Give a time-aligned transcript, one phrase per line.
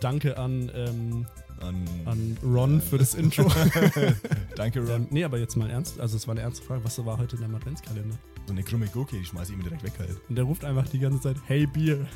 [0.00, 1.26] danke an, ähm,
[1.60, 3.50] An, an Ron für das Intro.
[4.54, 5.02] Danke, Ron.
[5.02, 5.98] ähm, nee, aber jetzt mal ernst.
[5.98, 6.84] Also, es war eine ernste Frage.
[6.84, 8.16] Was war heute in deinem Adventskalender?
[8.46, 10.20] So eine krumme Gurke, die schmeiß ich immer direkt weg halt.
[10.28, 12.06] Und der ruft einfach die ganze Zeit: Hey, Bier.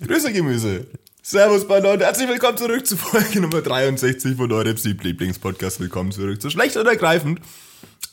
[0.04, 0.88] Grüße Gemüse.
[1.22, 5.78] Servus Bande und herzlich willkommen zurück zu Folge Nummer 63 von eurem Lieblingspodcast.
[5.78, 7.40] Willkommen zurück zu Schlecht oder Ergreifend.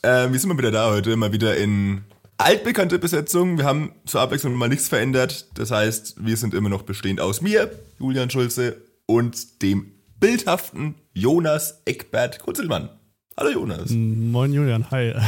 [0.02, 2.04] Ähm, wir sind mal wieder da heute, mal wieder in
[2.38, 3.58] altbekannte Besetzung.
[3.58, 5.46] Wir haben zur Abwechslung mal nichts verändert.
[5.54, 11.82] Das heißt, wir sind immer noch bestehend aus mir, Julian Schulze und dem bildhaften Jonas
[11.84, 12.90] Eckbert Kutzelmann.
[13.36, 13.90] Hallo Jonas.
[13.90, 14.90] Moin, Julian.
[14.90, 15.14] Hi.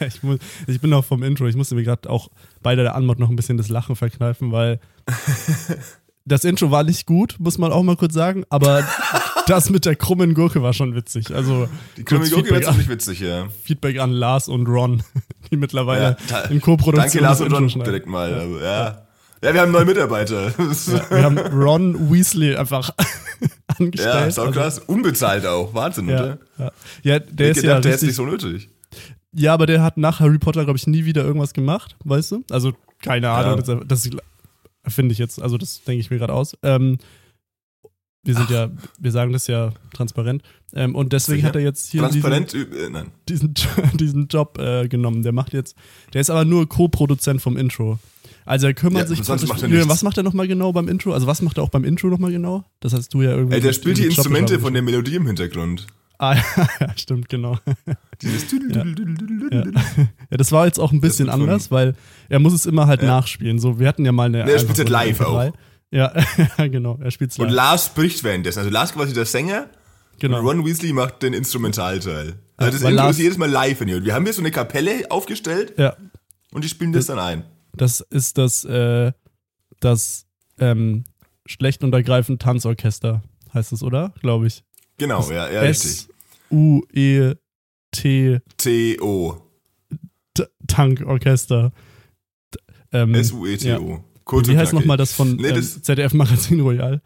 [0.00, 1.46] Ich, muss, ich bin noch vom Intro.
[1.46, 2.28] Ich musste mir gerade auch
[2.62, 4.80] bei der Anmod noch ein bisschen das Lachen verkneifen, weil
[6.24, 8.44] das Intro war nicht gut, muss man auch mal kurz sagen.
[8.48, 8.82] Aber
[9.46, 11.34] das mit der krummen Gurke war schon witzig.
[11.34, 13.46] Also Die krumme Gurke war ziemlich witzig, ja.
[13.62, 15.02] Feedback an Lars und Ron,
[15.50, 17.84] die mittlerweile Ja, in Co-Produktion Danke Lars und Ron schneiden.
[17.84, 18.32] direkt mal.
[18.34, 19.02] aber Ja.
[19.42, 20.52] ja, wir haben neue Mitarbeiter.
[20.58, 22.90] Ja, wir haben Ron Weasley einfach
[23.78, 24.14] angestellt.
[24.14, 24.78] Ja, ist auch Also, krass.
[24.78, 25.74] Unbezahlt auch.
[25.74, 26.38] Wahnsinn, ja, oder?
[26.58, 26.70] ja.
[27.02, 28.70] ja, der Ich ist ja gedacht, der ist nicht so nötig.
[29.36, 32.44] Ja, aber der hat nach Harry Potter, glaube ich, nie wieder irgendwas gemacht, weißt du?
[32.50, 33.74] Also, keine Ahnung, Ja.
[33.84, 34.10] das, das
[34.86, 36.56] finde ich jetzt, also das denke ich mir gerade aus.
[36.62, 36.98] Ähm,
[38.24, 40.42] wir sind ja, wir sagen das ja transparent.
[40.72, 41.48] Ähm, und deswegen Sicher?
[41.48, 43.10] hat er jetzt hier Transparent, äh, nein.
[43.28, 45.22] diesen, diesen, diesen Job äh, genommen.
[45.22, 45.76] Der macht jetzt,
[46.12, 47.98] der ist aber nur Co-Produzent vom Intro.
[48.46, 51.12] Also er kümmert Ja, sich sonst macht er was macht er nochmal genau beim Intro?
[51.12, 52.64] Also was macht er auch beim Intro nochmal genau?
[52.80, 53.56] Das hast du ja irgendwie.
[53.56, 55.86] Ey, der spielt die Instrumente von der Melodie im Hintergrund.
[56.18, 56.34] Ah,
[56.80, 57.58] ja, stimmt, genau.
[58.22, 58.84] Dieses Ja.
[60.30, 61.94] ja, das war jetzt auch ein bisschen anders, weil
[62.28, 63.08] er muss es immer halt Ja.
[63.08, 63.58] nachspielen.
[63.58, 64.44] So, wir hatten ja mal eine.
[64.44, 65.24] Nee, er spielt eine live MP3.
[65.50, 65.52] auch.
[65.90, 66.12] Ja,
[66.68, 67.54] genau, er spielt Und live.
[67.54, 68.58] Lars spricht währenddessen.
[68.60, 69.68] Also Lars quasi der Sänger
[70.20, 70.38] Genau.
[70.40, 72.34] und Ron Weasley macht den Instrumentalteil.
[72.56, 74.04] Also das Intro Lars- ist jedes Mal live in hier.
[74.04, 75.96] Wir haben hier so eine Kapelle aufgestellt Ja,
[76.52, 77.44] und die spielen das dann ein.
[77.76, 79.12] das ist das, äh,
[79.80, 80.26] das
[80.58, 81.04] ähm,
[81.46, 84.14] schlecht und ergreifend Tanzorchester, heißt es, oder?
[84.20, 84.62] Glaube ich.
[84.98, 86.08] Genau, Das ja, ja, richtig.
[86.50, 89.36] S-U-E-T T-O.
[90.66, 91.72] Tankorchester.
[92.92, 94.04] Ähm, S-U-E-T-O.
[94.24, 97.02] Kurz wie heißt nochmal das von Nee, ähm, das- ZDF-Magazin Royal?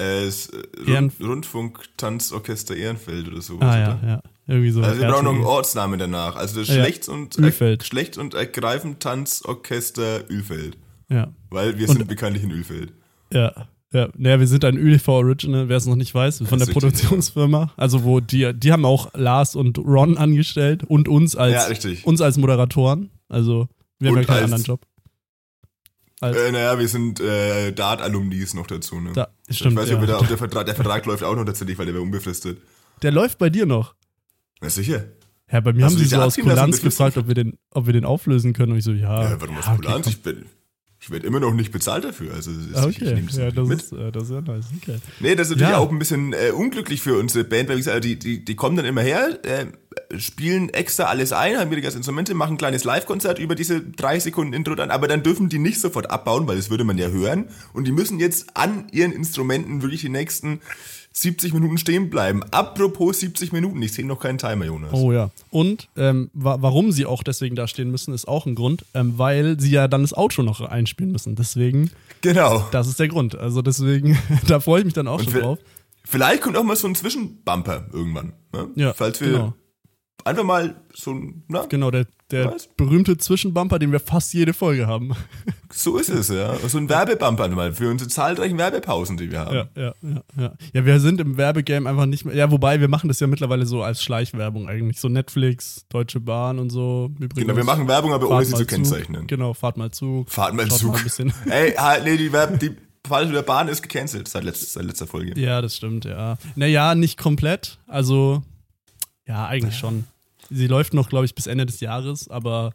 [0.00, 3.58] Äh, es, äh, Rund, Rundfunk Tanzorchester Ehrenfeld oder so.
[3.60, 4.22] Ah ja, ja.
[4.46, 4.80] Irgendwie so.
[4.82, 5.44] Also wir brauchen noch einen.
[5.44, 6.34] Ortsnamen danach.
[6.36, 6.82] Also das Ja, ja.
[6.84, 7.84] Schlecht und Ölfeld.
[7.84, 10.78] Schlecht und ergreifend Tanzorchester Ölfeld.
[11.10, 11.32] Ja.
[11.50, 12.92] Weil wir Und- sind bekanntlich in Ölfeld.
[13.32, 14.08] Ja, ja.
[14.16, 17.72] Naja, wir sind ein ÖDV Original, wer es noch nicht weiß, von Das der Produktionsfirma.
[17.76, 22.20] Also wo die, die haben auch Lars und Ron angestellt und uns als Ja, uns
[22.20, 23.10] als Moderatoren.
[23.28, 24.86] Also wir haben Und ja keinen anderen Job.
[26.22, 29.00] Äh, naja, wir sind äh, Dart-Alumnis noch dazu.
[29.00, 29.10] Ne?
[29.12, 29.72] da, stimmt.
[29.72, 29.96] ich weiß nicht, ja.
[29.96, 32.02] ob, wir da, ob der, Vertrag, der Vertrag läuft auch noch tatsächlich, weil der wäre
[32.02, 32.58] unbefristet.
[33.02, 33.94] Der läuft bei dir noch.
[34.60, 35.04] Na sicher.
[35.50, 37.92] Ja, bei mir Hast haben sie so aus Kulanz gefragt, ob wir, den, ob wir
[37.92, 38.72] den auflösen können.
[38.72, 39.30] Und ich so, ja.
[39.30, 40.04] Ja, warum ja, aus okay, Kulanz?
[40.04, 40.12] komm.
[40.12, 40.46] Ich, bin-
[41.04, 42.32] ich werde immer noch nicht bezahlt dafür.
[42.32, 43.82] Also das ist, Ah, ich, ich Okay, nehme das ja, das mit.
[43.82, 44.66] ist, äh, das ist ja nice.
[44.80, 44.98] Okay.
[45.18, 45.78] Nee, das ist natürlich Ja.
[45.78, 48.76] auch ein bisschen äh, unglücklich für unsere Band, weil wie gesagt, die, die, die kommen
[48.76, 49.66] dann immer her, äh,
[50.18, 54.20] spielen extra alles ein, haben ihre ganzen Instrumente, machen ein kleines Live-Konzert über diese drei
[54.20, 57.08] Sekunden Intro dann, aber dann dürfen die nicht sofort abbauen, weil das würde man ja
[57.08, 57.46] hören.
[57.72, 60.60] Und die müssen jetzt an ihren Instrumenten wirklich die nächsten
[61.12, 62.42] 70 Minuten stehen bleiben.
[62.50, 64.92] Apropos 70 Minuten, ich sehe noch keinen Timer, Jonas.
[64.92, 65.30] Oh ja.
[65.50, 69.18] Und ähm, wa warum sie auch deswegen da stehen müssen, ist auch ein Grund, ähm,
[69.18, 71.34] weil sie ja dann das Outro noch einspielen müssen.
[71.36, 71.90] Deswegen,
[72.22, 72.66] Genau.
[72.72, 73.34] das ist der Grund.
[73.36, 75.58] Also deswegen, da freue ich mich dann auch Und schon drauf.
[76.04, 78.32] Vielleicht kommt auch mal so ein Zwischenbumper irgendwann.
[78.52, 78.68] Ne?
[78.74, 79.54] Ja, Falls wir genau.
[80.24, 82.68] einfach mal so ein, na, Genau, der, der Was?
[82.76, 85.12] berühmte Zwischenbumper, den wir fast jede Folge haben.
[85.70, 86.56] so ist es, ja.
[86.68, 89.54] So ein Werbebumper mal für unsere zahlreichen Werbepausen, die wir haben.
[89.54, 90.52] Ja, ja, ja, ja.
[90.72, 92.34] Ja, wir sind im Werbegame einfach nicht mehr.
[92.34, 95.00] Ja, wobei wir machen das ja mittlerweile so als Schleichwerbung eigentlich.
[95.00, 97.10] So Netflix, Deutsche Bahn und so.
[97.20, 98.68] Übrigens, Genau, wir machen Werbung, aber ohne sie zu Zug.
[98.68, 99.26] kennzeichnen.
[99.26, 100.30] Genau, fahrt mal Zug.
[100.30, 100.92] Fahrt mal Zug.
[100.92, 101.32] Mal.
[101.50, 102.70] Ey, halt, nee, die, Werb, die
[103.06, 105.38] Fahrt der Bahn ist gecancelt seit, letz, seit letzter Folge.
[105.38, 106.38] Ja, das stimmt, ja.
[106.54, 107.78] Naja, nicht komplett.
[107.86, 108.42] Also,
[109.26, 110.04] ja, eigentlich schon.
[110.52, 112.72] Sie läuft noch, glaube ich, bis Ende des Jahres, aber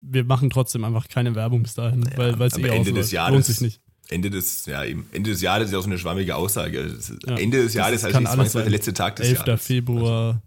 [0.00, 2.96] wir machen trotzdem einfach keine Werbung bis dahin, weil es aber eh Ende ausläuft.
[2.96, 3.80] des Jahres- Lohnt sich nicht.
[4.08, 6.96] Ende des, ja, eben, Ende des Jahres ist ja auch so eine schwammige Aussage.
[7.26, 7.36] Ja.
[7.36, 9.38] Ende des Jahres heißt nicht zwangsweise der letzte Tag des 11.
[9.46, 9.64] Jahres.
[9.64, 10.42] Februar,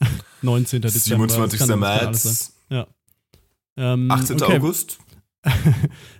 [0.42, 0.80] 19.
[0.82, 1.28] Dezember.
[1.28, 1.58] 27.
[1.58, 2.32] das kann, das kann alles sein.
[2.70, 2.86] März,
[3.76, 4.42] Ähm, 18.
[4.42, 4.56] okay.
[4.58, 4.98] August.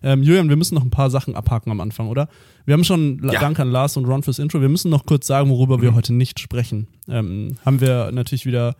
[0.02, 2.28] Ähm, Julian, wir müssen noch ein paar Sachen abhaken am Anfang, oder?
[2.64, 3.40] Wir haben schon Ja.
[3.40, 4.60] Dank an Lars und Ron fürs Intro.
[4.60, 5.96] Wir müssen noch kurz sagen, worüber wir Mhm.
[5.96, 6.86] heute nicht sprechen.
[7.08, 8.76] Ähm, haben wir natürlich wieder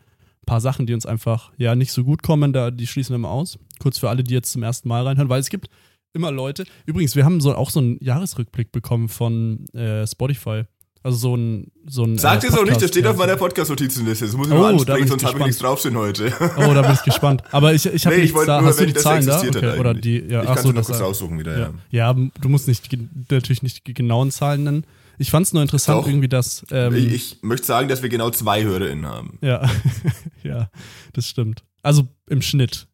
[0.48, 3.28] paar Sachen, die uns einfach ja nicht so gut kommen, da die schließen wir mal
[3.30, 3.58] aus.
[3.78, 5.68] Kurz für alle, die jetzt zum ersten Mal reinhören, weil es gibt
[6.14, 6.64] immer Leute.
[6.86, 10.62] Übrigens, wir haben so auch so einen Jahresrückblick bekommen von äh, Spotify.
[11.04, 11.70] Also so ein.
[11.86, 14.24] So ein Sagt äh, es auch nicht, das Podcast- steht auf meiner Podcast-Notizenliste.
[14.26, 16.32] Das muss ich Oh, mal ansprechen, ich sonst habe ich nichts draufstehen heute.
[16.56, 17.42] Oh, da bin ich gespannt.
[17.52, 18.60] Aber ich, ich habe Nee, ich wollte da.
[18.60, 19.38] nur, Hast du die Zahlen da?
[19.40, 19.78] Okay.
[19.78, 21.04] Oder die, ja, ich ach so, das kurz ja.
[21.06, 21.70] raussuchen wieder, Ja.
[21.90, 22.12] ja.
[22.12, 22.88] ja, du musst nicht
[23.30, 24.84] natürlich nicht die genauen Zahlen nennen.
[25.20, 26.06] Ich fand es nur interessant, Doch.
[26.08, 26.64] irgendwie, dass.
[26.72, 29.38] Ähm, Ich, ich möchte sagen, dass wir genau zwei HörerInnen haben.
[29.40, 29.68] ja,
[30.42, 30.70] ja,
[31.12, 31.64] das stimmt.
[31.82, 32.86] Also im Schnitt.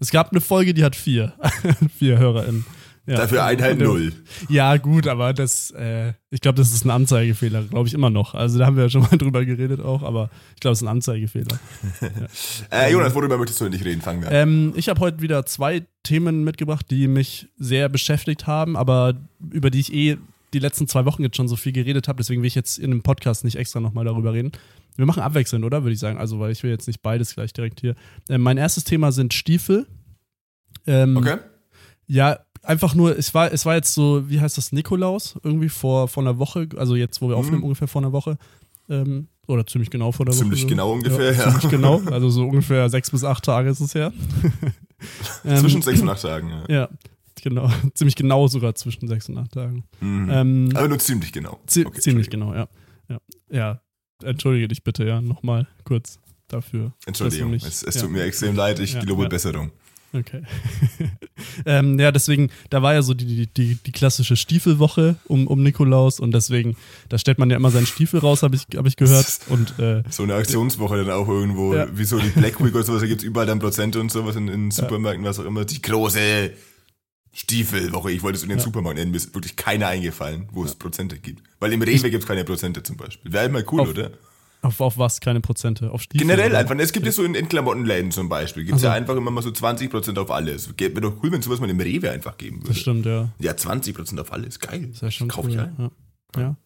[0.00, 1.34] Es gab eine Folge, die hat vier.
[1.98, 2.64] vier HörerInnen.
[3.06, 3.16] Ja.
[3.16, 3.86] Dafür Einheit Ja.
[3.86, 4.12] null.
[4.50, 8.34] Ja, gut, aber das, äh, ich glaube, das ist ein Anzeigefehler, glaube ich immer noch.
[8.34, 10.86] Also da haben wir ja schon mal drüber geredet auch, aber ich glaube, es ist
[10.86, 11.58] ein Anzeigefehler.
[12.70, 14.02] Äh, Jonas, worüber möchtest du endlich reden?
[14.02, 14.34] Fangen wir an.
[14.34, 19.14] Ähm, ich habe heute wieder zwei Themen mitgebracht, die mich sehr beschäftigt haben, aber
[19.50, 20.18] über die ich eh
[20.52, 22.18] die letzten zwei Wochen jetzt schon so viel geredet habe.
[22.18, 24.52] Deswegen will ich jetzt in einem Podcast nicht extra nochmal darüber reden.
[24.98, 25.84] Wir machen abwechselnd, oder?
[25.84, 26.18] Würde ich sagen.
[26.18, 27.94] Also, weil ich will jetzt nicht beides gleich direkt hier.
[28.28, 29.86] Ähm, mein erstes Thema sind Stiefel.
[30.88, 31.36] Ähm, Okay?
[32.08, 35.36] Ja, einfach nur, es war, es war jetzt so, wie heißt das, Nikolaus?
[35.44, 38.38] Irgendwie vor, vor einer Woche, also jetzt, wo wir aufnehmen, ungefähr vor einer Woche.
[38.88, 40.42] Ähm, oder ziemlich genau vor einer Woche.
[40.42, 41.44] Ziemlich genau ungefähr, ja.
[41.44, 44.12] Ziemlich genau, also so ungefähr sechs bis acht Tage ist es her.
[45.44, 46.64] Ähm, Zwischen sechs und acht Tagen, ja.
[46.68, 46.88] Ja,
[47.40, 47.70] genau.
[47.94, 49.84] Ziemlich genau sogar zwischen sechs und acht Tagen.
[50.00, 50.28] Mhm.
[50.28, 51.60] Ähm, Aber nur ziemlich genau.
[51.62, 52.68] Okay, ziemlich genau, ja.
[53.08, 53.18] ja.
[53.48, 53.80] Ja,
[54.22, 56.18] entschuldige dich bitte, ja, nochmal kurz
[56.48, 56.92] dafür.
[57.06, 58.02] Entschuldigung, mich- es, es ja.
[58.02, 59.28] tut mir extrem leid, ich Ja, gelobe ja.
[59.28, 59.70] Besserung.
[60.14, 60.40] Okay.
[61.66, 65.62] ähm, ja, deswegen, da war ja so die, die, die, die klassische Stiefelwoche um, um
[65.62, 66.76] Nikolaus und deswegen,
[67.10, 69.40] da stellt man ja immer seinen Stiefel raus, habe ich, hab ich gehört.
[69.48, 71.86] Und äh, So eine Aktionswoche dann auch irgendwo, Ja.
[71.92, 74.36] wie so die Black Week oder sowas, da gibt es überall dann Prozente und sowas
[74.36, 75.66] in, in Supermärkten, was auch immer.
[75.66, 76.52] Die große
[77.38, 80.74] Stiefelwoche, ich wollte es in den Supermarkt nennen, mir ist wirklich keiner eingefallen, wo es
[80.74, 81.42] Prozente gibt.
[81.60, 83.32] Weil im Rewe gibt es keine Prozente zum Beispiel.
[83.32, 84.10] Wäre halt mal cool, Auf- oder?
[84.60, 85.92] auf, auf was keine Prozente?
[85.92, 86.26] Auf Stiefel?
[86.26, 86.58] Generell oder?
[86.58, 86.76] einfach.
[86.78, 88.64] Es gibt ja so in, in Klamottenläden zum Beispiel.
[88.64, 88.86] Gibt es Ach so.
[88.88, 90.68] ja einfach immer mal so 20% auf alles.
[90.76, 92.68] Wäre doch cool, wenn sowas mal im Rewe einfach geben würde.
[92.70, 93.28] Das stimmt, ja.
[93.38, 94.58] Ja, 20% auf alles.
[94.58, 94.88] Geil.
[94.90, 95.50] Das wäre schon Kauf cool.
[95.50, 95.62] ich Ja.
[95.64, 95.90] ein.
[96.34, 96.40] ja.
[96.40, 96.56] ja.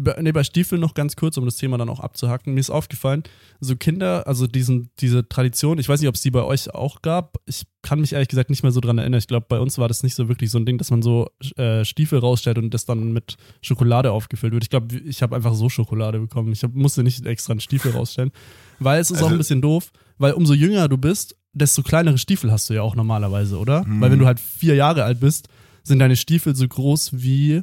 [0.00, 2.54] Bei- Nee, bei Stiefeln noch ganz kurz, um das Thema dann auch abzuhacken.
[2.54, 3.22] Mir ist aufgefallen,
[3.60, 7.02] so Kinder, also diesen, diese Tradition, ich weiß nicht, ob es die bei euch auch
[7.02, 7.36] gab.
[7.46, 9.18] Ich kann mich ehrlich gesagt nicht mehr so dran erinnern.
[9.18, 11.30] Ich glaube, bei uns war das nicht so wirklich so ein Ding, dass man so
[11.56, 14.64] äh, Stiefel rausstellt und das dann mit Schokolade aufgefüllt wird.
[14.64, 16.52] Ich glaube, ich habe einfach so Schokolade bekommen.
[16.52, 18.30] Ich hab, musste nicht extra einen Stiefel rausstellen.
[18.78, 22.18] Weil es ist auch Also- ein bisschen doof, weil umso jünger du bist, desto kleinere
[22.18, 23.84] Stiefel hast du ja auch normalerweise, oder?
[23.88, 25.48] Weil wenn du halt vier Jahre alt bist,
[25.82, 27.62] sind deine Stiefel so groß wie.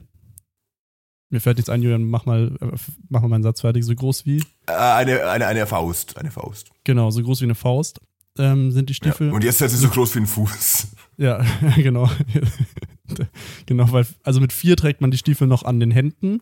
[1.29, 2.67] Mir fällt nichts ein, Julian, mach mal, äh,
[3.09, 3.83] mach mal meinen Satz fertig.
[3.83, 4.37] So groß wie,
[4.67, 6.17] Äh, Eine, eine, eine Faust.
[6.17, 6.69] Eine Faust.
[6.83, 7.99] genau, so groß wie eine Faust
[8.39, 8.97] ähm, sind die Ja.
[8.97, 9.31] Stiefel.
[9.31, 10.87] Und jetzt ist sie so groß wie ein Fuß.
[11.19, 11.43] Ja,
[11.77, 12.07] genau.
[13.65, 16.41] genau, weil, also mit vier trägt man die Stiefel noch an den Händen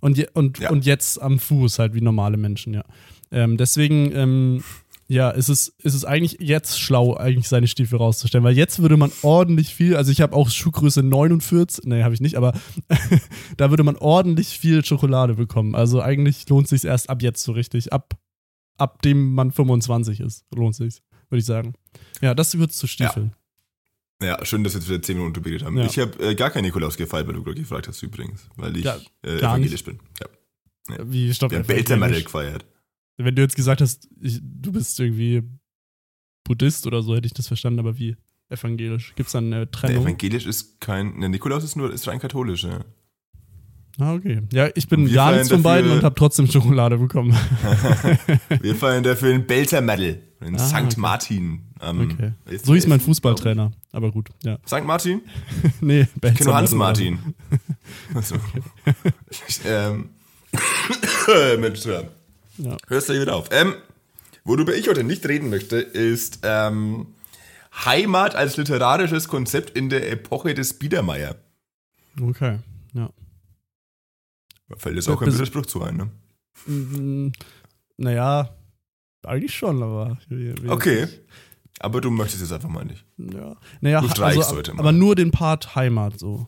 [0.00, 0.70] und, je, und, Ja.
[0.70, 2.84] und jetzt am Fuß, halt wie normale Menschen, ja.
[3.30, 4.64] Ähm, deswegen, ähm,
[5.10, 8.98] ja, ist es, ist es eigentlich jetzt schlau, eigentlich seine Stiefel rauszustellen, weil jetzt würde
[8.98, 12.52] man ordentlich viel, also ich habe auch Schuhgröße 49, nee, habe ich nicht, aber
[13.56, 15.74] da würde man ordentlich viel Schokolade bekommen.
[15.74, 18.18] Also eigentlich lohnt sich erst ab jetzt so richtig, ab,
[18.76, 21.72] ab dem man 25 ist, lohnt sich, würde ich sagen.
[22.20, 23.32] Ja, das kurz zu Stiefeln.
[24.20, 25.78] Ja, schön, dass wir jetzt wieder 10 Minuten geredet haben.
[25.78, 25.86] Ja.
[25.86, 28.48] Ich habe äh, gar keinen Nikolaus gefeiert, weil du gerade gefragt hast übrigens.
[28.56, 30.00] Weil ich Ja, äh, evangelisch bin.
[30.20, 30.96] Ja.
[31.04, 32.64] Wie stopp Wir haben Beltermetal gefeiert.
[33.18, 35.42] Wenn du jetzt gesagt hast, ich, du bist irgendwie
[36.44, 38.16] Buddhist oder so, hätte ich das verstanden, aber wie
[38.48, 39.12] evangelisch?
[39.16, 40.04] Gibt es da eine Trennung?
[40.04, 41.18] evangelisch ist kein.
[41.18, 42.84] Ne, Nikolaus ist nur ist rein katholisch, ja.
[43.98, 44.42] ah, okay.
[44.52, 47.32] Ja, ich bin gar nichts von beiden und habe trotzdem Schokolade bekommen.
[48.60, 50.22] Wir feiern dafür in Beltermetal.
[50.40, 50.74] In Ah, St.
[50.76, 50.94] okay.
[51.00, 51.60] Martin.
[51.80, 52.32] am Okay.
[52.62, 53.72] So hieß mein Fußballtrainer.
[53.90, 54.58] Aber gut, ja.
[54.64, 54.84] St.
[54.84, 55.22] Martin?
[55.80, 57.18] nee, Ich kenne nur Hans Martin.
[58.14, 58.36] Achso.
[59.48, 60.10] Ich, ähm,
[61.60, 62.04] Mensch, ja.
[62.58, 62.76] Ja.
[62.88, 63.48] Hörst du hier wieder auf.
[63.52, 63.74] Ähm,
[64.44, 67.14] worüber ich heute nicht reden möchte, ist ähm,
[67.84, 71.36] Heimat als literarisches Konzept in der Epoche des Biedermeier.
[72.20, 72.58] Okay,
[72.94, 73.10] ja.
[74.68, 76.10] Da fällt jetzt auch ein Widerspruch zu ein, ne?
[76.66, 77.32] Mm,
[77.96, 78.54] Naja,
[79.24, 80.18] eigentlich schon, aber.
[80.66, 81.06] Okay.
[81.80, 83.04] Aber du möchtest es einfach mal nicht.
[83.18, 83.56] Ja.
[83.80, 84.80] Naja, Du streichst also, heute mal.
[84.80, 86.46] aber nur den Part Heimat so.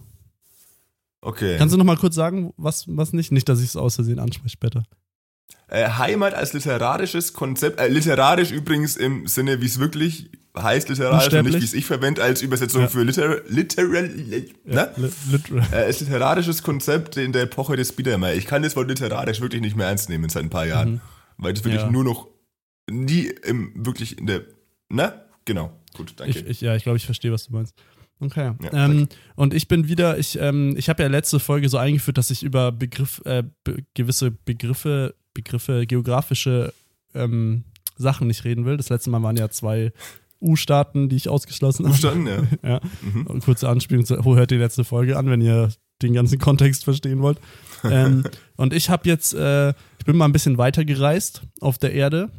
[1.21, 1.57] Okay.
[1.57, 3.31] Kannst du noch mal kurz sagen, was, was nicht?
[3.31, 4.83] Nicht, dass ich es aus Versehen anspreche später.
[5.69, 11.33] Äh, Heimat als literarisches Konzept, äh, literarisch übrigens im Sinne, wie es wirklich heißt, literarisch
[11.33, 12.88] und nicht, wie es ich verwende als Übersetzung Ja.
[12.88, 14.09] für liter, literal,
[14.64, 14.90] ne?
[14.97, 15.64] Li- literal.
[15.71, 18.35] Äh, als literarisches Konzept in der Epoche des Biedermeier.
[18.35, 21.00] Ich kann das Wort literarisch wirklich nicht mehr ernst nehmen seit ein paar Jahren,
[21.38, 21.87] weil das wirklich Mhm.
[21.88, 21.92] Ja.
[21.92, 22.26] nur noch
[22.90, 24.42] nie im, wirklich in der,
[24.88, 25.12] ne?
[25.45, 25.71] Genau.
[25.97, 26.37] Gut, danke.
[26.40, 27.75] Ich, ich, ja, ich glaube, ich verstehe, was du meinst.
[28.19, 28.52] Okay.
[28.61, 32.19] Ja, ähm, und ich bin wieder, ich, ähm, ich habe ja letzte Folge so eingeführt,
[32.19, 36.73] dass ich über Begriff, äh, be gewisse Begriffe, Begriffe, geografische
[37.15, 37.65] ähm,
[37.97, 38.77] Sachen nicht reden will.
[38.77, 39.93] Das letzte Mal waren ja zwei
[40.41, 41.95] U-Staaten, die ich ausgeschlossen habe.
[41.95, 42.43] Verstanden, ja.
[42.69, 42.81] Ja.
[43.03, 43.41] Mhm.
[43.41, 45.71] Kurze Anspielung, zu, oh, hört die letzte Folge an, wenn ihr
[46.03, 47.39] den ganzen Kontext verstehen wollt.
[47.85, 48.25] ähm,
[48.57, 52.31] und ich habe jetzt, äh, ich bin mal ein bisschen weiter gereist auf der Erde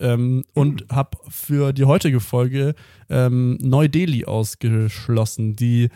[0.00, 2.74] ähm, und habe für die heutige Folge
[3.08, 5.90] ähm, Neu-Delhi ausgeschlossen, die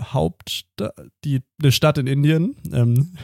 [0.00, 3.16] Hauptstadt, die eine Stadt in Indien, ähm,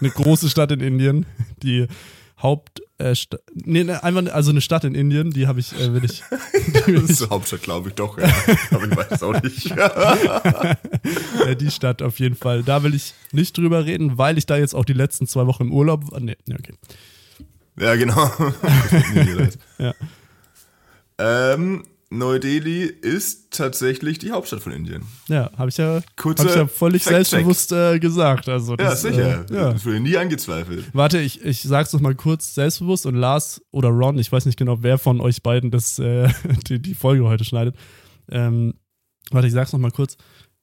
[0.00, 1.26] eine große Stadt in Indien,
[1.62, 1.86] die
[2.42, 3.14] Haupt, äh,
[3.52, 6.22] nee, nee, einfach, also eine Stadt in Indien, die habe ich, äh, will ich.
[6.86, 8.32] Die das ist die Hauptstadt, glaube ich doch, ja.
[8.70, 9.66] Aber ich weiß auch nicht.
[9.76, 12.62] ja, die Stadt auf jeden Fall.
[12.62, 15.64] Da will ich nicht drüber reden, weil ich da jetzt auch die letzten zwei Wochen
[15.64, 16.20] im Urlaub war.
[16.20, 16.74] Nee, nee okay.
[17.78, 18.30] Ja, genau.
[19.78, 19.94] ja.
[21.18, 25.04] Ähm, Neu-Delhi ist tatsächlich die Hauptstadt von Indien.
[25.28, 28.48] Ja, habe ich ja, hab ich ja völlig selbstbewusst äh, gesagt.
[28.48, 29.44] Also das, ja, sicher.
[29.48, 29.72] Äh, ja.
[29.72, 30.86] Das wurde nie angezweifelt.
[30.92, 34.58] Warte, ich, ich sag's noch mal kurz selbstbewusst und Lars oder Ron, ich weiß nicht
[34.58, 36.28] genau, wer von euch beiden das, äh,
[36.68, 37.76] die, die Folge heute schneidet.
[38.28, 38.74] Ähm,
[39.30, 40.16] warte, ich sag's noch mal kurz.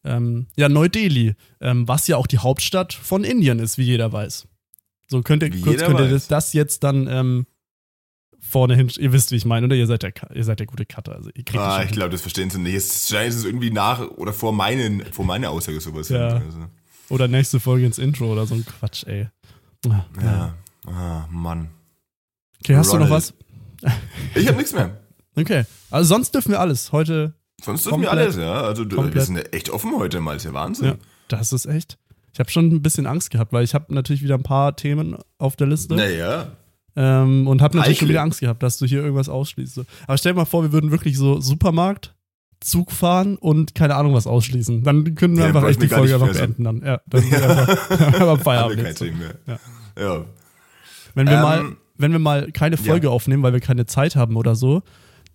[0.03, 4.47] Ähm, ja, Neu-Delhi, ähm, was ja auch die Hauptstadt von Indien ist, wie jeder weiß.
[5.09, 7.45] So könnt ihr, kurz, könnt ihr das, das jetzt dann ähm,
[8.47, 8.91] vorne hin.
[8.97, 9.75] Ihr wisst, wie ich meine, oder?
[9.75, 11.15] Ihr seid der, ihr seid der gute Cutter.
[11.15, 12.73] Also ihr kriegt ah, ich glaube, das verstehen sie nicht.
[12.73, 16.09] Jetzt scheint es irgendwie nach oder vor, meinen, vor meiner Aussage sowas.
[16.09, 16.27] Ja.
[16.27, 16.65] Also.
[17.09, 19.27] Oder nächste Folge ins Intro oder so ein Quatsch, ey.
[19.87, 20.23] Ah, ja.
[20.23, 20.55] ja.
[20.91, 21.69] Ah, Mann.
[22.63, 23.09] Okay, hast Ronald.
[23.09, 23.33] du noch was?
[24.35, 24.97] Ich habe nichts mehr.
[25.35, 25.65] Okay.
[25.89, 26.91] Also sonst dürfen wir alles.
[26.91, 27.33] Heute.
[27.61, 28.61] Sonst dürfen wir alles, ja.
[28.61, 29.15] Also komplett.
[29.15, 30.35] wir sind echt offen heute mal.
[30.35, 30.85] ist ja Wahnsinn.
[30.87, 30.95] Ja,
[31.27, 31.97] das ist echt.
[32.33, 35.17] Ich habe schon ein bisschen Angst gehabt, weil ich habe natürlich wieder ein paar Themen
[35.37, 35.95] auf der Liste.
[35.95, 36.51] Naja.
[36.99, 39.81] Ähm, und habe natürlich schon wieder Angst gehabt, dass du hier irgendwas ausschließt.
[40.07, 42.15] Aber stell dir mal vor, wir würden wirklich so Supermarkt,
[42.59, 44.83] Zug fahren und keine Ahnung was ausschließen.
[44.83, 46.81] Dann können wir ja, einfach echt die Folge einfach beenden dann.
[46.81, 47.37] Ja, dann ja.
[47.37, 48.83] einfach Feierabend.
[48.83, 49.35] Kein Thema mehr.
[49.45, 49.59] Ja.
[49.99, 50.25] ja.
[51.13, 53.13] Wenn wir ähm, mal, wenn wir mal keine Folge ja.
[53.13, 54.81] aufnehmen, weil wir keine Zeit haben oder so,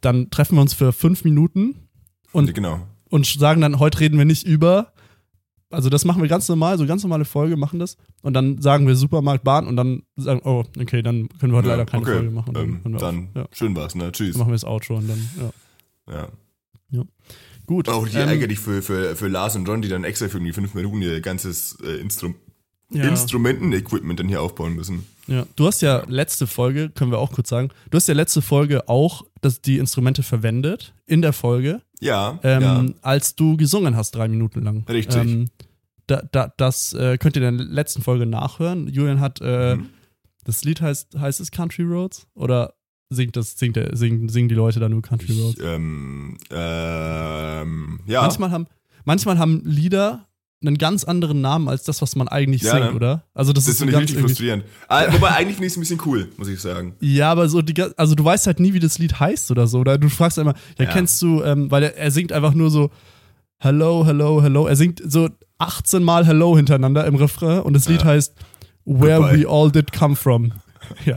[0.00, 1.88] dann treffen wir uns für fünf Minuten
[2.33, 2.81] und, genau.
[3.09, 4.92] und sagen dann, heute reden wir nicht über
[5.73, 8.87] also das machen wir ganz normal, so ganz normale Folge machen das und dann sagen
[8.87, 12.02] wir Supermarkt, Bahn und dann sagen, oh, okay, dann können wir heute ja, leider keine
[12.02, 12.12] okay.
[12.14, 12.55] Folge machen.
[12.55, 13.47] Dann, ähm, dann ja.
[13.52, 14.12] schön war's, ne?
[14.12, 14.33] Tschüss.
[14.33, 16.14] Dann machen wir das Outro und dann, ja.
[16.14, 16.29] Ja.
[16.91, 17.05] ja.
[17.67, 17.88] Gut.
[17.88, 20.52] Auch hier ähm, ärgerlich für, für, für Lars und John, die dann extra für die
[20.52, 22.35] fünf Minuten ihr ganzes äh, Instrum
[22.91, 23.05] ja.
[23.05, 25.07] Instrumenten-Equipment dann hier aufbauen müssen.
[25.26, 28.43] Ja, du hast ja letzte Folge, können wir auch kurz sagen, du hast ja letzte
[28.43, 31.83] Folge auch dass die Instrumente verwendet in der Folge.
[32.03, 32.85] Ja, ähm, ja.
[33.03, 34.85] Als du gesungen hast, drei Minuten lang.
[34.89, 35.23] Richtig.
[35.23, 35.49] Ähm,
[36.09, 38.89] da, da, das äh, könnt ihr in der letzten Folge nachhören.
[38.89, 39.91] Julian hat, äh, mhm.
[40.45, 42.27] das Lied heißt, heißt es Country Roads?
[42.35, 42.75] Oder
[43.09, 45.61] singt das, singt der, singen, singen die Leute da nur Country Roads?
[45.61, 48.23] Ich, ähm, ähm, ja.
[48.23, 48.67] Manchmal haben,
[49.05, 50.27] manchmal haben Lieder
[50.66, 52.92] einen ganz anderen Namen als das, was man eigentlich ja, singt, ne?
[52.92, 53.25] oder?
[53.35, 54.64] Also das, das ist so richtig frustrierend.
[54.88, 56.95] Ah, wobei eigentlich finde ich es ein bisschen cool, muss ich sagen.
[57.00, 59.81] Ja, aber so die, also du weißt halt nie, wie das Lied heißt oder so.
[59.81, 60.92] Oder du fragst immer, ja, ja.
[60.92, 62.90] kennst du, ähm, weil er, er singt einfach nur so
[63.59, 64.66] Hello, Hello, Hello.
[64.66, 65.28] Er singt so
[65.59, 68.09] 18 Mal Hello hintereinander im Refrain und das Lied ja.
[68.09, 68.35] heißt
[68.85, 69.40] Where Goodbye.
[69.40, 70.52] We All Did Come From.
[71.04, 71.16] Ja.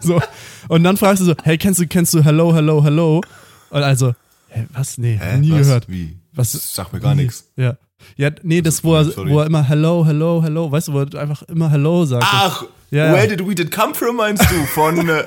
[0.00, 0.20] so.
[0.68, 3.22] Und dann fragst du so, hey, kennst du, kennst du Hello, Hello, Hello?
[3.70, 4.14] Und also,
[4.48, 4.98] hey, was?
[4.98, 5.38] Nee, Hä?
[5.38, 5.58] nie was?
[5.60, 5.88] gehört.
[5.88, 6.18] Wie?
[6.32, 6.52] Was?
[6.52, 7.50] Das sagt mir gar nichts.
[7.56, 7.78] Ja.
[8.16, 11.20] Ja, nee, das, wo er, wo er immer Hello, Hello, Hello, weißt du, wo er
[11.20, 12.24] einfach immer Hello sagt.
[12.26, 14.64] Ach, ja, where did we did come from, meinst du?
[14.66, 15.24] Von, äh,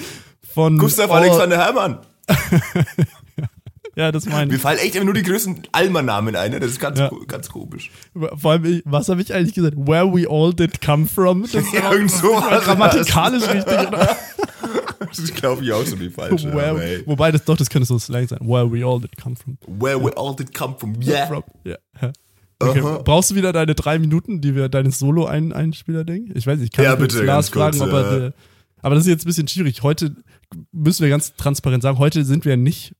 [0.54, 1.98] von Gustav Alexander Herrmann.
[3.98, 4.52] Ja, das meine ich.
[4.52, 6.60] Mir fallen echt immer nur die größten Alma-Namen ein, ne?
[6.60, 7.10] das ist ganz, ja.
[7.26, 7.90] ganz komisch.
[8.36, 9.76] Vor allem, was habe ich eigentlich gesagt?
[9.76, 11.42] Where we all did come from?
[11.42, 13.76] Das ist ja, irgend so grammatikalisch richtig?
[15.16, 16.44] Das glaube ich auch so wie falsch.
[16.52, 18.40] Where, wobei, das doch, das könnte so Slang sein.
[18.42, 19.58] Where we all did come from.
[19.66, 21.26] Where we all did come from, yeah.
[21.26, 21.44] From.
[21.64, 21.78] yeah.
[22.60, 22.80] Okay.
[22.80, 23.02] Uh -huh.
[23.04, 26.32] Brauchst du wieder deine drei Minuten, die wir deines Solo-Einspieler-Ding?
[26.34, 28.20] Ich weiß nicht, ich kann ja, bitte, Lars fragen, kurz, ob er.
[28.20, 28.30] Ja.
[28.82, 29.84] Aber das ist jetzt ein bisschen schwierig.
[29.84, 30.16] Heute
[30.72, 32.96] müssen wir ganz transparent sagen, heute sind wir nicht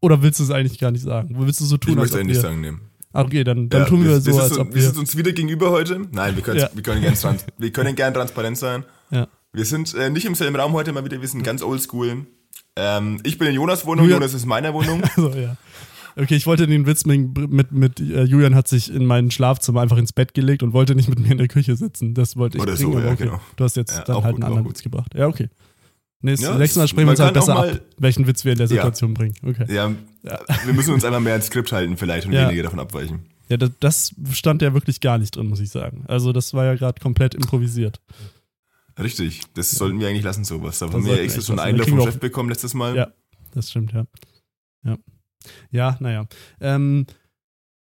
[0.00, 1.34] oder willst du es eigentlich gar nicht sagen?
[1.38, 2.80] Willst du so tun, ich möchte eigentlich sagen, nehmen.
[3.12, 4.74] Ach, okay, dann, dann ja, tun wir, wir so, als ob wir...
[4.74, 6.00] Wir sind uns wieder gegenüber heute.
[6.10, 6.68] Nein, wir können, ja.
[6.72, 7.14] wir können, gern,
[7.58, 8.84] wir können gern transparent sein.
[9.10, 9.28] Ja.
[9.54, 12.26] Wir sind äh, nicht im selben Raum heute mal wieder, wir sind ganz oldschool.
[12.76, 14.20] Ähm, ich bin in Jonas Wohnung, Julian.
[14.20, 15.02] Jonas ist in meiner Wohnung.
[15.16, 15.56] also, ja.
[16.16, 19.80] Okay, ich wollte den Witz mit, mit, mit uh, Julian hat sich in mein Schlafzimmer
[19.80, 22.14] einfach ins Bett gelegt und wollte nicht mit mir in der Küche sitzen.
[22.14, 23.24] Das wollte ich Oder bringen, so, ja, okay.
[23.24, 23.40] genau.
[23.56, 25.14] Du hast jetzt dann halt gut, einen anderen Witz gebracht.
[25.14, 25.48] Ja, okay.
[26.20, 28.68] Nächstes, ja, nächstes Mal sprechen wir uns halt besser ab, welchen Witz wir in der
[28.68, 29.18] Situation ja.
[29.18, 29.34] bringen.
[29.44, 29.66] Okay.
[29.72, 29.92] Ja,
[30.22, 32.46] ja, wir müssen uns einfach mehr ins Skript halten vielleicht und ja.
[32.46, 33.26] weniger davon abweichen.
[33.48, 36.04] Ja, das, das, stand ja wirklich gar nicht drin, muss ich sagen.
[36.08, 38.00] Also das war ja gerade komplett improvisiert.
[38.98, 40.78] Richtig, das sollten wir eigentlich lassen, sowas.
[40.78, 42.96] Da haben wir extra so einen Einlauf vom Chef bekommen letztes Mal.
[42.96, 43.12] Ja,
[43.52, 44.06] das stimmt, ja.
[44.84, 44.96] Ja,
[45.70, 46.26] ja naja.
[46.60, 47.06] Ähm,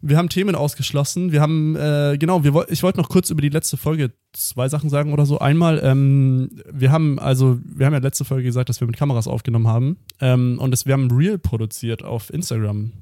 [0.00, 1.32] wir haben Themen ausgeschlossen.
[1.32, 4.90] Wir haben, äh, genau, wir, ich wollte noch kurz über die letzte Folge zwei Sachen
[4.90, 5.38] sagen oder so.
[5.38, 9.26] Einmal, ähm, wir haben, also, wir haben ja letzte Folge gesagt, dass wir mit Kameras
[9.26, 9.98] aufgenommen haben.
[10.20, 12.92] Ähm, und das, wir haben ein Reel produziert auf Instagram.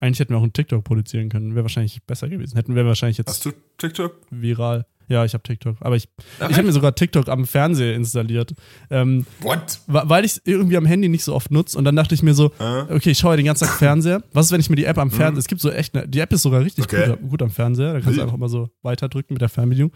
[0.00, 1.56] Eigentlich hätten wir auch einen TikTok produzieren können.
[1.56, 2.54] Wäre wahrscheinlich besser gewesen.
[2.54, 4.20] Hätten wir wahrscheinlich jetzt Hast du TikTok?
[4.30, 4.86] viral.
[5.08, 5.76] Ja, ich habe TikTok.
[5.80, 8.54] Aber ich, Ach, ich habe mir sogar TikTok am Fernseher installiert.
[8.90, 9.80] Ähm, What?
[9.86, 11.78] weil ich es irgendwie am Handy nicht so oft nutze.
[11.78, 12.86] Und dann dachte ich mir so, Ah.
[12.90, 14.22] okay, ich schaue ja den ganzen Tag Fernseher.
[14.32, 16.20] Was ist, wenn ich mir die App am Fernseher, es gibt so echt, eine, die
[16.20, 16.98] App ist sogar richtig Mhm.
[16.98, 17.10] Okay.
[17.20, 17.94] gut, gut am Fernseher.
[17.94, 19.92] Da kannst du einfach mal so weiterdrücken mit der Fernbedienung.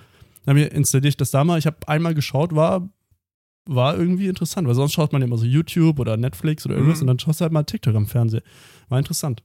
[0.46, 1.58] Dann installiere ich das da mal.
[1.58, 2.88] Ich habe einmal geschaut, war,
[3.66, 4.66] war irgendwie interessant.
[4.66, 7.02] Weil sonst schaut man immer so YouTube oder Netflix oder irgendwas Mhm.
[7.02, 8.42] und dann schaust du halt mal TikTok am Fernseher.
[8.88, 9.42] War interessant.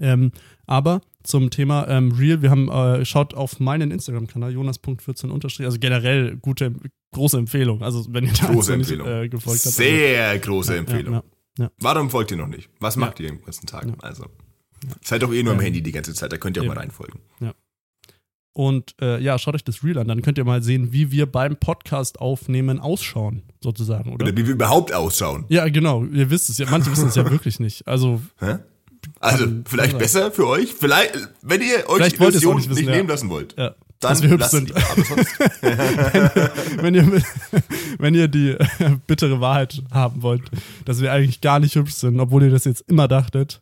[0.00, 0.32] Ähm,
[0.66, 6.36] aber zum Thema ähm, Real, wir haben, äh, schaut auf meinen Instagram-Kanal, jonas.14 also generell
[6.36, 6.72] gute,
[7.12, 7.82] große Empfehlung.
[7.82, 9.06] Also wenn ihr da Große noch nicht, Empfehlung.
[9.22, 9.74] äh, gefolgt habt.
[9.74, 11.22] Sehr große Ja, Empfehlung.
[11.58, 12.70] ja, Warum folgt ihr noch nicht?
[12.80, 13.86] Was macht ihr den ganzen Tag?
[14.02, 14.24] Also,
[15.02, 16.74] seid doch eh nur am Handy die ganze Zeit, da könnt ihr auch eben.
[16.74, 17.20] mal reinfolgen.
[18.52, 21.26] Und äh, ja, schaut euch das Reel an, dann könnt ihr mal sehen, wie wir
[21.26, 24.24] beim Podcast aufnehmen ausschauen, sozusagen, oder?
[24.26, 25.44] Oder wie wir überhaupt ausschauen.
[25.48, 27.86] Ja, genau, ihr wisst es ja, manche wissen es ja wirklich nicht.
[27.86, 28.56] Also, Hä?
[29.20, 30.74] Also, vielleicht besser für euch.
[30.74, 32.96] Vielleicht, wenn ihr euch Vielleicht die Illusion nicht nicht, wissen, ja.
[32.96, 34.72] nehmen lassen wollt, ja, dann dass wir hübsch sind.
[35.08, 35.38] sonst,
[36.82, 37.22] wenn ihr,
[37.98, 38.56] wenn ihr die
[39.06, 40.50] bittere Wahrheit haben wollt,
[40.86, 43.60] dass wir eigentlich gar nicht hübsch sind, obwohl ihr das jetzt immer dachtet,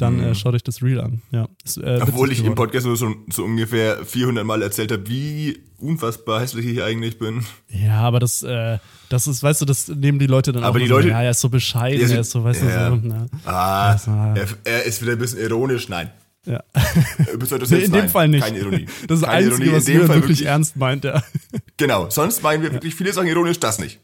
[0.00, 1.22] dann äh, schaut euch das Reel an.
[1.30, 2.02] Ja, ist, äh, Mhm.
[2.02, 2.56] obwohl ich im geworden.
[2.56, 7.44] Podcast nur so, so ungefähr 400 Mal erzählt habe, wie unfassbar hässlich ich eigentlich bin.
[7.68, 8.78] Ja, aber das, äh,
[9.08, 11.22] das ist, weißt du, das nehmen die Leute dann Aber auch die Leute- so, ja,
[11.22, 12.90] er ist so bescheiden, sie- er ist so, weißt ja.
[12.90, 15.88] du, so, na, Ah, Das war- er, er ist wieder ein bisschen ironisch.
[15.88, 16.10] Nein.
[16.46, 16.62] ja.
[16.74, 18.08] Euch Nee, selbst, in dem nein.
[18.08, 18.44] Fall nicht.
[18.44, 18.86] Keine Ironie.
[19.08, 19.76] Das ist Keine Einzige, Ironie.
[19.76, 21.22] was in dem Fall wirklich, ernst meint, ja.
[21.76, 24.00] Genau, sonst meinen wir wirklich viele Sachen ironisch, das nicht.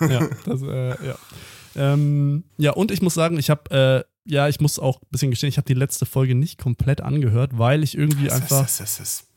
[0.00, 1.16] ja, das, äh, ja.
[1.74, 5.30] Ähm, ja, und ich muss sagen, ich habe, äh, ja, ich muss auch ein bisschen
[5.30, 8.68] gestehen, ich habe die letzte Folge nicht komplett angehört, weil ich irgendwie einfach,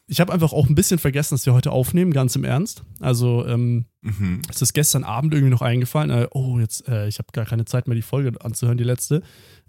[0.07, 2.83] ich habe einfach auch ein bisschen vergessen, dass wir heute aufnehmen, ganz im Ernst.
[2.99, 4.41] Also, ähm, Mhm.
[4.49, 7.65] es ist gestern Abend irgendwie noch eingefallen, äh, oh, jetzt, äh, ich habe gar keine
[7.65, 9.21] Zeit mehr, die Folge anzuhören, die letzte.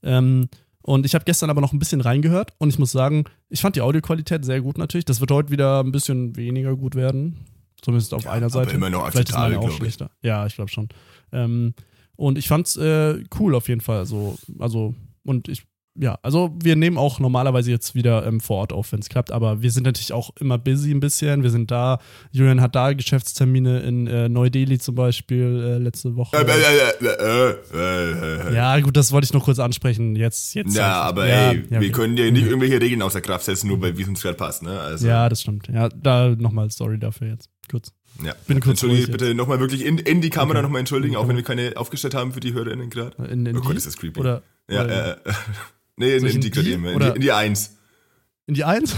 [0.02, 0.48] Ähm,
[0.82, 3.76] und ich habe gestern aber noch ein bisschen reingehört und ich muss sagen, ich fand
[3.76, 5.04] die Audioqualität sehr gut natürlich.
[5.04, 7.44] Das wird heute wieder ein bisschen weniger gut werden.
[7.82, 8.74] Zumindest auf Ja, einer aber Seite.
[8.76, 9.76] immer noch akzeptabel, auch glaub ich.
[9.78, 10.10] schlechter.
[10.22, 10.88] Ja, ich glaube schon.
[11.32, 11.74] Ähm,
[12.16, 14.06] und ich fand's äh, cool auf jeden Fall.
[14.06, 15.64] So, also, und ich,
[15.96, 19.32] ja, also wir nehmen auch normalerweise jetzt wieder ähm, vor Ort auf, wenn es klappt,
[19.32, 21.42] aber wir sind natürlich auch immer busy ein bisschen.
[21.42, 21.98] Wir sind da,
[22.30, 26.36] Julian hat da Geschäftstermine in äh, Neu-Delhi zum Beispiel äh, letzte Woche.
[28.54, 30.14] Ja, gut, das wollte ich noch kurz ansprechen.
[30.16, 30.76] Jetzt, jetzt.
[30.76, 31.90] Ja, aber ja, ey, ja, wir okay.
[31.90, 34.62] können ja nicht irgendwelche Regeln außer Kraft setzen, nur weil wie es uns gerade passt,
[34.62, 34.78] ne?
[34.78, 35.68] Also, Ja, das stimmt.
[35.68, 37.50] Ja, da nochmal sorry dafür jetzt.
[37.70, 37.92] Kurz.
[38.24, 38.32] ja.
[38.46, 40.62] bin kurz Entschuldige bitte nochmal wirklich in, in die Kamera Okay.
[40.62, 43.16] nochmal entschuldigen, auch wenn wir keine aufgestellt haben für die HörerInnen gerade.
[43.30, 43.60] In, in Oh?
[43.60, 44.18] Gott, ist das creepy.
[44.20, 45.16] Oder, Ja, äh, äh,
[45.96, 47.76] nee, in, in die die in die, in die Eins.
[48.46, 48.94] In die Eins?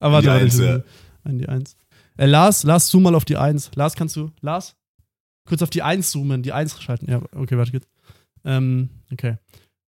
[0.00, 0.84] Aber In die Eins, warte,
[1.24, 1.76] In die Eins.
[2.16, 3.70] Äh, Lars, Lars, zoom mal auf die Eins.
[3.74, 4.76] Lars, kannst du, Lars?
[5.46, 7.10] Kurz auf die Eins zoomen, die Eins schalten.
[7.10, 7.88] Ja, okay, warte, geht's.
[8.44, 9.36] Ähm, okay.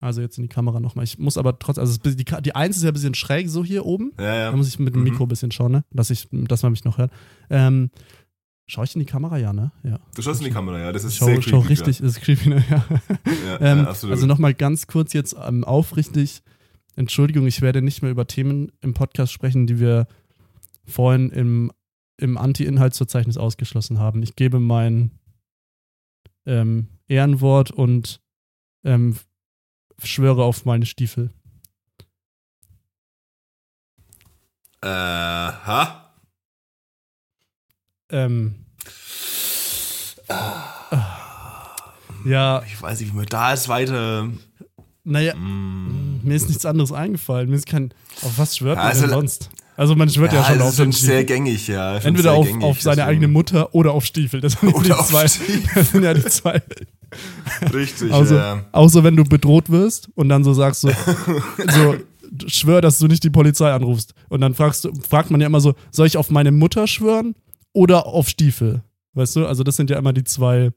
[0.01, 1.05] Also jetzt in die Kamera nochmal.
[1.05, 3.87] Ich muss aber trotzdem, also die, die Eins ist ja ein bisschen schräg so hier
[3.87, 4.13] oben.
[4.19, 4.51] Ja, ja.
[4.51, 5.11] Da muss ich mit dem Mhm.
[5.11, 5.85] Mikro ein bisschen schauen, ne?
[5.93, 7.11] Dass, ich, dass man mich noch hört.
[7.51, 7.91] Ähm,
[8.67, 9.37] schau ich in die Kamera?
[9.39, 9.73] Ja, ne?
[9.83, 9.99] Ja.
[10.15, 11.69] Du schaust in die Kamera, ja, das ist schau, sehr schau creepy.
[11.69, 12.65] richtig, ist creepy, ne?
[12.71, 12.85] Ja.
[13.47, 14.15] Ja, Ähm, ja, absolut.
[14.15, 16.43] also nochmal ganz kurz jetzt ähm, aufrichtig.
[16.97, 20.07] Entschuldigung, ich werde nicht mehr über Themen im Podcast sprechen, die wir
[20.87, 21.73] vorhin im,
[22.19, 24.23] im Anti-Inhaltsverzeichnis ausgeschlossen haben.
[24.23, 25.11] Ich gebe mein
[26.47, 28.21] ähm, Ehrenwort und
[28.85, 29.17] ähm,
[30.03, 31.31] schwöre auf meine Stiefel.
[34.83, 36.04] Äh, ha?
[38.15, 38.55] Ähm,
[42.25, 44.29] ja, Ich weiß nicht, wie man da ist weiter.
[45.05, 46.21] naja, Mm.
[46.23, 47.51] mir ist nichts anderes eingefallen.
[47.51, 47.93] Mir ist kein.
[48.23, 49.51] Auf was schwört man Also, denn sonst?
[49.77, 51.97] Also man schwört ja, Ja, schon das auf ist schon sehr gängig, ja.
[51.97, 54.41] Entweder auf, gängig, auf seine deswegen- eigene Mutter oder auf Stiefel.
[54.41, 55.63] Das sind, ja die Oder auf zwei, Stiefel.
[55.75, 56.63] das sind ja die zwei.
[57.73, 58.65] Richtig, Also, ja.
[58.73, 60.91] Außer wenn du bedroht wirst und dann so sagst so,
[61.69, 61.97] so
[62.47, 64.15] schwör, dass du nicht die Polizei anrufst.
[64.29, 67.35] Und dann fragst du, fragt man ja immer so, soll ich auf meine Mutter schwören
[67.75, 68.83] oder auf Stiefel?
[69.13, 69.47] Weißt du?
[69.47, 70.71] Also das sind ja immer die zwei,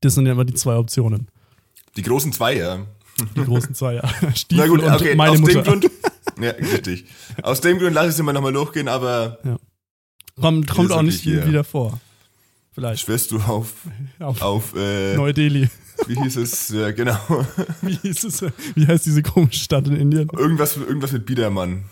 [0.00, 1.28] das sind ja immer die zwei Optionen.
[1.96, 2.86] Die großen zwei, ja.
[3.36, 4.08] Die großen zwei, ja.
[4.34, 5.62] Stiefel Na gut, und okay, meine aus Mutter.
[5.62, 5.90] dem Grund.
[6.40, 7.04] Ja, richtig.
[7.42, 9.38] Aus dem Grund lasse ich es immer nochmal durchgehen, aber
[10.40, 11.46] kommt kommt Wir auch nicht hier.
[11.46, 12.00] wieder vor.
[12.74, 13.02] Vielleicht.
[13.02, 13.74] schwörst du auf,
[14.18, 15.68] Auf auf äh, Neu-Delhi.
[16.06, 16.70] wie hieß es?
[16.70, 17.18] Ja, genau.
[17.82, 18.42] Wie hieß es?
[18.74, 20.28] Wie heißt diese komische Stadt in Indien?
[20.34, 21.84] Irgendwas, irgendwas mit Biedermann.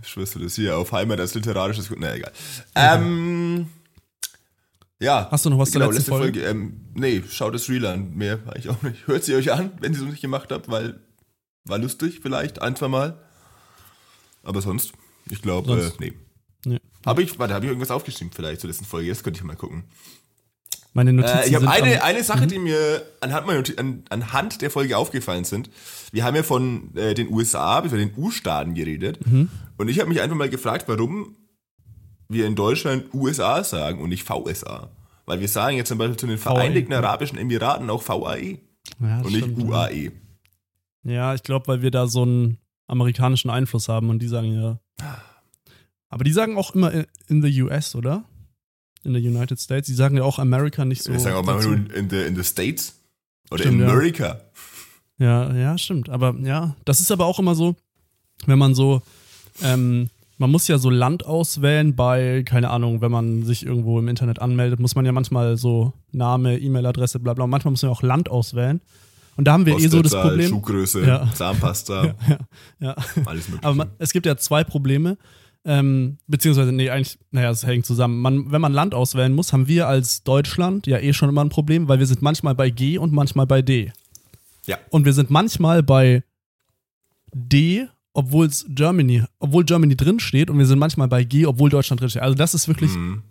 [0.00, 1.98] Das hier auf Heimat als literarisches Gut?
[2.00, 2.32] Na egal.
[2.74, 3.66] Ähm,
[5.00, 5.28] ja.
[5.30, 6.40] Hast du noch was zur genau, letzten letzte Folge?
[6.40, 6.50] Folge?
[6.50, 8.14] Ähm, nee, schaut das Reel an.
[8.14, 9.06] Mehr eigentlich auch nicht.
[9.06, 11.00] Hört sie euch an, wenn ihr es noch nicht gemacht habt, weil
[11.64, 13.18] war lustig vielleicht, ein, zwei Mal.
[14.42, 14.92] Aber sonst,
[15.30, 16.12] ich glaube, äh, nee.
[16.64, 16.80] Nee.
[17.04, 19.08] Habe ich, warte, habe ich irgendwas aufgeschrieben vielleicht zur letzten Folge?
[19.08, 19.84] Das könnte ich mal gucken.
[20.98, 24.70] Meine Notizen Äh, ich habe eine, eine Sache, die mir anhand, meiner an, anhand der
[24.72, 25.70] Folge aufgefallen sind.
[26.10, 29.24] Wir haben ja von äh, den USA bis den U-Staaten geredet.
[29.24, 29.48] Mhm.
[29.76, 31.36] Und ich habe mich einfach mal gefragt, warum
[32.28, 34.90] wir in Deutschland USA sagen und nicht VSA.
[35.24, 38.58] Weil wir sagen jetzt zum Beispiel zu den Vereinigten Arabischen Emiraten auch VAE
[39.00, 39.64] ja, und nicht stimmt, ja.
[39.66, 40.10] UAE.
[41.04, 42.58] Ja, ich glaube, weil wir da so einen
[42.88, 44.80] amerikanischen Einfluss haben und die sagen ja.
[46.08, 48.24] Aber die sagen auch immer in- in the US, oder?
[49.04, 49.86] In the United States.
[49.86, 51.12] Die sagen ja auch America nicht so.
[51.12, 51.62] wir sagen auch mal
[51.94, 52.94] in the, in the States
[53.50, 53.92] oder Stimmt, in ja.
[53.92, 54.40] America.
[55.18, 56.08] Ja, ja, stimmt.
[56.10, 57.74] Aber ja, das ist aber auch immer so,
[58.46, 59.02] wenn man so,
[59.62, 64.06] ähm, man muss ja so Land auswählen bei, keine Ahnung, wenn man sich irgendwo im
[64.08, 67.44] Internet anmeldet, muss man ja manchmal so Name, E-Mail-Adresse, bla bla.
[67.44, 68.80] Und manchmal muss man ja auch Land auswählen.
[69.36, 70.48] Und da haben wir eh so das Problem.
[70.48, 71.28] Schuhgröße, Ja.
[71.34, 72.38] Zahnpasta, Ja,
[72.80, 72.96] ja.
[73.24, 73.62] alles mögliche.
[73.64, 75.16] Aber man, es gibt ja zwei Probleme.
[75.64, 78.20] Ähm, beziehungsweise, nee, eigentlich, naja, es hängt zusammen.
[78.20, 81.50] Man, wenn man Land auswählen muss, haben wir als Deutschland ja eh schon immer ein
[81.50, 83.92] Problem, weil wir sind manchmal bei G und manchmal bei D.
[84.66, 84.78] ja.
[84.90, 86.22] Und wir sind manchmal bei
[87.34, 91.70] D, obwohl es Germany, obwohl Germany drin steht, und wir sind manchmal bei G, obwohl
[91.70, 92.22] Deutschland drin steht.
[92.22, 93.22] Also das ist wirklich, Mhm.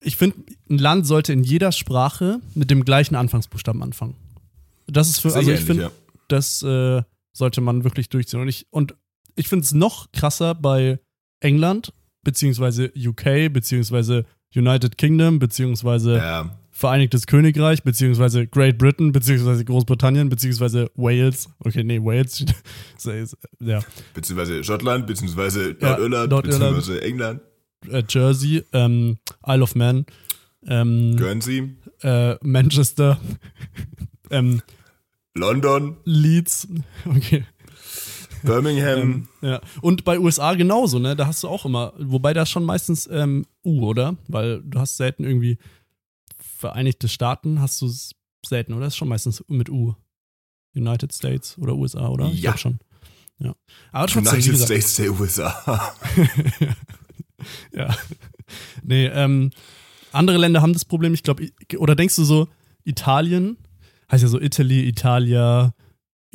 [0.00, 0.36] ich finde,
[0.70, 4.14] ein Land sollte in jeder Sprache mit dem gleichen Anfangsbuchstaben anfangen.
[4.86, 5.90] Das ist für, Sehr also ich finde, ja.
[6.28, 8.40] das äh, sollte man wirklich durchziehen.
[8.40, 8.94] Und ich, und
[9.34, 10.98] ich finde es noch krasser bei
[11.46, 11.92] England,
[12.24, 16.58] beziehungsweise UK, beziehungsweise United Kingdom, beziehungsweise Ja.
[16.70, 21.48] Vereinigtes Königreich, beziehungsweise Great Britain, beziehungsweise Großbritannien, beziehungsweise Wales.
[21.60, 22.44] Okay, nee, Wales.
[23.60, 23.80] Ja.
[24.12, 26.76] beziehungsweise Schottland, beziehungsweise Ja, Nordirland, Nordirland.
[26.76, 27.40] beziehungsweise England,
[27.90, 30.04] Äh, Jersey, ähm, Isle of Man,
[30.66, 33.18] ähm, Guernsey, äh, Manchester,
[34.30, 34.60] ähm,
[35.34, 36.68] London, Leeds.
[37.06, 37.44] Okay.
[38.46, 39.00] Birmingham.
[39.00, 39.60] Ähm, ja.
[39.80, 41.14] Und bei USA genauso, ne?
[41.16, 44.16] Da hast du auch immer, wobei da schon meistens ähm, U, oder?
[44.28, 45.58] Weil du hast selten irgendwie
[46.38, 47.90] Vereinigte Staaten, hast du
[48.46, 48.84] selten, oder?
[48.84, 49.94] Das ist schon meistens mit U.
[50.74, 52.26] United States oder USA, oder?
[52.26, 52.50] Ich Ja.
[52.52, 52.78] glaub schon.
[53.38, 53.54] Ja.
[53.92, 55.94] Aber trotzdem, United States der USA.
[57.72, 57.94] ja.
[58.82, 59.50] Nee, ähm,
[60.12, 62.48] andere Länder haben das Problem, ich glaube, oder denkst du so,
[62.84, 63.56] Italien,
[64.10, 65.74] heißt ja so Italy, Italia,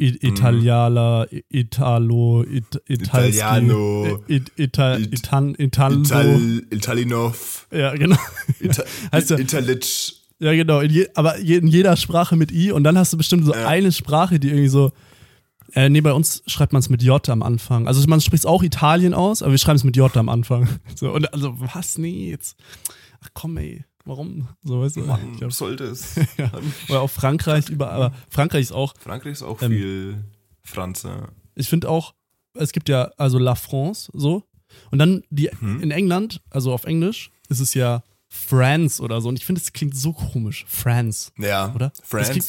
[0.01, 4.19] I Italiala, I- Italo, It Italski, Italiano.
[4.27, 5.99] It Ita It- Itan Italo.
[6.01, 8.17] Ital, Italinov, Ja, genau.
[8.59, 10.13] Ita, Heißt ja- Italitsch.
[10.39, 10.79] Ja, genau.
[10.79, 13.67] In je, aber in jeder Sprache mit I und dann hast du bestimmt so Ja.
[13.67, 14.91] eine Sprache, die irgendwie so.
[15.73, 17.87] Äh, nee, bei uns schreibt man es mit J am Anfang.
[17.87, 20.67] Also man spricht auch Italien aus, aber wir schreiben es mit J am Anfang.
[20.95, 21.97] So, und also, was?
[21.99, 22.57] Nee, jetzt.
[23.23, 23.85] Ach komm, ey.
[24.05, 24.47] Warum?
[24.63, 25.17] So, weißt du?
[25.33, 26.15] Ich glaub, sollte es.
[26.89, 30.23] oder auch Frankreich über, aber Frankreich ist auch, Frankreich ist auch Ähm, viel
[30.63, 31.27] Franze.
[31.55, 32.13] ich finde auch,
[32.53, 34.43] es gibt ja also La France so.
[34.89, 35.81] Und dann die Mhm.
[35.83, 39.27] in England, also auf Englisch, ist es ja France oder so.
[39.29, 40.65] Und ich finde, es klingt so komisch.
[40.67, 41.31] France.
[41.37, 41.91] Ja, Oder?
[42.03, 42.33] France.
[42.33, 42.47] das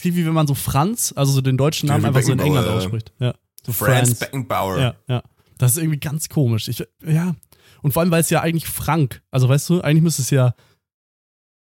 [0.00, 2.66] klingt wie wenn man so Franz, also so den deutschen Namen einfach so in England
[2.66, 2.74] ja.
[2.74, 3.12] ausspricht.
[3.18, 3.34] Ja.
[3.66, 4.14] So Franz France.
[4.16, 4.78] Beckenbauer.
[4.78, 5.22] Ja, ja.
[5.58, 6.68] Das ist irgendwie ganz komisch.
[6.68, 7.34] Ich, ja.
[7.82, 10.54] Und vor allem, weil es ja eigentlich Frank, also weißt du, eigentlich müsste es ja,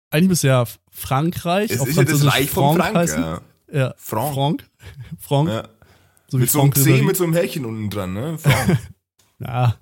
[0.10, 2.96] eigentlich ja Frankreich Es auf ist ja das Französisch Reich Franck Frank.
[2.96, 3.22] heißen.
[3.24, 3.42] Ja.
[3.72, 3.94] Ja.
[3.98, 4.34] Franc.
[4.34, 4.70] Frank.
[5.20, 5.50] Frank.
[5.50, 5.68] Ja.
[6.30, 8.38] So Mit so einem C mit so einem Härchen unten dran, ne?
[8.40, 8.78] Franc.
[9.40, 9.76] Ja.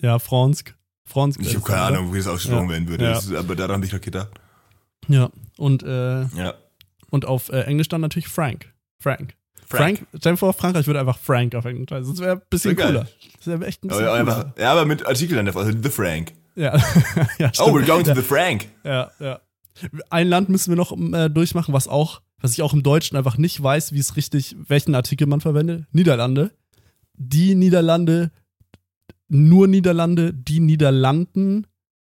[0.00, 0.74] Ja, Fransk.
[1.06, 1.40] Fransk.
[1.40, 1.86] Ich habe keine oder?
[1.98, 2.72] Ahnung, wie das ausgesprochen Ja.
[2.72, 3.10] werden würde.
[3.12, 4.28] Ist, aber daran habe ich gerade gedacht.
[5.08, 5.30] Ja.
[5.58, 6.54] Und, äh, Ja.
[7.10, 8.72] und auf äh, Englisch dann natürlich Frank.
[8.98, 9.34] Frank.
[9.66, 9.98] Frank.
[9.98, 12.10] Frank, stell dir vor, Frankreich würde einfach Frank auf Englisch heißen.
[12.12, 13.08] Das wäre ein bisschen Wär cooler.
[13.38, 14.54] Das wäre echt ein bisschen Aber, cooler.
[14.58, 16.32] ja, aber mit Artikel dann also The Frank.
[16.56, 16.76] Ja.
[17.38, 18.68] ja, Oh, we're going to ja, the Frank.
[18.84, 19.40] ja, ja.
[20.10, 23.38] Ein Land müssen wir noch äh, durchmachen, was auch, was ich auch im Deutschen einfach
[23.38, 25.84] nicht weiß, wie es richtig, welchen Artikel man verwendet.
[25.92, 26.52] Niederlande.
[27.16, 28.30] Die Niederlande,
[29.28, 31.66] nur Niederlande, die Niederlanden,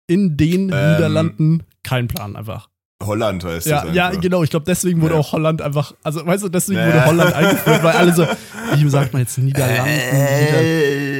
[0.07, 0.93] in den Ähm.
[0.93, 2.69] Niederlanden, kein Plan einfach.
[3.03, 4.21] Holland heißt Ja, das ja, einfach.
[4.21, 4.43] genau.
[4.43, 5.21] Ich glaube, deswegen wurde Ja.
[5.21, 6.87] auch Holland einfach, also weißt du, deswegen Ja.
[6.89, 8.27] wurde Holland eingeführt, weil alle so,
[8.75, 9.85] wie sagt man jetzt Niederlanden?
[9.85, 11.20] Nieder Äh,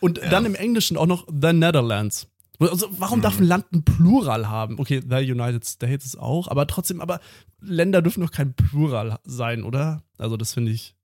[0.00, 2.26] Und dann im Englischen auch noch The Netherlands.
[2.58, 4.78] Also, warum darf ein Land ein Plural haben?
[4.78, 7.20] Okay, The United States ist auch, aber trotzdem, aber
[7.62, 10.02] Länder dürfen doch kein Plural sein, oder?
[10.18, 10.94] Also, das finde ich.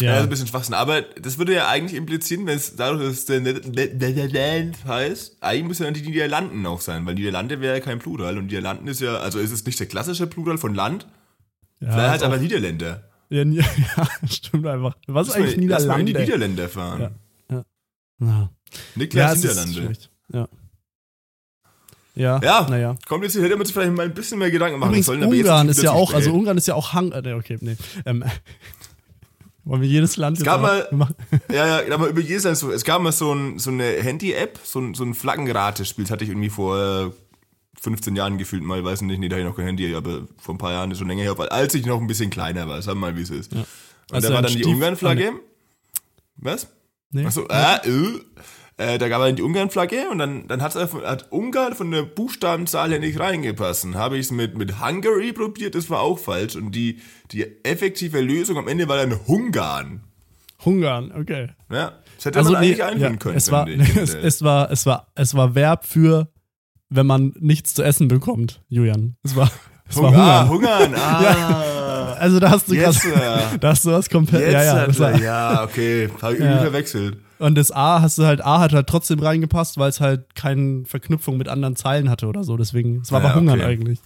[0.00, 0.74] Ja, Ja, ist ein bisschen Schwachsinn.
[0.74, 5.64] Aber das würde ja eigentlich implizieren, wenn es dadurch, dass es der Netherland heißt, eigentlich
[5.64, 9.00] müsste dann die Niederlanden auch sein, weil Niederlande wäre ja kein Plural und Niederlanden ist
[9.00, 11.08] ja, also ist es nicht der klassische Plural von Land,
[11.80, 13.10] ja, vielleicht ist halt aber Niederländer.
[13.30, 13.64] ja, ja,
[14.28, 14.96] stimmt einfach.
[15.06, 16.20] Was ist eigentlich lass mal in die Niederlande?
[16.20, 17.14] Niederländer fahren.
[18.20, 18.26] Ja.
[18.28, 18.50] Ja,
[18.94, 19.92] Niklas ja Niederlande.
[20.32, 20.48] Ja.
[22.16, 22.66] Ja, Ja.
[22.70, 22.96] naja.
[23.08, 25.22] Kommt jetzt, hätte man sich vielleicht mal ein bisschen mehr Gedanken machen Übrigens, sollen.
[25.24, 26.32] aber jetzt Ungarn es ist ja auch, also.
[26.32, 27.10] Ungarn ist ja auch Hang.
[27.12, 27.76] Äh, okay, nee.
[28.06, 28.24] Ähm,
[29.64, 30.88] wollen wir jedes Land Es gab mal-
[31.50, 32.70] Ja, ja, aber über jedes Land so.
[32.70, 36.22] Es gab mal so, ein, so eine Handy-App, so ein, so ein Flaggenratespiel, das hatte
[36.24, 37.12] ich irgendwie vor
[37.80, 40.54] 15 Jahren gefühlt mal, weiß nicht, nee, da hatte ich noch kein Handy, aber vor
[40.54, 42.80] ein paar Jahren ist schon länger her, weil als ich noch ein bisschen kleiner war,
[42.80, 43.52] sagen wir mal, wie es ist.
[43.52, 43.66] Und
[44.12, 45.32] Also da war dann die Stief- Ungarn-Flagge.
[46.36, 46.68] Was?
[47.14, 47.24] Nee.
[47.24, 48.20] Achso, äh, äh.
[48.76, 52.90] Äh, da gab er die Ungarn-Flagge und dann, dann hat's hat Ungarn von der Buchstabenzahl
[52.90, 53.86] her nicht reingepasst.
[53.94, 56.56] Habe ich es mit, mit Hungary probiert, das war auch falsch.
[56.56, 57.00] Und die,
[57.30, 60.02] die effektive Lösung am Ende war dann Hungarn.
[60.64, 61.50] Ungarn, okay.
[61.70, 63.36] Ja, das hätte Also man nee, eigentlich einführen ja, können.
[63.36, 63.96] es war, ich.
[63.96, 66.32] es, es war, es war, es war Verb für,
[66.88, 69.14] wenn man nichts zu essen bekommt, Julian.
[69.22, 69.52] Es war,
[69.88, 70.78] es war Hunger, Hunger.
[70.80, 71.64] Hungern, ah.
[72.18, 74.98] Also da hast du grad, äh, da hast du was komplett, Jetzt ja, ja, das
[74.98, 76.60] war, ja, okay, habe ich irgendwie Ja.
[76.62, 77.18] verwechselt.
[77.38, 80.84] Und das A hast du halt, A hat halt trotzdem reingepasst, weil es halt keine
[80.86, 82.56] Verknüpfung mit anderen Zeilen hatte oder so.
[82.56, 83.68] Deswegen, es war Ah, aber Hungern okay.
[83.68, 83.98] eigentlich.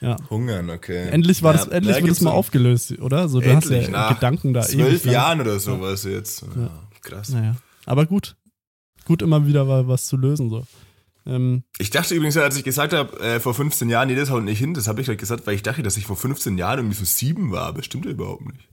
[0.00, 0.16] Ja.
[0.30, 1.08] Hungern, okay.
[1.10, 3.28] Endlich war Ja, das, endlich da wird es mal aufgelöst, oder?
[3.28, 5.04] So, du Endlich, hast ja nach Gedanken da zwölf.
[5.04, 6.42] Jahren oder sowas jetzt.
[6.56, 6.70] Ja,
[7.02, 7.30] krass.
[7.30, 7.56] Naja.
[7.84, 8.36] Aber gut.
[9.06, 10.64] Gut, immer wieder mal was zu lösen, so.
[11.28, 14.42] Ähm, Ich dachte übrigens, als ich gesagt habe, äh, vor 15 Jahren, nee, das haut
[14.42, 16.78] nicht hin, das habe ich halt gesagt, weil ich dachte, dass ich vor 15 Jahren
[16.80, 18.68] irgendwie so sieben war, aber stimmt ja überhaupt nicht.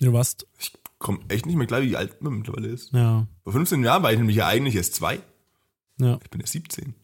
[0.00, 2.92] du warst, Ich komme echt nicht mehr klar, wie alt man mittlerweile ist.
[2.92, 5.20] ja, Vor 15 Jahren war ich nämlich ja eigentlich erst zwei.
[6.00, 6.18] ja.
[6.24, 6.94] Ich bin ja 17.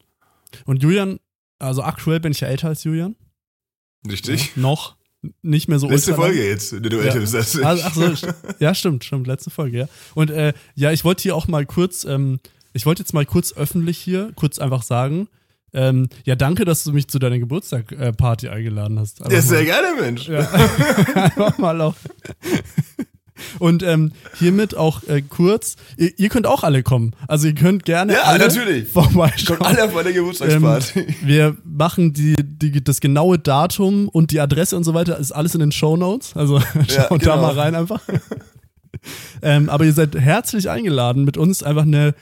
[0.65, 1.19] Und Julian,
[1.59, 3.15] also aktuell bin ich ja älter als Julian.
[4.07, 4.57] Richtig?
[4.57, 4.95] Noch.
[5.43, 6.31] Nicht mehr so Letzte ultra lang.
[6.33, 7.63] Folge jetzt, in der du älter bist als ich.
[7.63, 8.27] Also, ach so,
[8.59, 9.87] ja, stimmt, stimmt, letzte Folge, ja.
[10.15, 12.39] Und äh, ja, ich wollte hier auch mal kurz, ähm,
[12.73, 15.27] ich wollte jetzt mal kurz öffentlich hier, kurz einfach sagen,
[15.73, 19.21] ähm, ja, danke, dass du mich zu deiner Geburtstag-Party eingeladen hast.
[19.21, 20.29] Einfach ja, sehr gerne, Mensch.
[21.15, 21.95] einfach mal auch.
[23.59, 27.13] Und ähm, hiermit auch äh, kurz, ihr, ihr könnt auch alle kommen.
[27.27, 28.87] Also ihr könnt gerne Ja, alle natürlich.
[28.89, 29.57] vorbeischauen.
[29.57, 31.15] Kommt alle auf meine Ähm, Geburtstagsparty.
[31.23, 35.53] wir machen die, die, das genaue Datum und die Adresse und so weiter, ist alles
[35.55, 36.35] in den Show Notes.
[36.35, 37.41] Also Ja, schaut da genau.
[37.41, 38.01] mal rein einfach.
[39.41, 42.13] ähm, aber ihr seid herzlich eingeladen, mit uns einfach eine.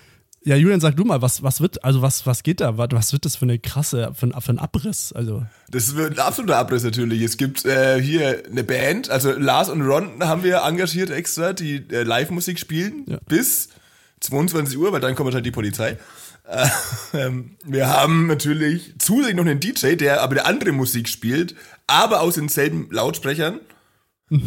[0.44, 2.78] Ja, Julian, sag du mal, was, was wird, also was, was geht da?
[2.78, 5.12] Was, was wird das für eine krasse, für ein, für ein Abriss?
[5.12, 7.22] Also, Das wird ein absoluter Abriss natürlich.
[7.22, 11.86] Es gibt äh, hier eine Band, also Lars und Ron haben wir engagiert extra, die
[11.92, 13.18] äh, Live-Musik spielen Ja.
[13.28, 13.70] bis
[14.22, 15.98] 22 Uhr, weil dann kommt halt die Polizei.
[16.48, 16.68] Äh,
[17.14, 21.54] ähm, wir haben natürlich zusätzlich noch einen DJ, der aber eine andere Musik spielt,
[21.88, 23.60] aber aus denselben Lautsprechern.
[24.32, 24.38] Ja.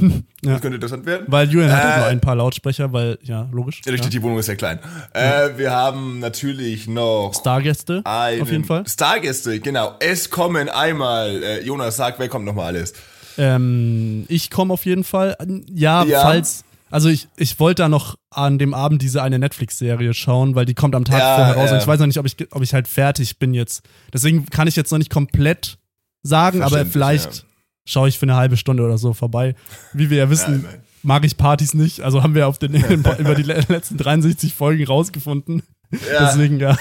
[0.42, 1.26] Das könnte interessant werden.
[1.28, 3.80] weil Julian hat Äh, nur ein paar Lautsprecher, weil, ja, logisch.
[3.84, 4.78] Ja, richtig, die Wohnung ist sehr klein.
[5.12, 8.84] Äh, wir haben natürlich noch Stargäste, einen auf jeden Fall.
[8.86, 9.96] Stargäste, genau.
[10.00, 12.92] Es kommen einmal, äh, Jonas, sag, wer kommt nochmal alles?
[13.38, 15.36] Ähm, ich komme auf jeden Fall.
[15.72, 16.20] Ja, Ja.
[16.22, 16.64] falls.
[16.90, 20.74] Also ich, ich wollte da noch an dem Abend diese eine Netflix-Serie schauen, weil die
[20.74, 21.76] kommt am Tag Ja, vorher raus ja.
[21.76, 23.82] und ich weiß noch nicht, ob ich, ob ich halt fertig bin jetzt.
[24.12, 25.78] Deswegen kann ich jetzt noch nicht komplett
[26.22, 27.42] sagen, aber vielleicht ja.
[27.84, 29.54] Schaue ich für eine halbe Stunde oder so vorbei.
[29.92, 32.00] Wie wir ja wissen, Ja, mag ich Partys nicht.
[32.02, 32.74] Also haben wir auf den,
[33.18, 35.62] über die le- letzten 63 Folgen rausgefunden.
[35.90, 36.26] Ja.
[36.26, 36.76] Deswegen ja.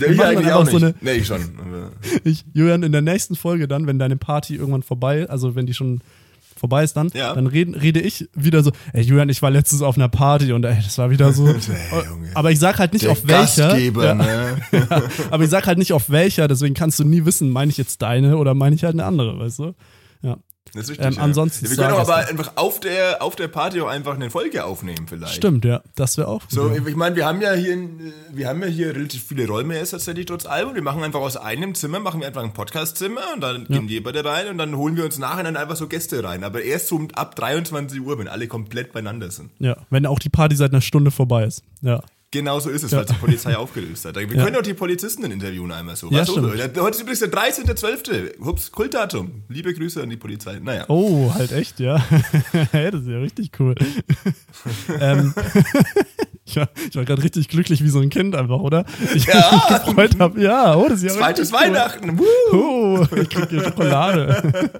[0.00, 0.70] Ja, ich eigentlich auch nicht.
[0.72, 1.40] so eine- nee, ich schon.
[2.24, 5.74] Ich, Julian, in der nächsten Folge dann, wenn deine Party irgendwann vorbei, also wenn die
[5.74, 6.00] schon
[6.58, 7.34] vorbei ist dann, Ja.
[7.34, 10.64] dann rede, rede ich wieder so, ey Julian, ich war letztens auf einer Party und
[10.64, 11.46] ey, das war wieder so.
[11.48, 12.30] Ey, Junge.
[12.34, 13.76] aber ich sag halt nicht Der auf welcher.
[13.78, 14.56] Ja, ne?
[15.30, 18.02] aber ich sag halt nicht auf welcher, deswegen kannst du nie wissen, meine ich jetzt
[18.02, 19.74] deine oder meine ich halt eine andere, weißt du?
[20.74, 20.80] Ja.
[20.80, 21.22] Das ist richtig, Ähm, ja.
[21.22, 24.30] ansonsten ja, Wir können auch aber einfach auf der, auf der Party auch einfach eine
[24.30, 25.34] Folge aufnehmen vielleicht.
[25.34, 25.82] Stimmt, ja.
[25.94, 26.50] Das wäre auch gut.
[26.50, 26.86] So, ja.
[26.86, 29.90] ich meine, wir haben ja hier, in- wir haben ja hier relativ viele Räume jetzt
[29.90, 30.74] tatsächlich trotz Album.
[30.74, 34.02] Wir machen einfach aus einem Zimmer, machen wir einfach ein Podcastzimmer und dann gehen wir
[34.02, 36.44] beide rein und dann holen wir uns nachher dann einfach so Gäste rein.
[36.44, 39.50] Aber erst so ab 23 Uhr, wenn alle komplett beieinander sind.
[39.58, 39.76] ja.
[39.90, 41.62] Wenn auch die Party seit einer Stunde vorbei ist.
[41.80, 42.02] Ja.
[42.30, 44.16] Genau so ist es, weil die Polizei aufgelöst hat.
[44.16, 46.10] Wir können auch die Polizisten interviewen einmal so.
[46.10, 46.52] Ja, stimmt.
[46.52, 48.44] Heute ist übrigens der 13.12.
[48.44, 49.44] Hups, Kultdatum.
[49.48, 50.58] Liebe Grüße an die Polizei.
[50.62, 50.84] Naja.
[50.88, 52.04] Oh, halt echt, ja.
[52.72, 53.74] hey, das ist ja richtig cool.
[55.00, 55.32] ähm,
[56.44, 58.84] ich war, war gerade richtig glücklich wie so ein Kind einfach, oder?
[59.14, 59.50] Ich Ja.
[59.70, 60.38] mich gefreut habe.
[60.42, 61.60] Ja, oh, das ist ja Zweites cool.
[61.60, 62.18] Weihnachten.
[62.18, 62.24] Woo!
[62.52, 64.70] Oh, ich krieg hier Schokolade.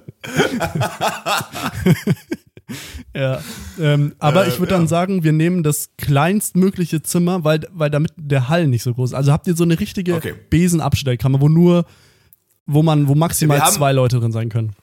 [3.15, 3.41] Ja,
[3.79, 4.77] ähm, aber Äh, ich würde ja.
[4.77, 9.11] dann sagen, wir nehmen das kleinstmögliche Zimmer, weil, weil damit der Hall nicht so groß
[9.11, 9.15] ist.
[9.15, 10.33] Also habt ihr so eine richtige Okay.
[10.49, 11.85] Besenabstellkammer, wo nur,
[12.65, 14.73] wo man, wo maximal haben- zwei Leute drin sein können.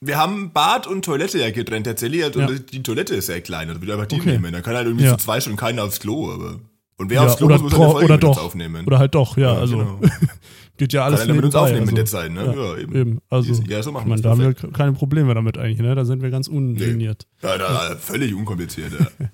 [0.00, 2.24] Wir haben Bad und Toilette ja getrennt tatsächlich.
[2.24, 2.48] Also Ja.
[2.48, 3.68] die Toilette ist sehr klein.
[3.68, 4.32] Also wir einfach die Okay.
[4.32, 4.52] nehmen.
[4.52, 5.16] Da kann halt irgendwie Ja.
[5.16, 6.32] zu zwei Stunden keiner aufs Klo.
[6.32, 6.56] Aber
[6.96, 8.38] und wer aufs Klo oder, muss, muss eine Folge oder doch.
[8.42, 8.84] aufnehmen.
[8.86, 9.54] Oder halt doch, ja.
[9.54, 10.00] Ja, also genau.
[10.76, 12.44] geht ja alles Kann mit uns aufnehmen in also, der Zeit, ne?
[12.44, 12.94] Ja, Ja, eben.
[12.94, 13.18] eben.
[13.28, 13.62] Also.
[13.68, 15.94] Ja, so machen ich meine, da haben wir keine Probleme damit eigentlich, ne?
[15.94, 17.26] Da sind wir ganz ungeniert.
[17.42, 18.92] Ja, da, völlig unkompliziert.
[18.98, 19.06] Ja.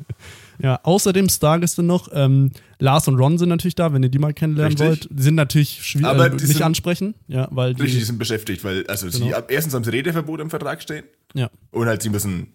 [0.60, 4.34] Ja, außerdem Stargäste noch, ähm, Lars und Ron sind natürlich da, wenn ihr die mal
[4.34, 4.88] kennenlernen Richtig.
[4.88, 5.08] wollt.
[5.16, 8.04] Die sind natürlich schwierig, Aber äh, die nicht sind- ansprechen, ja, weil die, Richtig, die
[8.06, 9.36] sind beschäftigt, weil also sie, Genau.
[9.36, 11.48] ab- erstens haben sie Redeverbot im Vertrag stehen ja.
[11.70, 12.48] und halt sie müssen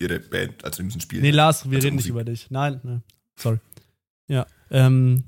[0.00, 1.20] ihre Band, also sie müssen spielen.
[1.20, 2.10] Nee, Lars, wir Also reden nicht Musik.
[2.12, 2.46] über dich.
[2.50, 3.02] Nein, nein.
[3.36, 3.58] sorry.
[4.28, 5.22] Ja, ähm,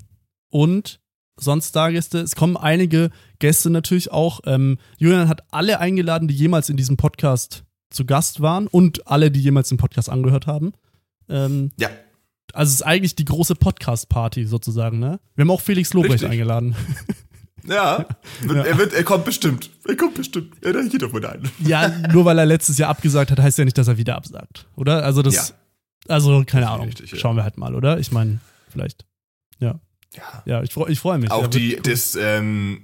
[0.49, 0.99] und
[1.37, 2.19] sonst Stargäste.
[2.19, 4.39] Es kommen einige Gäste natürlich auch.
[4.45, 9.31] Ähm, Julian hat alle eingeladen, die jemals in diesem Podcast zu Gast waren und alle,
[9.31, 10.73] die jemals den Podcast angehört haben.
[11.29, 11.89] Ähm, Ja.
[12.53, 15.19] also es ist eigentlich die große Podcast-Party sozusagen, ne?
[15.35, 16.29] Wir haben auch Felix Lobrecht Richtig.
[16.31, 16.75] eingeladen.
[17.67, 18.05] Ja.
[18.41, 19.71] Wird, Er, wird, er kommt bestimmt.
[19.87, 20.53] Er kommt bestimmt.
[20.63, 21.49] Ja, da geht doch mal ein.
[21.65, 24.67] ja, nur weil er letztes Jahr abgesagt hat, heißt ja nicht, dass er wieder absagt,
[24.75, 25.03] oder?
[25.03, 25.55] Also das, Ja.
[26.13, 26.85] also keine Ahnung.
[26.87, 27.17] richtig, ja.
[27.17, 27.97] Schauen wir halt mal, oder?
[27.97, 29.05] Ich meine, vielleicht.
[30.15, 30.63] Ja, Ja.
[30.63, 31.31] ich freue ich freu mich.
[31.31, 31.81] Auch Ja, die, cool.
[31.83, 32.81] das, ähm,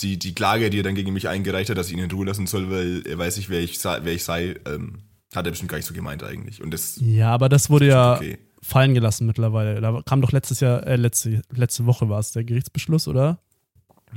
[0.00, 2.26] die, die Klage, die er dann gegen mich eingereicht hat, dass ich ihn in Ruhe
[2.26, 4.98] lassen soll, weil er weiß nicht, wer ich, wer ich sei, ähm,
[5.34, 6.62] hat er bestimmt gar nicht so gemeint eigentlich.
[6.62, 8.38] Und das Ja, aber das wurde ja okay.
[8.62, 9.80] fallen gelassen mittlerweile.
[9.80, 13.38] Da kam doch letztes Jahr, äh, letzte, letzte Woche war es der Gerichtsbeschluss, oder?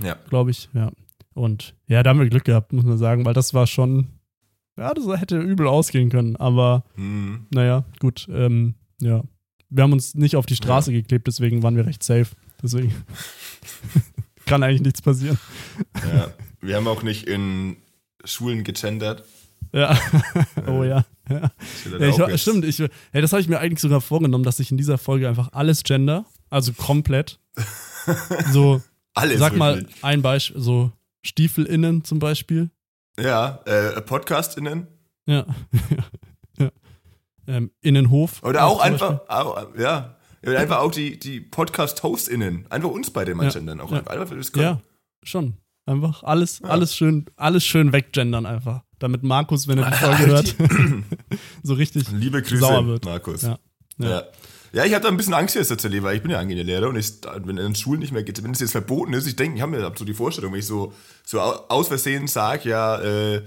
[0.01, 0.15] Ja.
[0.29, 0.91] Glaube ich, ja.
[1.33, 4.07] Und ja, da haben wir Glück gehabt, muss man sagen, weil das war schon,
[4.77, 6.35] ja, das hätte übel ausgehen können.
[6.37, 7.47] Aber Hm.
[7.49, 9.23] naja, gut, ähm, ja.
[9.75, 12.27] Wir haben uns nicht auf die Straße geklebt, deswegen waren wir recht safe.
[12.63, 12.93] Deswegen
[14.45, 15.37] kann eigentlich nichts passieren.
[15.95, 16.31] ja.
[16.61, 17.75] Wir haben auch nicht in
[18.23, 19.23] Schulen gegendert.
[19.73, 19.99] Ja.
[20.67, 21.05] oh ja.
[21.29, 21.51] ja.
[21.99, 24.77] Ja ich, stimmt, ich, ja, das habe ich mir eigentlich sogar vorgenommen, dass ich in
[24.77, 27.39] dieser Folge einfach alles gender, also komplett.
[28.51, 28.83] So,
[29.15, 30.03] Alles sag mal wirklich.
[30.03, 30.91] ein Beispiel, so
[31.23, 32.69] StiefelInnen zum Beispiel.
[33.19, 34.85] Ja, äh, PodcastInnen.
[35.25, 35.47] Ja.
[37.47, 37.53] Ja.
[37.55, 38.41] Ähm, Innenhof.
[38.43, 40.15] Oder auch einfach, auch, ja.
[40.43, 42.67] Ja, Einfach auch die, die Podcast-HostInnen.
[42.69, 43.49] Einfach uns beide mal Ja.
[43.49, 43.81] gendern.
[43.81, 43.97] Auch Ja.
[44.05, 44.55] einfach, einfach.
[44.61, 44.79] Ja,
[45.23, 45.55] schon.
[45.87, 48.81] Einfach alles, alles schön, alles schön weggendern einfach.
[48.99, 50.55] Damit Markus, wenn er die Folge hört,
[51.63, 53.05] so richtig Liebe Grüße, sauer wird.
[53.05, 53.41] Markus.
[53.43, 53.57] Ja.
[53.97, 54.09] Ja.
[54.09, 54.23] Ja.
[54.73, 54.85] ja.
[54.85, 56.95] ich habe da ein bisschen Angst jetzt tatsächlich, weil ich bin ja angehender Lehrer und
[56.95, 57.11] ich,
[57.43, 59.61] wenn in den Schulen nicht mehr geht, wenn es jetzt verboten ist, ich denke, ich
[59.61, 62.99] habe mir hab so die Vorstellung, wenn ich so, so au- aus Versehen sage, ja,
[63.01, 63.41] äh,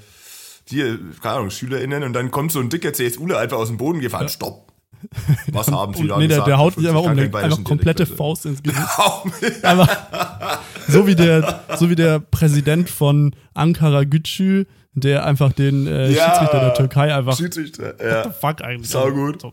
[0.68, 4.00] hier, keine Ahnung, SchülerInnen und dann kommt so ein dicker CSUler einfach aus dem Boden
[4.00, 4.68] gefahren, stopp.
[5.52, 6.48] Was haben Sie da nee, der, gesagt?
[6.48, 8.82] der haut Ich dich einfach um, der, einfach komplette Dialekt, Faust ins Gesicht.
[9.64, 16.10] Einfach, so wie der, so wie der Präsident von Ankara Gücü, der einfach den äh,
[16.10, 16.24] Ja.
[16.30, 17.36] Schiedsrichter der Türkei einfach.
[17.36, 18.30] Schiedsrichter, ja.
[18.30, 18.88] Fuck eigentlich.
[18.90, 19.40] Sau gut.
[19.40, 19.52] So,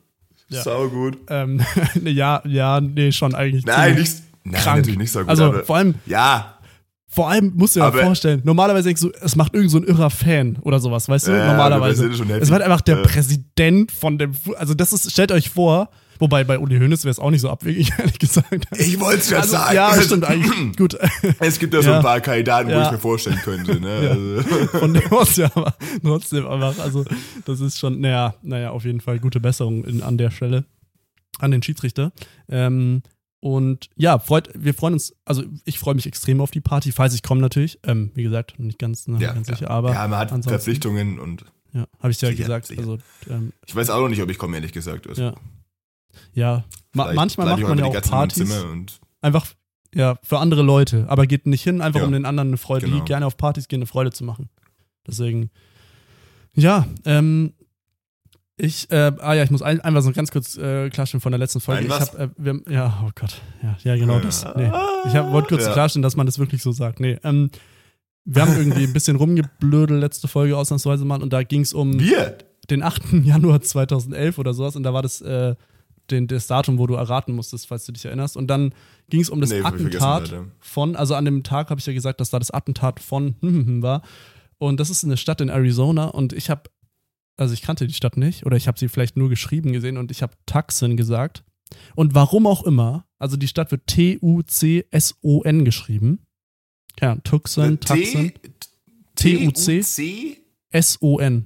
[0.49, 0.63] Ja.
[0.63, 1.19] Sau gut.
[1.30, 1.62] ähm,
[2.04, 3.65] ja, ja, nee, schon eigentlich.
[3.65, 4.78] Nein, nicht, nein, krank.
[4.78, 5.30] natürlich nicht so gut.
[5.30, 6.54] Also aber, vor allem, ja,
[7.15, 9.78] vor allem musst du dir mal Aber- vorstellen, normalerweise denkst du, es macht irgend so
[9.78, 11.32] ein irrer Fan oder sowas, weißt du?
[11.32, 12.06] Ja, normalerweise.
[12.08, 13.04] Es wird einfach der Ja.
[13.04, 17.19] Präsident von dem, also das ist, stellt euch vor, wobei bei Uli Hoeneß wäre es
[17.19, 18.67] auch nicht so abwegig, ehrlich gesagt.
[18.78, 19.75] ich wollte es ja Also, sagen.
[19.75, 20.75] ja, stimmt eigentlich.
[20.78, 20.97] Gut.
[21.39, 21.97] Es gibt ja so Ja.
[21.97, 22.86] ein paar Kandidaten, wo Ja.
[22.86, 23.80] ich mir vorstellen könnte.
[23.80, 24.41] Ne?
[24.41, 25.73] Also, Von dem aus ja, aber
[26.04, 27.06] trotzdem einfach, also
[27.45, 30.65] das ist schon, naja, naja, auf jeden Fall gute Besserung in, an der Stelle
[31.39, 32.12] an den Schiedsrichter.
[32.49, 33.01] Ähm,
[33.45, 37.13] und ja, freut, wir freuen uns, also ich freue mich extrem auf die Party, falls
[37.13, 37.77] ich komme natürlich.
[37.84, 39.53] Ähm, wie gesagt, nicht ganz, ja, ganz ja.
[39.53, 42.65] sicher, aber ja, man hat Verpflichtungen und ja, habe ich ja Sicher, gesagt.
[42.65, 42.81] sicher.
[42.81, 42.97] Also
[43.29, 45.05] ähm, ich weiß auch noch nicht, ob ich komme, ehrlich gesagt.
[45.08, 45.36] Also, ja,
[46.34, 48.51] ja, ma manchmal macht man ja die auch Partys
[49.21, 49.45] einfach
[49.93, 52.97] ja für andere Leute, aber geht nicht hin, einfach um den anderen eine Freude, Genau.
[52.97, 54.49] die gerne auf Partys gehen, eine Freude zu machen.
[55.05, 55.51] Deswegen,
[56.55, 57.53] ja, ähm,
[58.57, 61.39] ich, äh, ah ja, ich muss ein, einfach so ganz kurz äh, klarstellen von der
[61.39, 61.79] letzten Folge.
[61.81, 62.13] Ein ich was?
[62.13, 64.45] hab, äh, wir, ja, oh Gott, ja, ja genau das.
[64.55, 64.71] Nee.
[65.07, 65.73] Ich wollte kurz Ja.
[65.73, 66.99] klarstellen, dass man das wirklich so sagt.
[66.99, 67.49] Nee, ähm,
[68.23, 71.99] wir haben irgendwie ein bisschen rumgeblödelt letzte Folge ausnahmsweise mal und da ging es um
[71.99, 72.37] wir.
[72.69, 73.13] den 8.
[73.23, 75.55] Januar 2011 oder sowas und da war das äh,
[76.09, 78.37] den, das Datum, wo du erraten musstest, falls du dich erinnerst.
[78.37, 78.73] Und dann
[79.09, 81.93] ging es um das Nee, ich Attentat von, also an dem Tag habe ich ja
[81.93, 83.35] gesagt, dass da das Attentat von
[83.81, 84.01] war.
[84.57, 86.69] Und das ist eine Stadt in Arizona und ich habe,
[87.37, 90.11] also ich kannte die Stadt nicht oder ich habe sie vielleicht nur geschrieben gesehen und
[90.11, 91.43] ich habe Tucson gesagt.
[91.95, 96.19] Und warum auch immer, also die Stadt wird T-U-C-S-O-N geschrieben.
[97.01, 98.39] Ahnung, Tucson, Tucson, T-
[99.15, 99.81] T-U-C?
[99.81, 100.37] T-U-C?
[100.69, 101.45] S-O-N.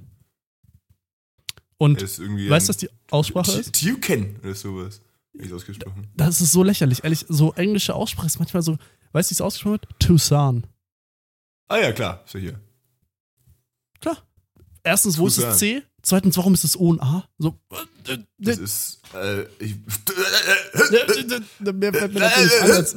[1.78, 3.80] Und weißt du, was die Aussprache ist?
[3.80, 5.00] Tuken oder sowas.
[5.52, 6.08] Ausgesprochen?
[6.16, 7.02] Das ist so lächerlich.
[7.02, 8.76] Ehrlich, so englische Aussprache ist manchmal so,
[9.12, 9.88] weißt du, wie es ausgesprochen wird?
[9.98, 10.66] Tucson.
[11.68, 12.22] Ah ja, klar.
[12.26, 12.60] So hier.
[14.00, 14.18] Klar.
[14.82, 15.82] Erstens, wo ist das C?
[16.02, 17.28] Zweitens, warum ist das O und A?
[17.38, 17.58] So.
[18.38, 19.02] Das ist.
[19.14, 19.74] Äh, ich,
[21.60, 22.96] Mehr fällt mir ein als-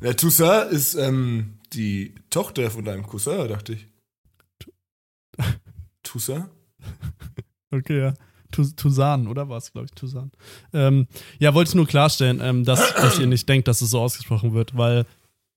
[0.00, 3.88] ja, Toussaint ist ähm, die Tochter von deinem Cousin, dachte ich.
[6.02, 6.48] Toussaint?
[7.72, 8.14] Okay, ja.
[8.76, 10.30] Tucson, oder war es, glaube ich, Tucson.
[10.72, 11.08] Ähm,
[11.40, 14.54] ja, wollte ich nur klarstellen, ähm, dass, dass ihr nicht denkt, dass es so ausgesprochen
[14.54, 15.06] wird, weil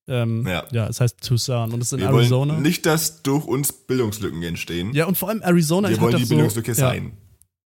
[0.08, 0.63] ähm, ja.
[0.72, 0.88] Ja.
[0.88, 2.54] es heißt Tucson und es ist in Wir Arizona.
[2.54, 4.93] wollen nicht, dass durch uns Bildungslücken entstehen.
[4.93, 7.12] Ja, und vor allem Arizona Wir wollen die so, Bildungslücke ja, sein.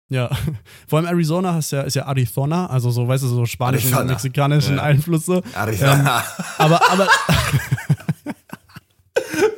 [0.09, 0.29] Ja,
[0.87, 4.11] vor allem Arizona ist ja, ist ja Arizona, also so, weißt du, so spanischen, Arizona.
[4.13, 4.83] mexikanischen Ja.
[4.83, 5.41] Einflüsse.
[5.53, 6.23] Arizona.
[6.57, 7.07] Aber, aber,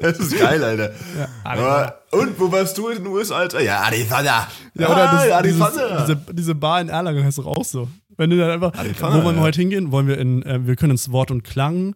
[0.01, 0.91] das ist geil, Alter.
[1.43, 1.43] Arizona.
[1.43, 3.61] Aber, und wo warst du in den USA, Alter?
[3.61, 4.47] Ja, Arizona.
[4.75, 6.01] ja, oder das, Ah, dieses, Arizona.
[6.01, 7.87] diese, diese Bar in Erlangen heißt doch auch so.
[8.17, 9.47] Wenn du dann einfach, Arizona, wo wollen wir ja.
[9.47, 9.91] heute hingehen?
[9.91, 11.95] Wollen wir in, äh, wir können ins Wort und Klang,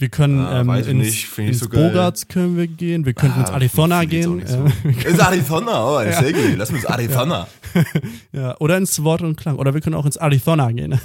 [0.00, 1.68] Wir können Ah, ähm, ins, nicht, ins so.
[1.68, 4.46] Bogarts können wir gehen, wir könnten Ah, ins Arizona gehen.
[4.46, 4.64] so.
[4.88, 6.56] Ins Arizona, oh, sehr gut.
[6.56, 7.46] Lass uns Arizona.
[8.32, 9.56] ja, oder ins Wort und Klang.
[9.58, 10.98] Oder wir können auch ins Arizona gehen.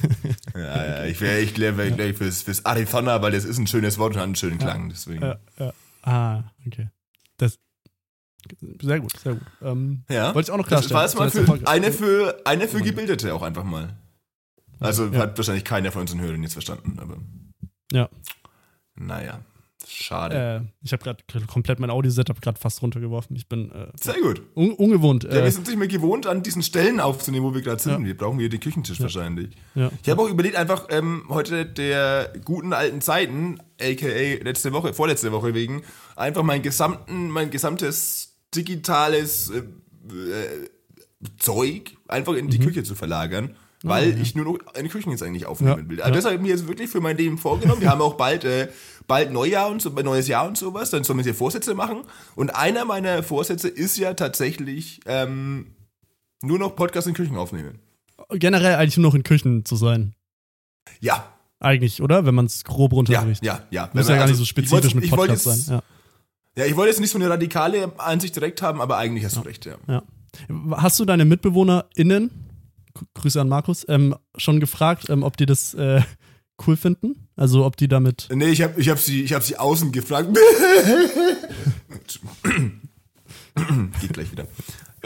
[0.56, 3.68] Ja, ja, ich wäre ich wär, wär gleich fürs, fürs Arizona, weil das ist ein
[3.68, 4.90] schönes Wort und hat einen schönen Klang.
[4.90, 5.22] Deswegen.
[5.22, 5.74] ja, ja.
[6.04, 6.88] Ah, okay.
[7.38, 7.58] Das,
[8.82, 9.44] sehr gut, sehr gut.
[9.62, 10.34] Ähm, Ja.
[10.34, 11.20] Wollte ich auch noch Das klarstellen.
[11.20, 13.98] war jetzt mal für eine für eine für Gebildete auch einfach mal.
[14.80, 15.20] Also Ja.
[15.20, 17.18] hat wahrscheinlich keiner von unseren Hörern jetzt verstanden, aber
[17.92, 18.08] Ja.
[18.96, 19.40] Naja.
[19.88, 20.64] Schade.
[20.66, 23.36] Äh, ich habe gerade komplett mein Audio-Setup gerade fast runtergeworfen.
[23.36, 24.42] Ich bin äh, Sehr gut.
[24.56, 25.26] un ungewohnt.
[25.26, 28.02] Ja, Äh, wir sind nicht mehr gewohnt, an diesen Stellen aufzunehmen, wo wir gerade sind.
[28.02, 28.06] Ja.
[28.06, 29.56] Wir brauchen hier den Küchentisch wahrscheinlich.
[29.76, 29.92] ja.
[30.02, 34.08] Ich habe auch überlegt, einfach ähm, heute der guten alten Zeiten, aka
[34.44, 35.84] letzte Woche, vorletzte Woche wegen,
[36.16, 40.70] einfach mein gesamten, mein gesamtes digitales äh, äh,
[41.38, 43.56] Zeug einfach in die Küche zu verlagern.
[43.88, 46.02] Weil ich nur noch eine Küche jetzt eigentlich aufnehmen Ja, will.
[46.02, 46.16] Also ja.
[46.16, 47.82] das habe ich mir jetzt wirklich für mein Leben vorgenommen.
[47.82, 48.68] Wir haben auch bald, äh,
[49.08, 50.90] bald Neujahr und so, neues Jahr und sowas.
[50.90, 52.02] Dann sollen wir hier Vorsätze machen.
[52.36, 55.68] Und einer meiner Vorsätze ist ja tatsächlich ähm,
[56.42, 57.80] nur noch Podcast in Küchen aufnehmen.
[58.30, 60.14] Generell eigentlich nur noch in Küchen zu sein.
[61.00, 62.26] Ja, Eigentlich, oder?
[62.26, 63.44] Wenn man es grob ja, runterbricht.
[63.44, 63.90] ja, ja.
[63.94, 65.82] Muss Wenn ja gar nicht also, so ich spezifisch mit ich wollte Podcast jetzt- sein.
[66.56, 66.64] Ja.
[66.64, 69.42] Ja, ich wollte jetzt nicht so eine radikale Ansicht direkt haben, aber eigentlich hast du
[69.42, 69.76] recht, ja.
[69.88, 70.04] Ja.
[70.72, 72.30] Hast du deine MitbewohnerInnen,
[73.14, 76.02] Grüße an Markus, ähm, schon gefragt, ähm, ob die das äh,
[76.66, 77.28] cool finden?
[77.36, 78.28] Also ob die damit.
[78.34, 80.30] Nee, ich habe ich hab sie, hab sie außen gefragt.
[84.02, 84.48] Geht gleich wieder.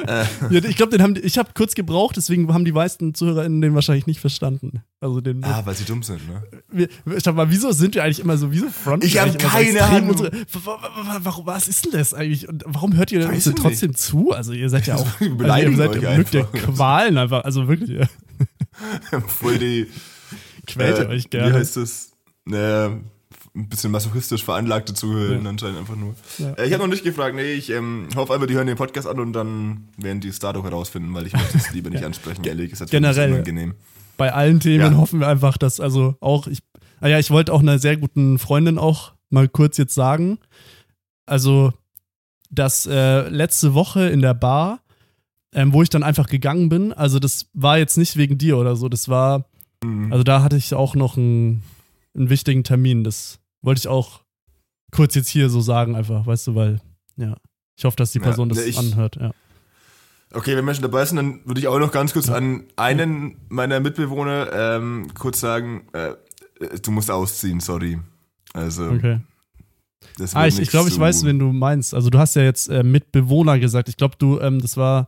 [0.07, 3.61] Ja, ich glaube, den haben die, ich habe kurz gebraucht, deswegen haben die meisten ZuhörerInnen
[3.61, 4.81] den wahrscheinlich nicht verstanden.
[5.01, 5.43] Also den.
[5.43, 6.43] Ah, weil sie dumm sind, ne?
[6.71, 6.87] Wir,
[7.17, 9.69] ich sag mal, wieso sind wir eigentlich immer so, wieso fronten Ich wir hab eigentlich
[9.69, 10.19] immer keine Ahnung.
[10.63, 12.47] Wa- warum, was ist denn das eigentlich?
[12.49, 14.31] Und warum hört ihr uns denn trotzdem zu?
[14.31, 16.73] Also ihr seid ja auch, also ihr seid euch mögt ihr einfach.
[16.75, 18.07] Qualen einfach, also wirklich,
[19.27, 19.87] Voll die.
[20.67, 21.53] quält ihr äh, euch Wie gerne.
[21.53, 22.11] heißt das?
[22.45, 22.97] Naja,
[23.55, 26.15] ein bisschen masochistisch veranlagte Zuhörer anscheinend einfach nur.
[26.37, 26.53] Ja.
[26.53, 29.07] Äh, ich habe noch nicht gefragt, nee, ich ähm, hoffe einfach, die hören den Podcast
[29.07, 32.43] an und dann werden die es dadurch herausfinden, weil ich möchte es lieber nicht ansprechen,
[32.45, 32.91] ehrlich gesagt.
[32.91, 33.31] Generell.
[33.33, 33.75] unangenehm.
[34.17, 34.97] Bei allen Themen Ja.
[34.97, 36.59] hoffen wir einfach, dass also auch ich,
[37.01, 40.37] ah ja, ich wollte auch einer sehr guten Freundin auch mal kurz jetzt sagen,
[41.25, 41.71] also
[42.51, 44.79] dass äh, letzte Woche in der Bar,
[45.53, 48.75] ähm, wo ich dann einfach gegangen bin, also das war jetzt nicht wegen dir oder
[48.75, 49.45] so, das war,
[49.83, 50.11] Mhm.
[50.11, 51.63] also da hatte ich auch noch einen,
[52.15, 54.21] einen wichtigen Termin, das wollte ich auch
[54.91, 56.81] kurz jetzt hier so sagen einfach, weißt du, weil,
[57.17, 57.35] ja,
[57.77, 59.31] ich hoffe, dass die Ja, Person das ne, ich- anhört, ja.
[60.31, 63.35] Okay, wenn wir schon dabei sind, dann würde ich auch noch ganz kurz an einen
[63.49, 66.13] meiner Mitbewohner ähm, kurz sagen, äh,
[66.83, 67.99] du musst ausziehen, sorry.
[68.53, 69.21] Also, Okay.
[70.17, 71.95] das Ah, ich, ich glaube, ich zu- weiß, wen du meinst.
[71.95, 73.89] Also du hast ja jetzt äh, Mitbewohner gesagt.
[73.89, 75.07] Ich glaube, du, ähm, das war.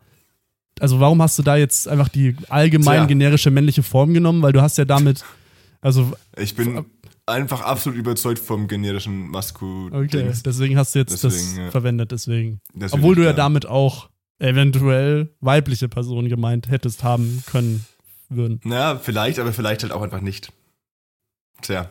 [0.79, 3.05] Also warum hast du da jetzt einfach die allgemein Tja.
[3.05, 4.41] generische männliche Form genommen?
[4.41, 5.23] Weil du hast ja damit.
[5.81, 6.85] Also, Ich bin
[7.25, 9.87] einfach absolut überzeugt vom generischen Masku.
[9.87, 11.71] okay, deswegen hast du jetzt das Deswegen, ja.
[11.71, 12.61] verwendet, deswegen.
[12.73, 14.09] Das Obwohl du ja damit auch
[14.39, 17.85] eventuell weibliche Personen gemeint hättest haben können
[18.29, 18.59] würden.
[18.63, 20.51] Na, vielleicht, aber vielleicht halt auch einfach nicht.
[21.61, 21.89] Tja,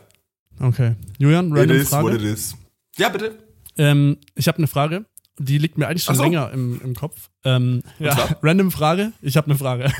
[0.59, 0.95] Okay.
[1.17, 2.15] Julian, it random is what Frage.
[2.17, 2.55] it is.
[2.97, 3.37] Ja, bitte.
[3.77, 5.05] Ähm, ich habe eine Frage.
[5.39, 6.23] Die liegt mir eigentlich schon so.
[6.23, 7.29] länger im, im Kopf.
[7.45, 9.13] Ähm, ja, random Frage.
[9.21, 9.91] Ich habe eine Frage.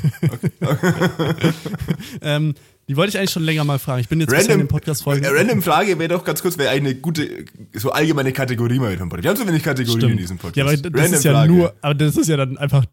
[2.22, 2.54] ähm,
[2.88, 4.02] die wollte ich eigentlich schon länger mal fragen.
[4.02, 5.24] Ich bin jetzt bisher in Random, den Podcast-Folgen.
[5.24, 9.00] äh, random Frage wäre doch ganz kurz, wäre eine gute, so allgemeine Kategorie mal im
[9.10, 9.24] Podcast.
[9.24, 10.20] Wir haben so wenig Kategorien in Stimmt.
[10.20, 10.58] diesem Podcast.
[10.58, 11.54] Ja, aber das Random ist ja Frage.
[11.54, 12.86] nur, aber das ist ja dann einfach,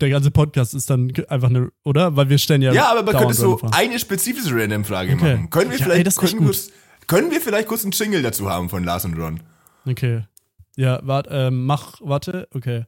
[0.00, 2.16] der ganze Podcast ist dann einfach eine, oder?
[2.16, 2.72] Weil wir stellen ja.
[2.72, 5.34] Ja, aber man könnte so random eine spezifische Random-Frage Okay.
[5.34, 5.50] machen.
[5.50, 6.58] Können wir Ja, vielleicht, ey, können, gut.
[7.06, 9.40] können wir vielleicht kurz einen Jingle dazu haben von Lars und Ron?
[9.86, 10.24] Okay.
[10.76, 12.84] Ja, warte, ähm, mach, warte, okay.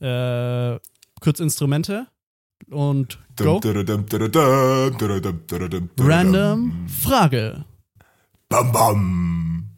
[0.00, 0.78] Äh,
[1.20, 2.06] kurz Instrumente
[2.70, 3.60] und go.
[5.98, 7.64] Random Frage.
[8.48, 9.68] Bam, bam.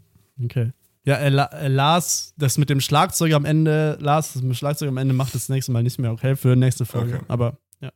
[0.44, 0.72] Okay.
[1.04, 4.88] Ja, äh, äh, Lars, das mit dem Schlagzeug am Ende, Lars, das mit dem Schlagzeug
[4.88, 6.36] am Ende macht das nächste Mal nicht mehr, okay?
[6.36, 7.16] Für nächste Folge.
[7.16, 7.24] Okay.
[7.28, 7.90] Aber, ja.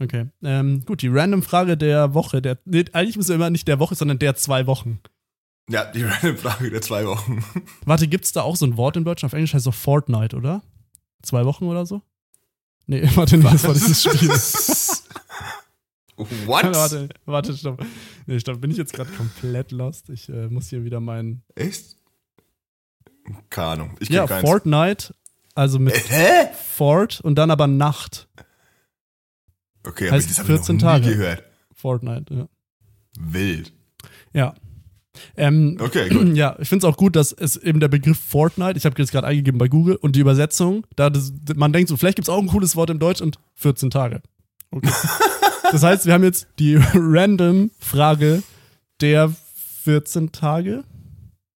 [0.00, 0.26] Okay.
[0.42, 2.40] Ähm, gut, die random Frage der Woche.
[2.40, 5.00] Der, nee, eigentlich müssen wir immer nicht der Woche, sondern der zwei Wochen.
[5.68, 7.44] Ja, die random Frage der zwei Wochen.
[7.84, 9.24] Warte, gibt's da auch so ein Wort in Deutsch?
[9.24, 10.62] Auf Englisch heißt es doch Fortnite, oder?
[11.22, 12.02] Zwei Wochen oder so?
[12.86, 14.30] Nee, warte, nee, das war dieses Spiel.
[16.46, 16.64] What?
[16.74, 17.84] warte, warte, stopp.
[18.26, 20.08] Nee, stopp, bin ich jetzt gerade komplett lost?
[20.08, 21.42] Ich äh, muss hier wieder meinen.
[21.54, 21.96] Echt?
[23.50, 23.96] Keine Ahnung.
[24.00, 24.48] Ich Ja, keins.
[24.48, 25.14] Fortnite,
[25.54, 26.48] also mit Hä?
[26.54, 28.28] Fort und dann aber Nacht.
[29.86, 31.16] Okay, Heißt aber das habe ich 14 noch nie Tage.
[31.16, 31.42] gehört.
[31.74, 32.48] Fortnite, ja.
[33.18, 33.72] Wild.
[34.32, 34.54] Ja.
[35.36, 36.36] Ähm, Okay, gut.
[36.36, 39.12] ja, ich finde es auch gut, dass es eben der Begriff Fortnite, ich habe jetzt
[39.12, 42.34] gerade eingegeben bei Google und die Übersetzung, da das, man denkt so, vielleicht gibt es
[42.34, 44.22] auch ein cooles Wort im Deutsch und 14 Tage.
[44.70, 44.90] Okay.
[45.72, 48.42] das heißt, wir haben jetzt die random Frage
[49.00, 49.32] der
[49.84, 50.84] 14 Tage.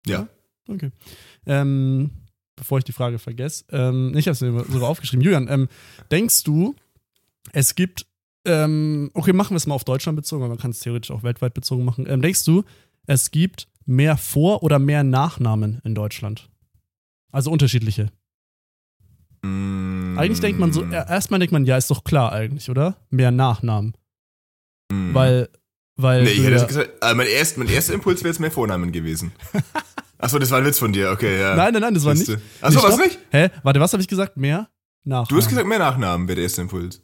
[0.06, 0.28] Ja.
[0.68, 0.90] Okay.
[1.46, 2.10] Ähm,
[2.56, 5.24] bevor ich die Frage vergesse, ähm, ich habe es mir sogar aufgeschrieben.
[5.24, 5.68] Julian, ähm,
[6.10, 6.74] denkst du,
[7.52, 8.06] es gibt,
[8.44, 11.22] ähm, okay, machen wir es mal auf Deutschland bezogen, aber man kann es theoretisch auch
[11.22, 12.06] weltweit bezogen machen.
[12.08, 12.64] Ähm, denkst du,
[13.06, 16.48] es gibt mehr Vor- oder mehr Nachnamen in Deutschland?
[17.32, 18.10] Also unterschiedliche.
[19.42, 22.96] Mm, Eigentlich denkt man so, erstmal denkt man, ja, ist doch klar eigentlich, oder?
[23.10, 23.94] Mehr Nachnamen.
[24.92, 25.14] mm.
[25.14, 25.48] Weil,
[25.96, 26.24] weil.
[26.24, 28.92] Nee, ich hätte ja- gesagt, äh, mein, erst, mein erster Impuls wäre jetzt mehr Vornamen
[28.92, 29.32] gewesen.
[30.18, 31.56] Achso, das war ein Witz von dir, okay, ja.
[31.56, 32.30] nein, nein, nein, das war nicht.
[32.60, 33.18] Achso, was nicht?
[33.30, 33.48] Hä?
[33.62, 34.36] Warte, was habe ich gesagt?
[34.36, 34.68] Mehr
[35.04, 35.28] Nachnamen.
[35.30, 37.00] Du hast gesagt, mehr Nachnamen wäre der erste Impuls.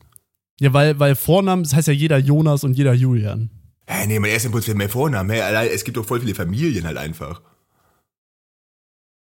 [0.61, 3.51] Ja, weil, weil Vornamen, das heißt ja jeder Jonas und jeder Julian.
[3.89, 5.31] Hä, nee, mein erster Impuls wäre mehr Vornamen.
[5.31, 7.41] Hä, es gibt doch voll viele Familien halt einfach.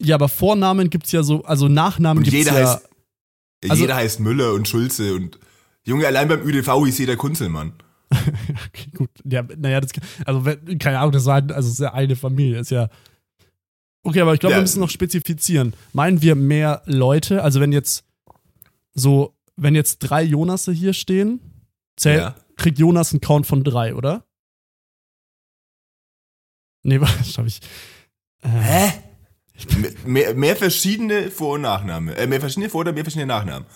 [0.01, 2.68] Ja, aber Vornamen gibt's ja so, also Nachnamen Und gibt's jeder ja.
[2.74, 2.89] heißt,
[3.70, 5.39] Also- jeder heißt Müller und Schulze und
[5.86, 7.74] Junge, allein beim ÜDV hieß jeder Kunzelmann.
[8.68, 9.10] Okay, gut.
[9.26, 9.91] Ja, naja, das,
[10.26, 10.41] also,
[10.80, 12.89] keine Ahnung, das also, ist ja eine Familie, ist ja.
[14.03, 14.58] Okay, aber ich glaube, Ja.
[14.60, 15.74] wir müssen noch spezifizieren.
[15.93, 17.43] Meinen wir mehr Leute?
[17.43, 18.05] Also, wenn jetzt
[18.93, 21.39] so, wenn jetzt drei Jonasse hier stehen,
[21.97, 22.36] zähl, Ja.
[22.55, 24.24] kriegt Jonas einen Count von drei, oder?
[26.88, 27.59] Nee, was hab ich.
[28.41, 28.91] Äh, Hä?
[30.05, 32.15] Mehr, mehr, verschiedene Vor- und Nachnamen.
[32.15, 33.67] Äh, mehr verschiedene Vor- oder mehr verschiedene Nachnamen.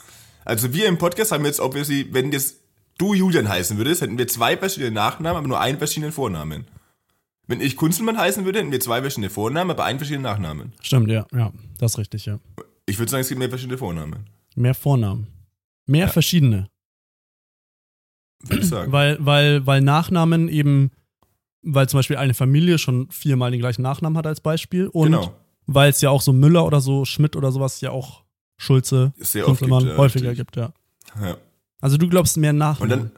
[0.46, 2.62] Also wir im Podcast haben jetzt obviously, wenn jetzt
[2.98, 6.66] du Julian heißen würdest, hätten wir zwei verschiedene Nachnamen, aber nur einen verschiedenen Vornamen.
[7.48, 10.74] Wenn ich Kunzelmann heißen würde, hätten wir zwei verschiedene Vornamen, aber einen verschiedenen Nachnamen.
[10.82, 12.40] Stimmt, ja, ja, das ist richtig, ja.
[12.86, 14.28] Ich würde sagen, es gibt mehr verschiedene Vornamen.
[14.56, 15.28] Mehr Vornamen.
[15.86, 16.70] Mehr verschiedene.
[18.44, 18.92] Würde ich sagen.
[18.92, 20.92] Weil, weil, weil Nachnamen eben,
[21.64, 25.34] weil zum Beispiel eine Familie schon viermal den gleichen Nachnamen hat als Beispiel und genau.
[25.68, 28.24] weil es ja auch so Müller oder so, Schmidt oder sowas ja auch
[28.58, 30.48] Schulze, Sehr oft gibt, ja, häufiger richtig.
[30.48, 30.74] gibt, ja.
[31.20, 31.38] Ja.
[31.80, 32.90] Also du glaubst mehr Und Nachnamen.
[32.90, 33.12] dann,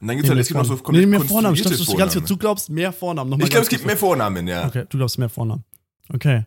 [0.00, 1.54] und dann gibt es halt, es gibt noch so nee, mehr Vornamen.
[1.54, 3.30] Ich glaub, du, ganz du glaubst mehr Vornamen.
[3.30, 4.66] Nochmal Ich glaube, es gibt mehr Vornamen, ja.
[4.66, 5.64] Okay, du glaubst mehr Vornamen.
[6.12, 6.44] Okay.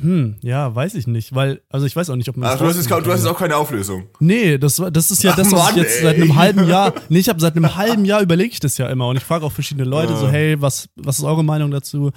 [0.00, 2.48] Hm, ja, weiß ich nicht, weil, also ich weiß auch nicht, ob man.
[2.48, 4.08] Ach, das du hast, jetzt, du hast jetzt auch keine Auflösung.
[4.20, 6.02] Nee, das, war- das ist ja Ach, das, was Mann, ich jetzt ey.
[6.02, 6.92] seit einem halben Jahr.
[7.08, 9.44] Nee, ich habe seit einem halben Jahr überlege ich das ja immer und ich frage
[9.44, 10.16] auch verschiedene Leute Ah.
[10.16, 12.10] so, hey, was, was ist eure Meinung dazu?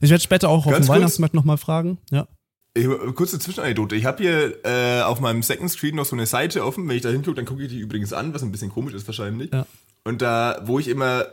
[0.00, 0.96] Ich werde später auch auf Ganz dem kurz.
[0.96, 1.98] Weihnachtsmarkt nochmal fragen.
[2.10, 2.28] Ja.
[2.74, 3.96] Ich, kurze Zwischenanekdote.
[3.96, 6.88] Ich habe hier äh, auf meinem Second Screen noch so eine Seite offen.
[6.88, 9.06] Wenn ich da hingucke, dann gucke ich die übrigens an, was ein bisschen komisch ist
[9.08, 9.52] wahrscheinlich.
[9.52, 9.66] Ja.
[10.04, 11.26] Und da, wo ich immer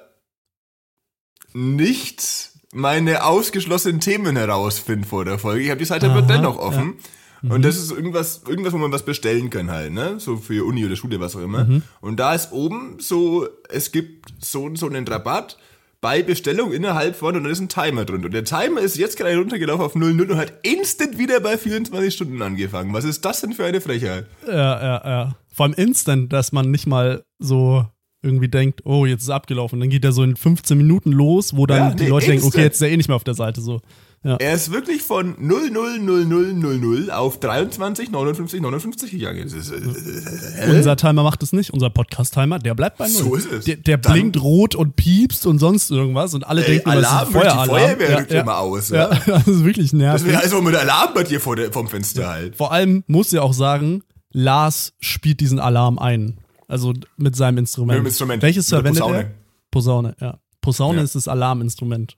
[1.54, 5.64] nicht meine ausgeschlossenen Themen herausfinde vor der Folge.
[5.64, 6.96] Ich habe die Seite aber dennoch offen.
[7.42, 7.52] Mhm.
[7.52, 10.16] Und das ist irgendwas, irgendwas, wo man was bestellen kann halt, ne?
[10.20, 11.66] So für Uni oder Schule, was auch immer.
[11.66, 11.84] Mhm.
[12.02, 15.58] Und da ist oben so, es gibt so, so einen Rabatt
[16.02, 18.26] bei Bestellung innerhalb von, und dann ist ein Timer drin.
[18.26, 22.14] Und der Timer ist jetzt gerade runtergelaufen auf 00 und hat instant wieder bei 24
[22.14, 22.94] Stunden angefangen.
[22.94, 24.28] Was ist das denn für eine Frechheit?
[24.46, 25.36] Ja, ja, ja.
[25.52, 27.86] Vor allem instant, dass man nicht mal so
[28.26, 29.80] irgendwie denkt, oh, jetzt ist er abgelaufen.
[29.80, 32.46] Dann geht er so in 15 Minuten los, wo dann Ja, die nee, Leute denken,
[32.46, 33.62] okay, jetzt ist er eh nicht mehr auf der Seite.
[33.62, 33.82] So.
[34.24, 34.38] Ja.
[34.38, 39.44] Er ist wirklich von 000000 auf 23, 59, 59 gegangen.
[39.44, 43.24] Das ist, äh, Unser Timer macht es nicht, unser Podcast-Timer, der bleibt bei null.
[43.24, 43.66] So ist es.
[43.66, 47.30] Der, der blinkt rot und piepst und sonst irgendwas und alle Ey, denken, Alarm, es
[47.30, 47.98] ist ein durch die Feueralarm.
[47.98, 48.42] Feuerwehr rückt ja.
[48.42, 48.90] immer aus.
[48.90, 50.28] Ja, das ist wirklich Das nervig.
[50.28, 52.56] wäre also mit Alarm bei dir vor, der, vom Fenster halt.
[52.56, 54.02] Vor allem muss ja auch sagen,
[54.32, 56.40] Lars spielt diesen Alarm ein.
[56.68, 57.98] Also mit seinem Instrument.
[58.00, 58.42] Mit dem Instrument.
[58.44, 59.18] Welches verwendet Posaune.
[59.24, 59.32] er?
[59.72, 60.40] Posaune, ja.
[60.62, 61.04] Posaune Ja.
[61.04, 62.18] ist das Alarminstrument.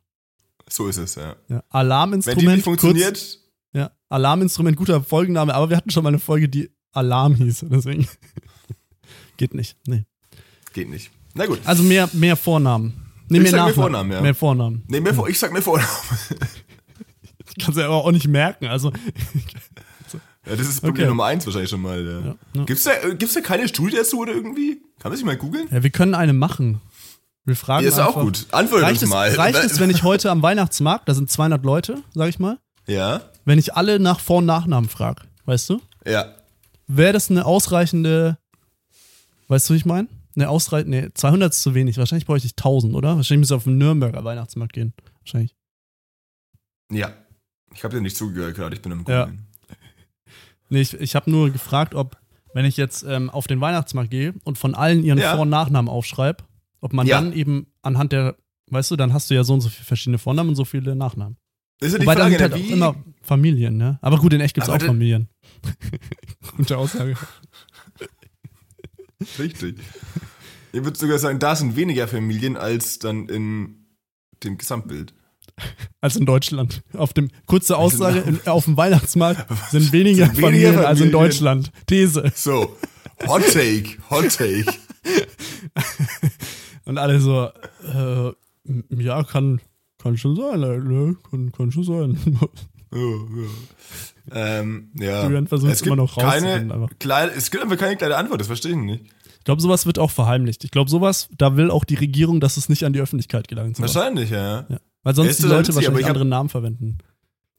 [0.70, 1.30] So ist es, ja.
[1.30, 1.36] Ja.
[1.50, 2.41] Wenn Alarminstrument.
[2.41, 3.39] die nicht funktioniert, Kurz,
[3.74, 7.66] ja, Alarminstrument, guter Folgenname, aber wir hatten schon mal eine Folge, die Alarm hieß.
[7.70, 8.08] Deswegen
[9.38, 9.78] geht nicht.
[9.86, 10.06] Nee.
[10.74, 11.12] geht nicht.
[11.34, 11.60] Na gut.
[11.66, 12.93] Also mehr, mehr Vornamen.
[13.30, 13.74] Nee, Ich mehr sag mehr.
[13.74, 14.22] Vornamen, ja.
[14.22, 14.84] Mehr Vornamen.
[14.88, 15.89] Nee, mir vor, ich sag mir Vornamen.
[17.50, 18.68] Ich kann es ja aber auch nicht merken.
[18.68, 18.91] Also,
[20.50, 21.10] Ja, das ist Problem Okay.
[21.10, 22.04] Nummer eins wahrscheinlich schon mal.
[22.04, 22.20] Ja.
[22.20, 22.64] ja, ja.
[22.66, 24.82] Gibt's da, äh, gibt's da keine Studie dazu oder irgendwie?
[25.00, 25.68] Kann man sich mal googeln?
[25.72, 26.82] ja, wir können eine machen.
[27.45, 28.18] Wir fragen Ja, ist einfach.
[28.18, 28.45] auch gut.
[28.52, 29.30] Antwortet Reicht, uns es, mal.
[29.36, 33.22] reicht es, wenn ich heute am Weihnachtsmarkt, da sind 200 Leute, sag ich mal, Ja,
[33.45, 35.82] wenn ich alle nach Vor- und Nachnamen frage, weißt du?
[36.06, 36.34] ja.
[36.89, 38.38] Wäre das eine ausreichende,
[39.50, 40.08] weißt du, wie ich meine?
[40.38, 41.98] Eine ausreichende, nee, 200 ist zu wenig.
[41.98, 43.18] Wahrscheinlich bräuchte ich 1000, oder?
[43.18, 44.93] Wahrscheinlich müsste ich auf den Nürnberger Weihnachtsmarkt gehen.
[45.20, 45.54] Wahrscheinlich.
[46.91, 47.12] Ja.
[47.74, 48.98] Ich habe dir nicht zugehört gerade, ich bin Ja.
[49.26, 49.47] googeln.
[50.70, 52.18] Nee, ich, ich habe nur gefragt, ob,
[52.53, 55.32] wenn ich jetzt ähm, auf den Weihnachtsmarkt gehe und von allen ihren Ja.
[55.34, 56.43] Vor- und Nachnamen aufschreibe,
[56.82, 57.22] ob man Ja.
[57.22, 58.36] dann eben anhand der,
[58.70, 60.95] weißt du, dann hast du ja so und so viele verschiedene Vornamen und so viele
[60.95, 61.38] Nachnamen.
[61.80, 63.99] Das ist ja die Wobei Frage, sind ne, halt auch wie, immer Familien, ne?
[64.01, 65.30] Aber gut, in echt gibt's Aber auch Familien.
[66.57, 67.15] Gute Aussage.
[69.39, 69.78] Richtig.
[70.74, 73.86] Ich würde sogar sagen, da sind weniger Familien als dann in
[74.43, 75.13] dem Gesamtbild.
[76.01, 76.84] Als in Deutschland.
[76.93, 81.12] Auf dem, kurze Aussage, in, auf dem Weihnachtsmarkt sind weniger, Sind weniger Familien, als in
[81.12, 81.12] Familien.
[81.12, 81.72] Deutschland.
[81.88, 82.32] These.
[82.36, 82.76] So,
[83.28, 84.66] Hot Take, Hot Take.
[86.86, 87.49] Und alle so,
[87.84, 88.32] äh,
[89.03, 89.60] ja, kann,
[90.01, 91.16] kann schon sein, ne?
[91.30, 92.18] kann, kann schon sein.
[92.93, 94.60] Ja, ja.
[94.60, 95.24] Ähm, ja.
[95.24, 98.47] Julian versucht es immer gibt noch keine kleine, Es gibt einfach keine kleine Antwort, das
[98.47, 99.05] verstehe ich nicht.
[99.39, 100.64] Ich glaube, sowas wird auch verheimlicht.
[100.66, 103.78] Ich glaube, sowas, da will auch die Regierung, dass es nicht an die Öffentlichkeit gelangt.
[103.78, 103.95] sowas.
[103.95, 104.66] Wahrscheinlich, ja.
[104.70, 104.80] Ja.
[105.08, 106.97] Weil sonst Ist die Leute witzig, wahrscheinlich ich hab- andere Namen verwenden.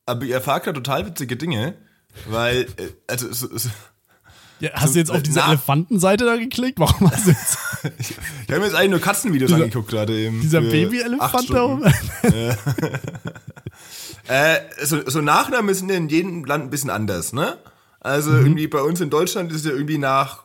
[0.05, 1.77] Aber ihr erfahrt gerade total witzige Dinge,
[2.29, 3.71] weil, äh, also, so, so,
[4.61, 6.79] Ja, hast So, du jetzt auf diese Elefantenseite da geklickt?
[6.79, 7.57] Warum hast du jetzt
[7.99, 8.17] ich
[8.51, 10.41] habe mir jetzt eigentlich nur Katzenvideos Dieser- angeguckt gerade eben.
[10.43, 11.85] dieser Babyelefant da oben?
[14.29, 17.57] Äh, so, so Nachnamen sind ja in jedem Land ein bisschen anders, ne?
[18.01, 18.45] Also Mhm.
[18.47, 20.45] irgendwie bei uns in Deutschland ist es ja irgendwie nach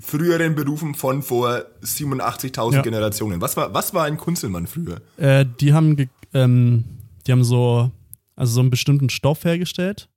[0.00, 2.82] früheren Berufen von vor 87.000 Ja.
[2.82, 3.40] Generationen.
[3.40, 5.00] Was war, was war ein Kunzelmann früher?
[5.16, 6.08] Äh, die haben,
[6.42, 6.84] ähm,
[7.26, 7.90] die haben so,
[8.36, 10.08] also so einen bestimmten Stoff hergestellt.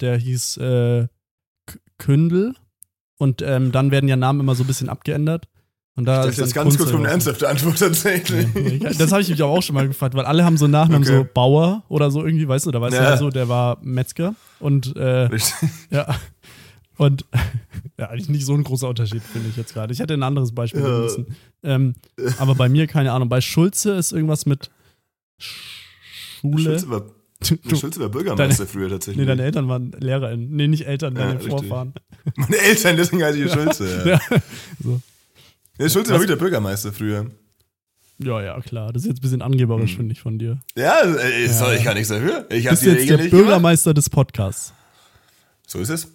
[0.00, 1.06] Der hieß äh,
[1.98, 2.54] Kündel.
[3.18, 5.48] Und ähm, dann werden ja Namen immer so ein bisschen abgeändert.
[5.94, 8.46] Und da Das ist ist jetzt ganz kurz eine ernsthafte Antwort tatsächlich.
[8.82, 11.08] Ja, Das habe ich mich auch schon mal gefragt, weil alle haben so einen Nachnamen,
[11.08, 11.16] Okay.
[11.20, 13.10] so Bauer oder so irgendwie, weißt du, da weißt du Ja.
[13.10, 14.34] ja so, der war Metzger.
[14.60, 15.70] Und äh, Richtig.
[15.90, 16.14] ja.
[16.98, 17.24] Und
[17.98, 19.90] ja, eigentlich nicht so ein großer Unterschied, finde ich jetzt gerade.
[19.94, 20.98] Ich hätte ein anderes Beispiel Ja.
[20.98, 21.34] müssen.
[21.62, 21.94] Ähm,
[22.38, 24.70] aber bei mir, keine Ahnung, bei Schulze ist irgendwas mit
[25.38, 26.62] Schule.
[26.62, 27.02] Schulze war,
[28.00, 29.18] war Bürgermeister früher tatsächlich.
[29.20, 30.50] nee, deine Eltern waren LehrerInnen.
[30.50, 31.50] Nee, nicht Eltern, Ja, deine richtig.
[31.50, 31.92] Vorfahren.
[32.36, 34.02] Meine Eltern, deswegen heiße ich Schulze.
[34.06, 34.20] Ja.
[34.30, 34.42] Ja.
[34.82, 35.00] So.
[35.78, 37.30] Ja, Schulze war wieder Bürgermeister früher.
[38.18, 38.94] Ja, ja, klar.
[38.94, 39.96] Das ist jetzt ein bisschen angeberisch, Hm.
[39.98, 40.58] finde ich, von dir.
[40.74, 42.46] Ja, äh, soll ich gar nichts dafür.
[42.50, 43.30] Ich habe die jetzt Regeln der nicht gemacht.
[43.30, 44.72] Bürgermeister des Podcasts.
[45.66, 46.08] So ist es.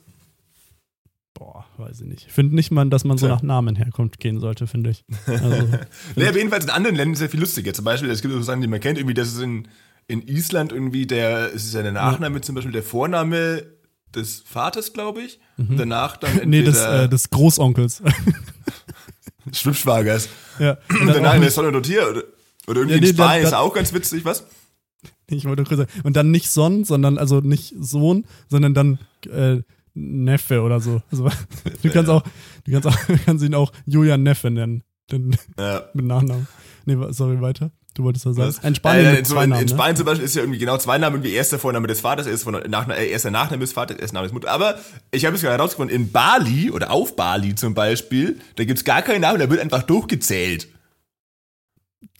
[1.82, 2.28] Weiß ich nicht.
[2.28, 3.36] Ich finde nicht mal, dass man so Tja.
[3.36, 5.04] nach Namen herkommt gehen sollte, finde ich.
[5.26, 5.48] Also,
[6.16, 7.74] Nee, aber jedenfalls in anderen Ländern ist es ja viel lustiger.
[7.74, 9.68] Zum Beispiel, es gibt so Sachen, die man kennt, irgendwie, das ist in,
[10.08, 13.66] in Island irgendwie der, es ist ja der Nachname zum Beispiel der Vorname
[14.14, 15.40] des Vaters, glaube ich.
[15.58, 16.50] Und danach dann entweder Mhm.
[16.52, 18.04] nee, des, äh, des Großonkels.
[19.54, 20.30] Schwimmschwagers.
[20.60, 20.78] ja.
[20.90, 22.08] Und dann auch eine nicht, Sonne Tier.
[22.10, 22.24] Oder,
[22.68, 24.46] oder irgendwie Ja, nee, in Spanien ist auch ganz witzig, was?
[25.30, 25.92] ich wollte kurz sagen.
[26.04, 29.00] Und dann nicht Son, sondern also nicht Sohn, sondern dann
[29.32, 29.62] äh,
[29.94, 31.02] Neffe oder so.
[31.12, 31.30] Also,
[31.84, 32.24] du kannst auch,
[32.66, 34.84] du kannst auch, kannst ihn auch Julian Neffe nennen.
[35.12, 35.84] Den, Ja.
[35.94, 36.48] mit Nachnamen.
[36.86, 37.72] Nee, sorry, weiter.
[37.94, 38.56] Du wolltest was sagen.
[38.62, 39.74] Ein Spanien äh, in, so, in, Namen, in ne?
[39.74, 42.46] Spanien zum Beispiel ist ja irgendwie genau zwei Namen, wie erster Vorname des Vaters, erster,
[42.46, 44.50] Vorname, Nachna äh, erster Nachname des Vaters, erster Name des Mutter.
[44.50, 44.80] Aber
[45.12, 49.02] ich habe es gerade herausgefunden, in Bali oder auf Bali zum Beispiel, da gibt's gar
[49.02, 50.70] keinen Namen, da wird einfach durchgezählt.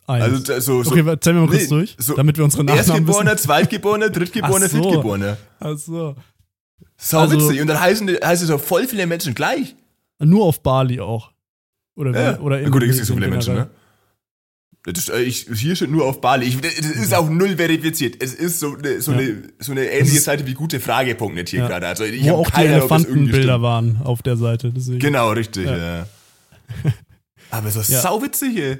[0.06, 0.50] Eins.
[0.50, 2.86] Also so, so okay, zählen wir mal kurz Nee, durch, so damit wir unsere Nachnamen
[2.88, 3.44] Erstgeborener, wissen.
[3.44, 4.68] Zweitgeborener, Drittgeborener.
[4.68, 5.36] Viertgeborener.
[5.60, 6.16] Ach so.
[7.04, 7.60] Sau Also- witzig.
[7.60, 9.74] Und dann heißen, die- heißen so voll viele Menschen gleich.
[10.20, 11.32] Nur auf Bali auch.
[11.96, 12.38] Oder, Ja.
[12.40, 13.70] oder Na gut, da gibt's nicht so in viele Menschen, ne?
[14.84, 16.46] Das, äh, ich, hier steht nur auf Bali.
[16.46, 18.16] Ich, das ist auch null verifiziert.
[18.22, 19.18] Es ist so eine, so Ja.
[19.18, 21.68] eine, so eine ähnliche Seite wie gute.frage.net hier Ja.
[21.68, 21.86] gerade.
[21.88, 24.72] Also ich Wo auch die keine irgendwie Elefantenbilder waren auf der Seite.
[24.74, 24.98] Deswegen.
[24.98, 25.76] Genau, richtig, Ja.
[25.76, 26.06] ja.
[27.50, 28.00] Aber so Ja.
[28.00, 28.78] sauwitzig, ey.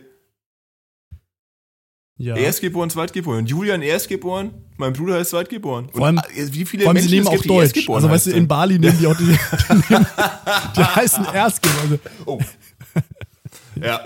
[2.23, 2.37] Ja.
[2.37, 3.47] Erstgeboren, Zweitgeboren.
[3.47, 5.89] Julian Erstgeboren, mein Bruder ist Zweitgeboren.
[5.93, 7.63] Vor allem- äh, wie viele Vor allem, Menschen sie nehmen auch die Deutsch.
[7.63, 8.49] Erstgeboren Also, weißt du, in heißen.
[8.49, 9.25] Bali nehmen die auch die.
[9.89, 10.07] Die, nehmen,
[10.77, 11.99] die heißen Erstgeborene.
[12.05, 12.39] Also, Oh.
[13.81, 14.01] ja,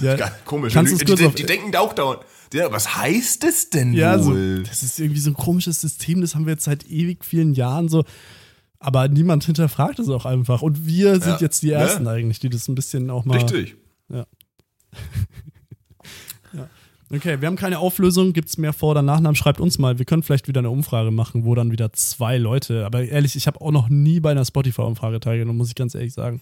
[0.00, 0.72] ja, Geil, komisch.
[0.74, 2.20] Kannst die, die, auf- die denken da auch dauernd.
[2.52, 4.62] Ja, was heißt das denn ja, so, wohl?
[4.62, 7.88] das ist irgendwie so ein komisches System, das haben wir jetzt seit ewig vielen Jahren
[7.88, 8.04] so.
[8.78, 10.62] Aber niemand hinterfragt es auch einfach.
[10.62, 11.38] Und wir sind Ja.
[11.40, 12.12] jetzt die Ersten Ja.
[12.12, 13.38] eigentlich, die das ein bisschen auch mal.
[13.38, 13.74] Richtig.
[17.12, 18.32] Okay, wir haben keine Auflösung.
[18.32, 19.36] Gibt es mehr Vor- oder Nachnamen?
[19.36, 19.98] Schreibt uns mal.
[19.98, 22.86] Wir können vielleicht wieder eine Umfrage machen, wo dann wieder zwei Leute.
[22.86, 26.12] Aber ehrlich, ich habe auch noch nie bei einer Spotify-Umfrage teilgenommen, muss ich ganz ehrlich
[26.14, 26.40] sagen.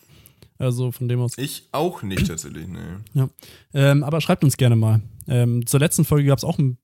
[0.59, 1.33] Also von dem aus.
[1.37, 3.01] Ich auch nicht tatsächlich, ne.
[3.15, 3.29] Ja.
[3.75, 5.01] Ähm, aber schreibt uns gerne mal.
[5.27, 6.79] Ähm, zur letzten Folge gab es auch ein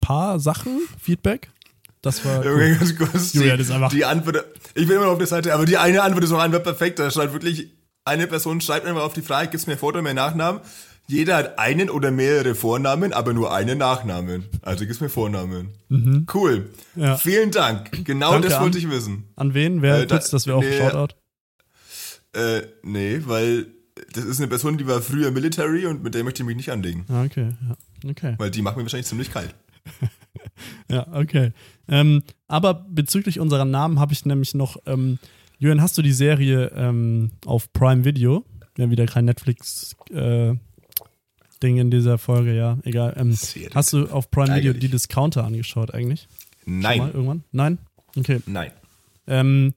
[0.00, 1.50] paar Sachen, Feedback.
[2.02, 2.38] Das war.
[2.44, 3.32] Okay, ganz kurz.
[3.32, 5.64] Die, Julia, das ist einfach- die Antwort, ich bin immer noch auf der Seite, aber
[5.64, 6.98] die eine Antwort ist auch einfach perfekt.
[7.00, 7.70] Da schreibt wirklich,
[8.04, 10.60] eine Person schreibt einfach auf die Frage, gibt's mir Vor- oder mehr Nachnamen?
[11.06, 14.44] Jeder hat einen oder mehrere Vornamen, aber nur einen Nachnamen.
[14.62, 15.68] Also gibt's mir Vornamen.
[16.32, 16.70] Cool.
[16.94, 17.02] Mhm.
[17.02, 17.16] Ja.
[17.18, 18.04] Vielen Dank.
[18.04, 19.24] Genau Danke das wollte an- ich wissen.
[19.36, 19.82] An wen?
[19.82, 21.14] Wer Äh, da- tut's, dass wir auch nee, Shoutout?
[22.32, 23.66] Äh, nee, weil
[24.12, 26.70] das ist eine Person, die war früher Military und mit der möchte ich mich nicht
[26.72, 27.04] anlegen.
[27.08, 27.50] Ah, okay.
[28.02, 28.10] Ja.
[28.10, 28.34] Okay.
[28.38, 29.54] Weil die macht mir wahrscheinlich ziemlich kalt.
[30.90, 31.52] Ja, okay.
[31.88, 34.76] Ähm, aber bezüglich unserer Namen habe ich nämlich noch.
[34.86, 35.18] Ähm,
[35.58, 38.44] Jürgen, hast du die Serie ähm, auf Prime Video?
[38.76, 39.24] Wir haben wieder kein
[41.64, 43.14] Netflix-Ding in dieser Folge, ja, egal.
[43.16, 43.36] Ähm,
[43.74, 46.28] hast du auf Prime Video die Discounter angeschaut eigentlich?
[46.64, 47.10] Schon Mal Nein.
[47.12, 47.44] irgendwann?
[47.52, 47.78] Nein?
[48.16, 48.40] Okay.
[48.46, 48.70] Nein.
[49.26, 49.74] Ähm,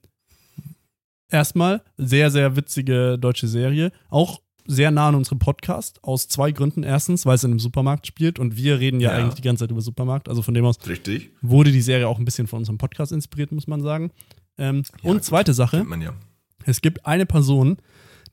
[1.30, 3.92] erstmal, sehr, sehr witzige deutsche Serie.
[4.10, 5.98] Auch sehr nah an unserem Podcast.
[6.02, 6.82] Aus zwei Gründen.
[6.82, 9.18] Erstens, weil es in einem Supermarkt spielt und wir reden ja, Ja.
[9.18, 10.28] eigentlich die ganze Zeit über Supermarkt.
[10.28, 11.30] Also von dem aus Richtig.
[11.42, 14.10] wurde die Serie auch ein bisschen von unserem Podcast inspiriert, muss man sagen.
[14.58, 15.24] Ähm, Ja, und gut.
[15.24, 16.12] zweite Sache, ja.
[16.66, 17.78] es gibt eine Person,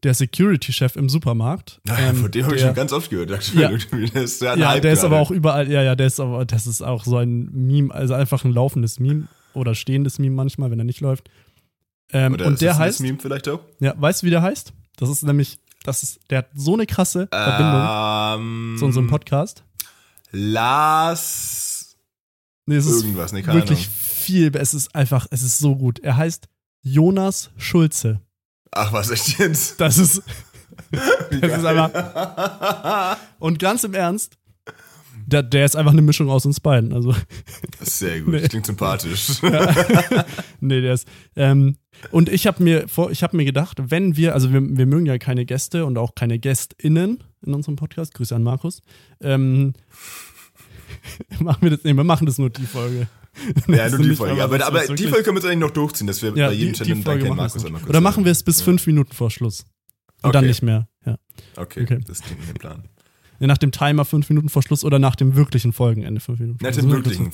[0.03, 1.81] der Security-Chef im Supermarkt.
[1.97, 3.53] Ähm, Von dem habe ich schon ganz oft gehört.
[3.53, 3.69] Ja.
[4.13, 6.67] Der ist, ja, Ja, der ist aber auch überall, ja, ja, der ist aber, das
[6.67, 10.79] ist auch so ein Meme, also einfach ein laufendes Meme oder stehendes Meme manchmal, wenn
[10.79, 11.29] er nicht läuft.
[12.11, 13.61] Ähm, Oder und ist der heißt, Meme vielleicht auch?
[13.79, 14.73] ja, weißt du, wie der heißt?
[14.97, 17.87] Das ist nämlich, das ist, der hat so eine krasse Verbindung
[18.45, 19.63] Ähm, zu unserem Podcast.
[20.31, 21.95] Lars
[22.67, 23.91] Nee, es ist irgendwas, ne, keine wirklich Ahnung.
[23.99, 25.99] viel, es ist einfach, es ist so gut.
[25.99, 26.47] Er heißt
[26.81, 28.21] Jonas Schulze.
[28.71, 29.79] Ach, was echt jetzt?
[29.79, 30.21] Das ist,
[31.41, 34.37] das ist einfach, und ganz im Ernst,
[35.27, 37.15] der, der ist einfach eine Mischung aus uns beiden, also.
[37.81, 38.47] Sehr gut, Nee.
[38.47, 39.41] klingt sympathisch.
[40.59, 41.07] nee, der ist.
[41.35, 41.77] Ähm,
[42.11, 45.05] und ich habe mir vor, ich habe mir gedacht, wenn wir, also wir, wir mögen
[45.07, 48.13] ja keine Gäste und auch keine GästInnen in unserem Podcast.
[48.13, 48.81] Grüße an Markus.
[49.21, 49.73] Ähm,
[51.39, 53.07] machen wir das, nee, wir machen das nur die Folge.
[53.67, 54.43] Ja, nur die Folge.
[54.43, 56.73] aber Aber, die Folge können wir jetzt eigentlich noch durchziehen, dass wir Ja, bei jedem
[56.73, 58.85] die, die Channel dann Folge machen Markus einmal kurz Oder machen wir es bis fünf
[58.87, 59.65] Minuten vor Schluss.
[60.23, 60.47] Und dann Okay.
[60.47, 60.87] nicht mehr.
[61.05, 61.17] Ja.
[61.57, 61.99] Okay, Okay.
[62.07, 62.83] das klingt nach dem Plan.
[63.39, 66.59] Ja, Nach dem Timer fünf Minuten vor Schluss oder nach dem wirklichen Folgenende fünf Minuten.
[66.61, 67.25] Nach Also dem wirklichen.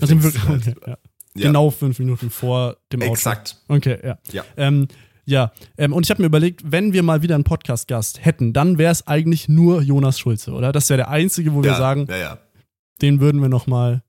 [0.00, 0.52] Nach dem wirklichen.
[0.52, 0.98] Okay, ja.
[1.34, 1.46] Ja.
[1.48, 3.12] Genau fünf Minuten vor dem Outro.
[3.12, 3.56] Exakt.
[3.68, 4.18] Okay, ja.
[4.32, 4.44] Ja.
[4.56, 4.88] Ähm,
[5.24, 8.78] ja, ähm, und ich habe mir überlegt, wenn wir mal wieder einen Podcast-Gast hätten, dann
[8.78, 10.72] wäre es eigentlich nur Jonas Schulze, oder?
[10.72, 12.38] Das wäre der einzige, wo wir ja, sagen, Ja, ja.
[13.02, 14.02] den würden wir noch mal.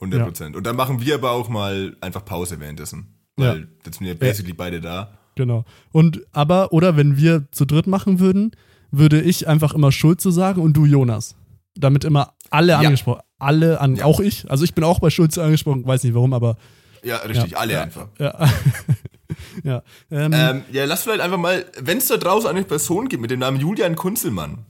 [0.00, 0.56] 100 Prozent.
[0.56, 3.14] Und dann machen wir aber auch mal einfach Pause währenddessen.
[3.36, 5.18] Weil jetzt sind wir basically beide da.
[5.36, 5.64] Genau.
[5.92, 8.50] Und aber, oder wenn wir zu dritt machen würden,
[8.90, 11.36] würde ich einfach immer Schulze sagen und du Jonas.
[11.74, 12.78] Damit immer alle Ja.
[12.80, 13.20] angesprochen.
[13.38, 14.04] Alle an, Ja.
[14.04, 14.50] auch ich.
[14.50, 16.56] Also ich bin auch bei Schulze angesprochen, weiß nicht warum, aber
[17.02, 17.82] Ja, richtig, Ja, alle ja.
[17.82, 18.08] einfach.
[18.18, 18.48] ja.
[19.64, 19.82] ja.
[20.10, 23.30] Ähm, Ähm, ja, lass vielleicht einfach mal, wenn es da draußen eine Person gibt mit
[23.30, 24.66] dem Namen Julian Kunzelmann,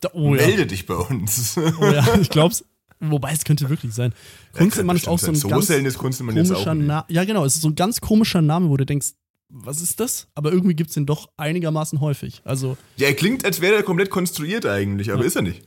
[0.00, 0.46] da, oh ja.
[0.46, 1.56] melde dich bei uns.
[1.80, 2.64] Oh ja, ich glaub's.
[3.00, 4.12] Wobei es könnte wirklich sein.
[4.52, 6.74] Kunzelmann ist auch so ein so ganz auch komischer.
[6.74, 7.04] Name.
[7.08, 9.12] Ja, genau, es ist so ein ganz komischer Name, wo du denkst,
[9.48, 10.28] was ist das?
[10.34, 12.42] Aber irgendwie gibt's den doch einigermaßen häufig.
[12.44, 15.62] Also, Ja, er klingt, als wäre er komplett konstruiert eigentlich, aber ist er nicht.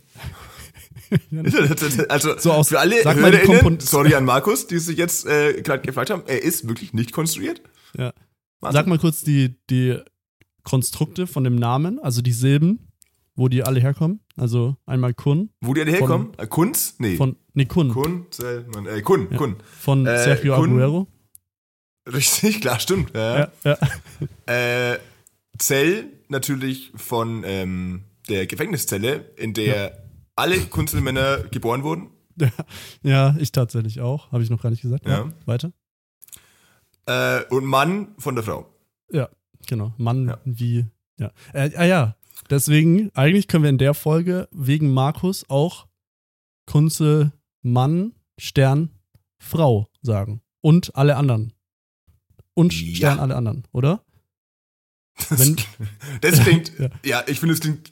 [2.09, 6.09] Also So aus- für alle HörerInnen, sorry an Markus, die sich jetzt äh, gerade gefragt
[6.09, 7.61] haben, er ist wirklich nicht konstruiert.
[7.97, 8.13] ja.
[8.61, 8.79] Wahnsinn.
[8.79, 9.97] Sag mal kurz die, die
[10.63, 12.87] Konstrukte von dem Namen, also die Silben,
[13.35, 14.19] wo die alle herkommen.
[14.37, 16.31] Also einmal Kun Wo die alle herkommen?
[16.37, 16.95] Äh, Kunz?
[16.99, 17.15] Nee.
[17.17, 17.89] von, nee, Kun.
[17.89, 19.37] Kunzelmann, äh, Kun, Ja.
[19.37, 19.57] Kun.
[19.79, 21.07] Von Äh, Sergio Kun- Aguero.
[22.11, 23.11] Richtig, klar, stimmt.
[23.15, 23.51] Ja.
[23.63, 23.77] Ja,
[24.45, 24.93] ja.
[24.93, 24.99] Äh,
[25.57, 30.03] Zell natürlich von ähm, der Gefängniszelle, in der
[30.35, 32.09] alle Kunzelmänner geboren wurden.
[33.03, 34.31] ja, ich tatsächlich auch.
[34.31, 35.05] Habe ich noch gar nicht gesagt.
[35.07, 35.31] Ja.
[35.45, 35.71] Weiter.
[37.05, 38.65] Äh, und Mann von der Frau.
[39.11, 39.29] Ja,
[39.67, 39.93] genau.
[39.97, 40.87] Mann wie.
[41.19, 41.31] Ja.
[41.53, 42.15] Äh, ah ja.
[42.49, 45.87] Deswegen, eigentlich können wir in der Folge wegen Markus auch
[46.65, 47.31] Kunze
[47.61, 48.89] Mann, Stern,
[49.39, 50.41] Frau sagen.
[50.61, 51.53] Und alle anderen.
[52.53, 52.95] Und Ja.
[52.95, 54.03] Stern alle anderen, oder?
[55.29, 55.55] Das, Wenn-
[56.21, 56.89] das klingt, Ja.
[57.03, 57.23] ja.
[57.27, 57.91] ich finde, es klingt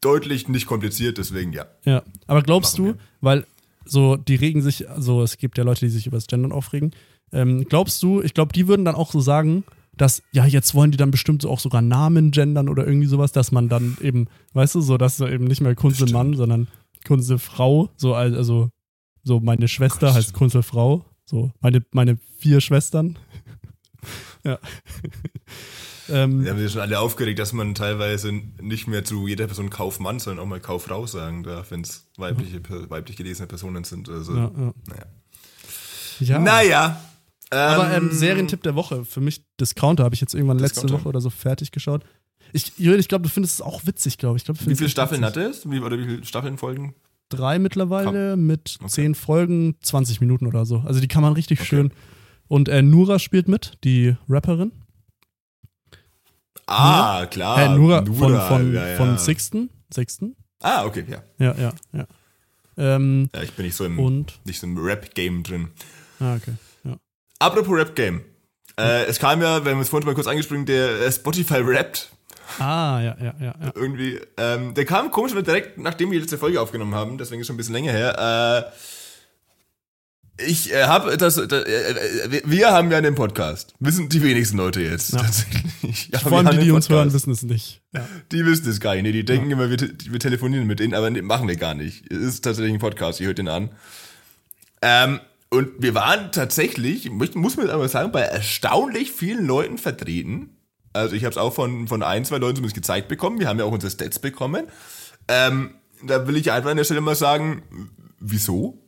[0.00, 1.66] deutlich nicht kompliziert, deswegen ja.
[1.84, 2.02] Ja.
[2.26, 3.00] Aber glaubst Machen du, wir.
[3.20, 3.46] weil
[3.84, 6.92] so, die regen sich, also es gibt ja Leute, die sich über das Gendern aufregen.
[7.32, 9.64] Ähm, glaubst du, ich glaube, die würden dann auch so sagen,
[9.98, 13.32] dass, ja, jetzt wollen die dann bestimmt so auch sogar Namen gendern oder irgendwie sowas,
[13.32, 16.68] dass man dann eben, weißt du, so, dass du eben nicht mehr Kunze Mann, sondern
[17.06, 18.70] Kunze Frau, so, al- also,
[19.24, 23.18] so meine Schwester heißt Kunze Frau, so, meine, meine vier Schwestern.
[24.44, 24.58] ja.
[26.08, 29.70] ähm, Wir haben sich schon alle aufgeregt, dass man teilweise nicht mehr zu jeder Person
[29.70, 34.08] Kaufmann, sondern auch mal Kauffrau sagen darf, wenn es weibliche, per- weiblich gelesene Personen sind.
[34.08, 34.72] Also, ja, ja.
[34.86, 35.06] naja.
[36.20, 36.38] ja.
[36.38, 37.00] Naja.
[37.50, 41.00] Aber ähm, Serientipp der Woche, für mich Discounter, habe ich jetzt irgendwann letzte Discounter.
[41.04, 42.04] Woche oder so fertig geschaut.
[42.52, 44.44] Ich, Jürgen, ich glaube, du findest es auch witzig, glaube ich.
[44.44, 45.36] glaub, Wie viele Staffeln witzig.
[45.44, 45.70] hat es?
[45.70, 46.94] Wie, oder wie viele Staffeln folgen?
[47.30, 48.88] Drei mittlerweile mit Okay.
[48.90, 50.78] zehn Folgen, 20 Minuten oder so.
[50.86, 51.68] Also die kann man richtig Okay.
[51.68, 51.92] schön.
[52.48, 54.72] Und äh, Nura spielt mit, die Rapperin.
[56.66, 57.58] Ah, klar.
[57.60, 58.96] äh, Nura, von, Nura, von, ja, ja.
[58.96, 59.70] von Sixten.
[59.92, 60.36] Sixten?
[60.60, 61.22] Ah, okay, ja.
[61.38, 62.06] Ja, ja, ja.
[62.76, 65.68] Ähm, Ja, ich bin nicht so im, und, nicht so im Rap-Game drin.
[66.20, 66.52] ah, okay.
[67.38, 68.22] Apropos Rap-Game.
[68.78, 72.10] Äh, es kam ja, wenn wir es vorhin mal kurz angesprochen, der äh, Spotify rappt
[72.58, 73.72] Ah, ja, ja, ja, ja.
[73.74, 74.18] irgendwie.
[74.38, 77.54] Ähm, der kam komisch direkt, nachdem wir die letzte Folge aufgenommen haben, deswegen ist schon
[77.54, 78.70] ein bisschen länger her.
[80.38, 83.74] Äh, ich äh, habe das, das äh, äh, wir haben ja einen Podcast.
[83.80, 85.12] Wissen die wenigsten Leute jetzt.
[85.12, 85.18] Ja.
[85.22, 86.08] Tatsächlich.
[86.12, 87.82] Ja, Vor allem die, die uns hören, wissen es nicht.
[87.92, 88.06] Ja.
[88.32, 89.02] Die wissen es gar nicht.
[89.02, 91.74] Nee, die denken immer, wir, te- wir telefonieren mit denen, aber nee, machen wir gar
[91.74, 92.10] nicht.
[92.10, 93.70] Es ist tatsächlich ein Podcast, ihr hört den an.
[94.80, 95.20] Ähm,
[95.50, 100.50] und wir waren tatsächlich, muss man aber sagen, bei erstaunlich vielen Leuten vertreten.
[100.92, 103.38] Also ich habe es auch von, von ein, zwei Leuten zumindest gezeigt bekommen.
[103.40, 104.66] Wir haben ja auch unsere Stats bekommen.
[105.28, 105.74] Ähm,
[106.04, 107.62] da will ich einfach an der Stelle mal sagen,
[108.20, 108.82] wieso?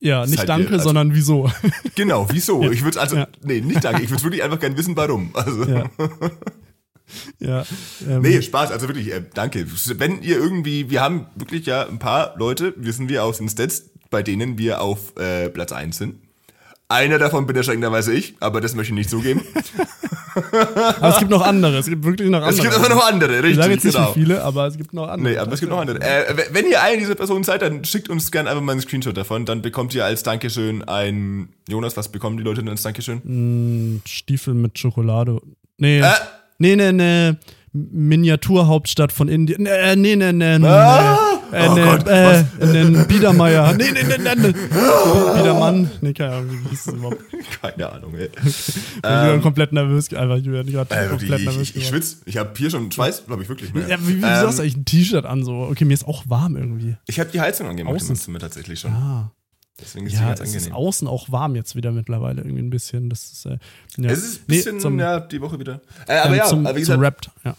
[0.00, 1.50] Ja, nicht danke, ihr- also- sondern wieso.
[1.94, 2.70] Genau, wieso?
[2.70, 3.28] Ich würde also, Ja.
[3.42, 4.02] nee, nicht danke.
[4.02, 5.30] Ich würde wirklich einfach gerne wissen, warum.
[5.34, 5.90] Also, ja.
[7.38, 7.64] ja.
[8.08, 9.66] Ähm, Nee, Spaß, also wirklich, äh, danke.
[9.98, 13.90] Wenn ihr irgendwie, wir haben wirklich ja ein paar Leute, wissen wir aus den Stats,
[14.14, 16.14] bei denen wir auf äh, Platz 1 sind.
[16.88, 19.42] Einer davon bin erschreckenderweise ich, aber das möchte ich nicht zugeben.
[20.36, 21.78] Aber es gibt noch andere.
[21.78, 22.54] Es gibt wirklich noch andere.
[22.54, 24.12] Es gibt aber noch andere, Ich richtig, sage jetzt nicht genau.
[24.12, 25.32] viele, aber es gibt noch andere.
[25.32, 26.00] Nee, aber es gibt noch andere.
[26.00, 29.16] Äh, wenn ihr eine dieser Personen seid, dann schickt uns gerne einfach mal einen Screenshot
[29.16, 29.46] davon.
[29.46, 31.50] Dann bekommt ihr als Dankeschön ein.
[31.68, 34.02] Jonas, was bekommen die Leute denn als Dankeschön?
[34.06, 35.40] Stiefel mit Schokolade.
[35.78, 36.00] Nee.
[36.00, 36.10] Äh.
[36.58, 37.34] Nee, nee, nee.
[37.74, 39.66] Miniaturhauptstadt von Indien.
[39.66, 40.66] Äh, nee, nee, nee, nee.
[40.66, 41.18] Ah!
[41.52, 43.72] Äh, Oh nee, Gott, äh, nee, Biedermeier.
[43.78, 44.52] Nee, nee, nee, nee, nee.
[45.36, 45.90] Biedermann.
[46.00, 47.18] Nee, keine Ahnung, wie hieß es überhaupt.
[47.60, 48.30] Keine Ahnung, ey.
[48.44, 50.12] Ich bin komplett nervös.
[50.12, 52.16] Einfach, ich bin gerade Äh, komplett wirklich, nervös ich, ich schwitze.
[52.24, 53.72] Ich habe hier schon Schweiß, glaube ich, wirklich.
[53.74, 53.88] Mehr.
[53.88, 55.44] Ja, wie, wie Ähm, hast du eigentlich ein T-Shirt an?
[55.44, 55.52] So?
[55.70, 56.96] Okay, mir ist auch warm irgendwie.
[57.06, 58.16] Ich habe die Heizung angemacht Außen.
[58.16, 58.92] Zimmer tatsächlich schon.
[58.92, 59.30] Ah.
[59.80, 60.74] Deswegen ist Ja, ganz es ist angenehm.
[60.76, 63.10] außen auch warm jetzt wieder mittlerweile irgendwie ein bisschen.
[63.10, 63.58] Das ist, äh,
[63.96, 64.10] ja.
[64.10, 65.80] Es ist ein Nee, bisschen, zum, ja, die Woche wieder.
[66.06, 67.56] Äh, aber ähm, ja, zum, aber wie gesagt, Rapt, ja.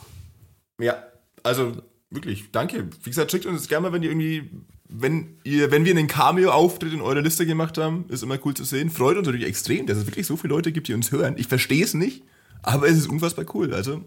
[0.79, 0.95] ja,
[1.43, 1.73] also
[2.09, 2.87] wirklich, danke.
[3.03, 4.49] Wie gesagt, schickt uns gerne mal, wenn ihr irgendwie,
[4.87, 8.63] wenn ihr, wenn wir einen Cameo-Auftritt in eurer Liste gemacht haben, ist immer cool zu
[8.63, 8.89] sehen.
[8.89, 11.35] Freut uns natürlich extrem, dass es wirklich so viele Leute gibt, die uns hören.
[11.37, 12.23] Ich verstehe es nicht,
[12.61, 13.73] aber es ist unfassbar cool.
[13.73, 14.01] Also,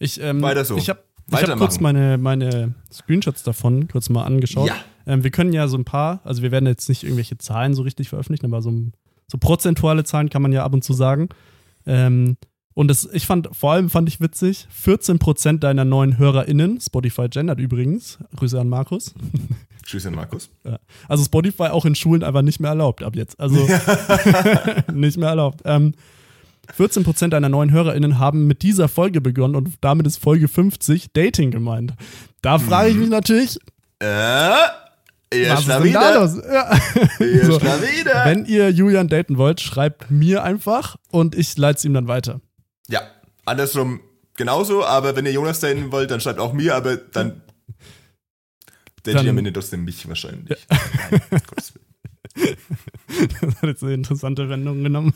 [0.00, 0.76] Ich, ähm, Weiter so.
[0.76, 4.66] Ich habe ich hab kurz meine, meine Screenshots davon kurz mal angeschaut.
[4.68, 4.76] Ja.
[5.06, 7.82] Ähm, wir können ja so ein paar, also wir werden jetzt nicht irgendwelche Zahlen so
[7.82, 8.72] richtig veröffentlichen, aber so,
[9.26, 11.28] so prozentuale Zahlen kann man ja ab und zu sagen.
[11.86, 12.36] Ähm,
[12.74, 17.60] und das, ich fand, vor allem fand ich witzig, 14% deiner neuen HörerInnen, Spotify gendert
[17.60, 19.14] übrigens, Grüße an Markus,
[19.84, 20.50] tschüss an Markus.
[20.64, 20.78] Ja.
[21.08, 23.38] Also Spotify auch in Schulen einfach nicht mehr erlaubt ab jetzt.
[23.38, 23.56] Also
[24.92, 25.60] nicht mehr erlaubt.
[25.64, 25.92] Ähm,
[26.76, 31.50] 14% deiner neuen HörerInnen haben mit dieser Folge begonnen und damit ist Folge 50 Dating
[31.50, 31.92] gemeint.
[32.42, 33.58] Da frage ich mich natürlich,
[34.00, 34.54] Äh,
[35.30, 36.36] er was ist da los?
[36.44, 36.70] Ja.
[37.18, 37.60] Ist So.
[37.60, 42.40] Wenn ihr Julian daten wollt, schreibt mir einfach und ich leite es ihm dann weiter.
[42.88, 43.02] Ja,
[43.44, 44.00] andersrum
[44.36, 47.42] genauso, aber wenn ihr Jonas daten wollt, dann schreibt auch mir, aber dann
[49.02, 50.66] datet Dann- ihr am Ende trotzdem mich wahrscheinlich.
[50.70, 52.56] Nein, Gottes Willen.
[53.40, 55.14] Das hat jetzt eine interessante Wendung genommen.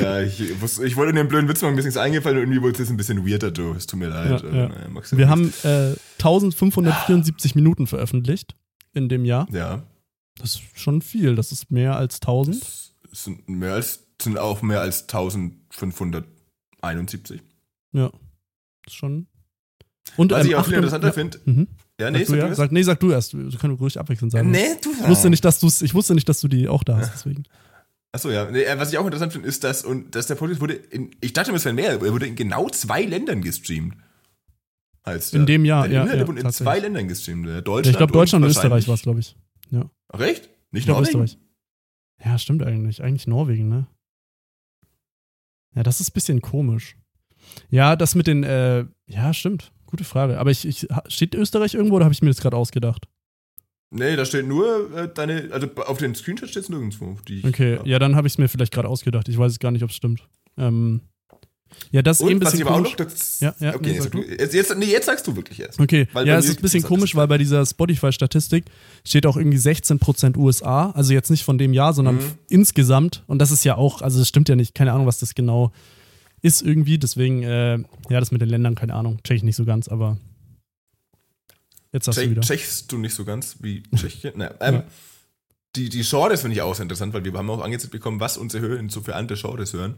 [0.00, 2.44] Ja, ich, wusste, ich wollte in den blöden Witz machen, mir ist nichts eingefallen und
[2.44, 3.74] irgendwie wurde es jetzt ein bisschen weirder, du.
[3.74, 4.42] Es tut mir leid.
[4.42, 4.68] Ja, ja.
[4.68, 5.28] naja, Wir nicht.
[5.28, 8.54] haben äh, 1574 Minuten veröffentlicht
[8.98, 9.48] in dem Jahr.
[9.50, 9.82] Ja,
[10.38, 11.34] Das ist schon viel.
[11.34, 12.62] Das ist mehr als 1000.
[12.62, 17.42] es sind mehr als, sind auch mehr als 1571.
[17.92, 18.10] Ja.
[18.84, 19.26] Das ist schon.
[20.16, 21.38] Und Was ähm, ich auch viel interessanter ja, finde.
[21.44, 21.68] Mhm.
[22.00, 22.54] Ja, nee, sag du, ja?
[22.54, 23.32] Sag, nee, sag du erst.
[23.32, 24.50] Du kannst ruhig abwechselnd sagen.
[24.50, 26.98] Nee, du Ich wusste nicht, dass du's, ich wusste nicht, dass du die auch da
[26.98, 27.44] hast, deswegen.
[28.12, 28.50] Achso, ja.
[28.50, 31.10] Nee, äh, was ich auch interessant finde, ist, dass, und, dass der Podcast wurde in,
[31.20, 33.96] ich dachte, es wären mehr, er wurde in genau zwei Ländern gestreamt.
[35.06, 35.46] Heißt In der.
[35.46, 37.46] dem Jahr, Der ja, ja, wurden in zwei Ländern gestreamt.
[37.46, 39.36] äh, Deutschland ich glaube, Deutschland und Österreich war es, glaube ich.
[40.10, 40.48] Ach, echt?
[40.70, 41.22] Nicht Ich Norwegen?
[41.22, 41.38] Österreich.
[42.24, 43.02] Ja, stimmt eigentlich.
[43.02, 43.86] Eigentlich Norwegen, ne?
[45.74, 46.96] Ja, das ist ein bisschen komisch.
[47.70, 49.72] Ja, das mit den, äh, ja, stimmt.
[49.86, 50.38] Gute Frage.
[50.38, 53.06] Aber ich, ich, steht Österreich irgendwo oder habe ich mir das gerade ausgedacht?
[53.90, 57.16] Nee, da steht nur äh, deine, also auf den Screenshot steht es nirgendwo.
[57.44, 57.86] Okay, hab.
[57.86, 59.28] ja, dann habe ich es mir vielleicht gerade ausgedacht.
[59.28, 60.28] Ich weiß es gar nicht, ob es stimmt.
[60.58, 61.00] Ähm,
[61.90, 62.90] ja, das ist eh ein bisschen komisch.
[62.98, 65.60] noch, das, Ja, ja, okay, nee, jetzt, sag du, jetzt, nee, jetzt sagst du wirklich
[65.60, 65.78] erst.
[65.80, 68.64] Okay, Weil ja, es ist ein bisschen komisch, weil bei dieser Spotify-Statistik
[69.04, 72.32] steht auch irgendwie 16% USA, also jetzt nicht von dem Jahr, sondern Mhm.
[72.48, 73.22] insgesamt.
[73.26, 75.72] Und das ist ja auch, also das stimmt ja nicht, keine Ahnung, was das genau
[76.42, 76.98] ist irgendwie.
[76.98, 77.78] Deswegen, äh,
[78.10, 80.18] ja, das mit den Ländern, keine Ahnung, check ich nicht so ganz, aber
[81.92, 82.42] jetzt hast du Tschech, wieder.
[82.42, 84.34] tschechst du nicht so ganz wie Tschechien?
[84.36, 84.84] Naja, ähm, Ja.
[85.76, 88.36] Die, die Genres finde ich auch sehr interessant, weil wir haben auch angezeigt bekommen, was
[88.38, 89.96] unsere Hörer so für andere Genres hören.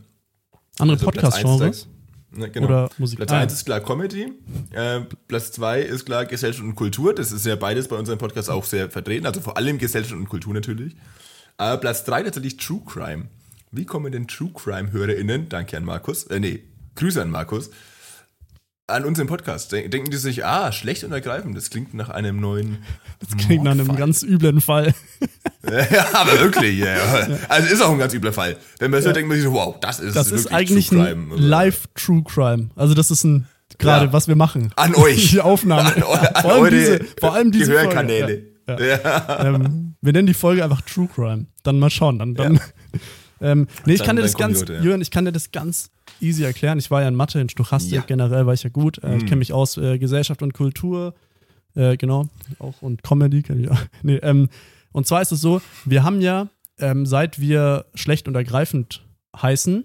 [0.81, 1.89] Andere Also Podcast-Genres
[2.33, 2.67] Ne, genau.
[2.67, 3.19] oder Musik?
[3.19, 4.33] Platz Ah, 1 ist klar Comedy,
[4.71, 7.13] äh, Platz 2 ist klar Gesellschaft und Kultur.
[7.13, 10.29] Das ist ja beides bei unserem Podcast auch sehr vertreten, also vor allem Gesellschaft und
[10.29, 10.95] Kultur natürlich.
[11.57, 13.25] Aber Platz 3 tatsächlich True Crime.
[13.73, 16.63] Wie kommen denn True Crime-HörerInnen, danke an Markus, äh, nee,
[16.95, 17.71] Grüße an Markus,
[18.91, 19.73] an unseren Podcast?
[19.73, 22.79] Den- Denken die sich, ah, schlecht und ergreifend, das klingt nach einem neuen.
[23.21, 24.07] das klingt nach einem Mordfall.
[24.07, 24.95] ganz üblen Fall.
[25.69, 26.95] ja, aber wirklich, ja.
[26.97, 27.39] ja.
[27.49, 28.57] Also ist auch ein ganz übler Fall.
[28.79, 31.15] Wenn man so denkt, man sich so, wow, das ist Das ist eigentlich True ein
[31.29, 31.33] Crime.
[31.35, 32.71] Also, Live-True Crime.
[32.77, 33.47] Also das ist ein,
[33.79, 34.13] gerade Ja.
[34.13, 34.73] was wir machen.
[34.77, 35.31] An euch.
[35.31, 35.95] Die Aufnahme.
[35.95, 37.73] An, eu an vor allem eure diese, vor allem diese.
[37.73, 38.43] Gehörkanäle.
[38.69, 38.81] Ja.
[38.81, 39.45] Ja.
[39.55, 41.47] ähm, wir nennen die Folge einfach True Crime.
[41.63, 42.19] Dann mal schauen.
[42.19, 42.61] Dann, dann,
[43.41, 44.81] ähm, nee, ich kann dir das ganz, ja.
[44.81, 45.91] Jürgen, ich kann dir das ganz
[46.23, 46.79] easy erklären.
[46.79, 48.01] Ich war ja in Mathe, in Stochastik Ja.
[48.03, 48.99] generell war ich ja gut.
[49.03, 49.27] Äh, Ich Mhm.
[49.27, 51.15] kenne mich aus äh, Gesellschaft und Kultur,
[51.75, 53.79] äh, genau, auch und Comedy kenne ich auch.
[54.03, 54.49] Nee, ähm,
[54.93, 56.49] und zwar ist es so, wir haben ja,
[56.79, 59.05] ähm, seit wir schlecht und ergreifend
[59.37, 59.85] heißen,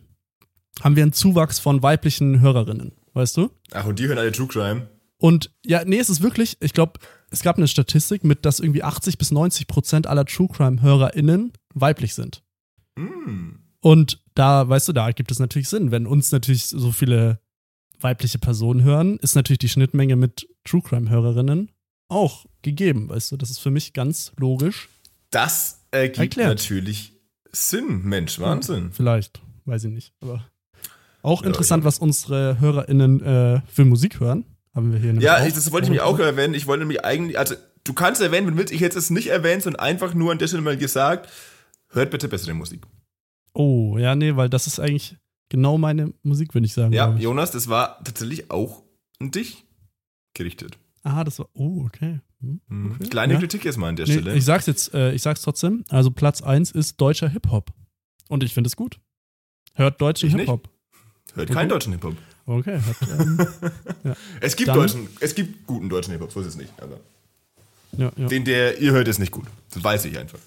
[0.81, 3.49] haben wir einen Zuwachs von weiblichen Hörerinnen, weißt du?
[3.71, 4.87] Ach, und die hören alle True Crime.
[5.17, 6.99] Und ja, nee, es ist wirklich, ich glaube,
[7.31, 12.13] es gab eine Statistik mit, dass irgendwie 80 bis 90 Prozent aller True Crime-HörerInnen weiblich
[12.13, 12.43] sind.
[12.97, 13.59] Hm.
[13.81, 17.39] Und da, weißt du, da gibt es natürlich Sinn, wenn uns natürlich so viele
[17.99, 21.71] weibliche Personen hören, ist natürlich die Schnittmenge mit True Crime-Hörerinnen
[22.09, 23.09] auch gegeben.
[23.09, 24.89] Weißt du, das ist für mich ganz logisch.
[25.31, 26.49] Das ergibt Erklärt.
[26.49, 27.13] natürlich
[27.51, 28.91] Sinn, Mensch, Wahnsinn.
[28.91, 30.13] Vielleicht, weiß ich nicht.
[30.21, 30.45] Aber
[31.21, 34.45] auch interessant, ja, was unsere HörerInnen äh, für Musik hören.
[34.75, 36.53] Haben wir hier Ja, ich, das wollte ich mich auch erwähnen.
[36.53, 37.55] Ich wollte nämlich eigentlich, also
[37.85, 40.37] du kannst erwähnen, wenn du willst, ich hätte es nicht erwähnt, sondern einfach nur an
[40.37, 41.31] der Stelle mal gesagt,
[41.89, 42.81] hört bitte bessere Musik.
[43.55, 45.15] Oh, ja, nee, weil das ist eigentlich
[45.49, 46.91] genau meine Musik, würde ich sagen.
[46.91, 48.83] Ja, Jonas, das war tatsächlich auch
[49.19, 49.65] an dich
[50.33, 50.77] gerichtet.
[51.03, 52.19] Ah, das war, oh, okay.
[52.41, 52.91] Hm, mhm.
[52.91, 53.09] okay.
[53.09, 53.39] Kleine ja.
[53.39, 54.35] Kritik erstmal an der nee, Stelle.
[54.35, 55.85] Ich sag's jetzt, äh, ich sag's trotzdem.
[55.89, 57.71] Also Platz 1 ist deutscher Hip-Hop.
[58.27, 58.99] Und ich finde es gut.
[59.73, 60.67] Hört deutschen Hip-Hop.
[61.33, 62.15] Hört keinen deutschen Hip-Hop.
[62.47, 62.79] Okay.
[62.81, 63.47] Hat, ähm,
[64.03, 64.15] ja.
[64.41, 66.73] Es gibt Dann, deutschen, es gibt guten deutschen Hip-Hop, so ist es nicht.
[66.81, 66.99] Aber
[67.97, 68.27] ja, ja.
[68.27, 69.45] Den, der ihr hört, ist nicht gut.
[69.71, 70.39] Das weiß ich einfach.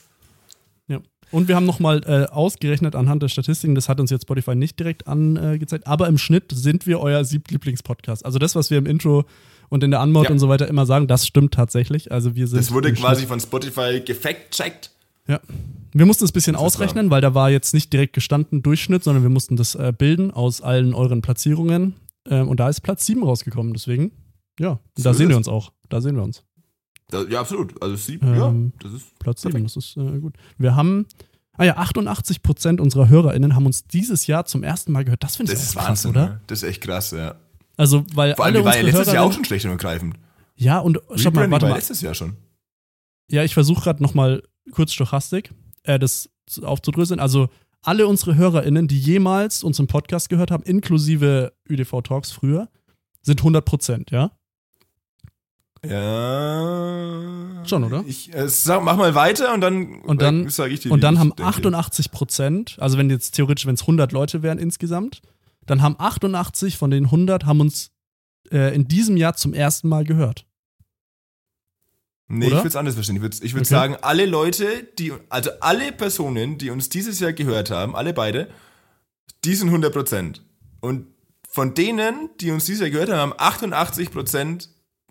[1.31, 4.79] Und wir haben nochmal äh, ausgerechnet anhand der Statistiken, das hat uns jetzt Spotify nicht
[4.79, 8.25] direkt angezeigt, äh, aber im Schnitt sind wir euer Sieblieblingspodcast.
[8.25, 9.25] Also das, was wir im Intro
[9.69, 10.31] und in der Anmod ja.
[10.31, 12.11] und so weiter immer sagen, das stimmt tatsächlich.
[12.11, 12.59] Also wir sind.
[12.59, 13.29] Das wurde quasi Schnitt.
[13.29, 14.91] von Spotify gefact-checkt.
[15.27, 15.41] Ja.
[15.93, 19.23] Wir mussten es ein bisschen ausrechnen, weil da war jetzt nicht direkt gestanden Durchschnitt, sondern
[19.23, 21.97] wir mussten das äh, bilden aus allen euren Platzierungen.
[22.27, 23.75] Ähm, und da ist Platz 7 rausgekommen.
[23.75, 24.13] Deswegen,
[24.59, 25.73] ja, so da sehen wir uns auch.
[25.89, 26.45] Da sehen wir uns.
[27.13, 27.81] Ja, absolut.
[27.83, 30.35] Also sieben, ähm, ja, das ist Platz 7, das ist äh, gut.
[30.59, 31.07] Wir haben,
[31.57, 35.25] ah ja, 88 Prozent unserer HörerInnen haben uns dieses Jahr zum ersten Mal gehört.
[35.25, 36.27] Das finde ich das auch krass, Wahnsinn, oder?
[36.27, 36.41] Ne?
[36.47, 37.37] Das ist echt krass, ja.
[37.77, 40.17] Also, weil Vor allem, alle war ja letztes Jahr auch schon schlecht und ergreifend.
[40.57, 41.77] Ja, und schau mal, warte war mal.
[41.77, 42.37] letztes Jahr schon.
[43.31, 44.43] Ja, ich versuche gerade nochmal
[44.73, 45.53] kurz Stochastik,
[45.85, 46.29] äh, das
[46.63, 47.21] aufzudröseln.
[47.21, 47.49] Also,
[47.83, 52.69] alle unsere HörerInnen, die jemals unseren Podcast gehört haben, inklusive ÜDV Talks früher,
[53.23, 54.33] sind 100 Prozent, ja?
[55.87, 57.65] Ja.
[57.65, 58.05] Schon, oder?
[58.07, 60.91] Ich äh, sag, mach mal weiter und dann, und dann sage ich dir.
[60.91, 65.23] Und dann haben 88 Prozent, also wenn jetzt theoretisch, wenn es 100 Leute wären insgesamt,
[65.67, 67.91] dann haben 88 von den 100 haben uns
[68.51, 70.47] äh, in diesem Jahr zum ersten Mal gehört.
[72.29, 72.57] Nee, Oder?
[72.57, 73.17] ich würde es anders verstehen.
[73.17, 73.75] Ich würde ich würd okay.
[73.75, 78.49] sagen, alle Leute, die, also alle Personen, die uns dieses Jahr gehört haben, alle beide,
[79.45, 80.45] die sind 100 Prozent.
[80.81, 81.07] Und
[81.49, 84.69] von denen, die uns dieses Jahr gehört haben, haben 88 Prozent,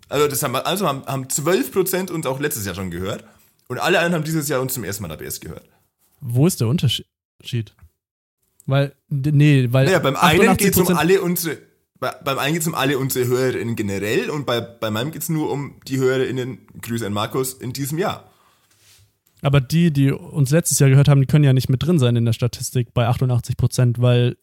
[0.08, 3.24] also das haben, also haben, haben 12 Prozent uns auch letztes Jahr schon gehört.
[3.68, 5.68] Und alle anderen haben dieses Jahr uns zum ersten Mal ABS gehört.
[6.20, 7.06] Wo ist der Unterschied?
[8.66, 9.86] Weil, nee, weil.
[9.86, 11.58] Naja, beim einen geht es um alle unsere,
[12.00, 15.22] bei, beim einen geht es um alle unsere HörerInnen generell und bei, bei meinem geht
[15.22, 18.30] es nur um die HörerInnen, Grüße an Markus, in diesem Jahr.
[19.42, 22.16] Aber die, die uns letztes Jahr gehört haben, die können ja nicht mit drin sein
[22.16, 24.36] in der Statistik bei 88 Prozent, weil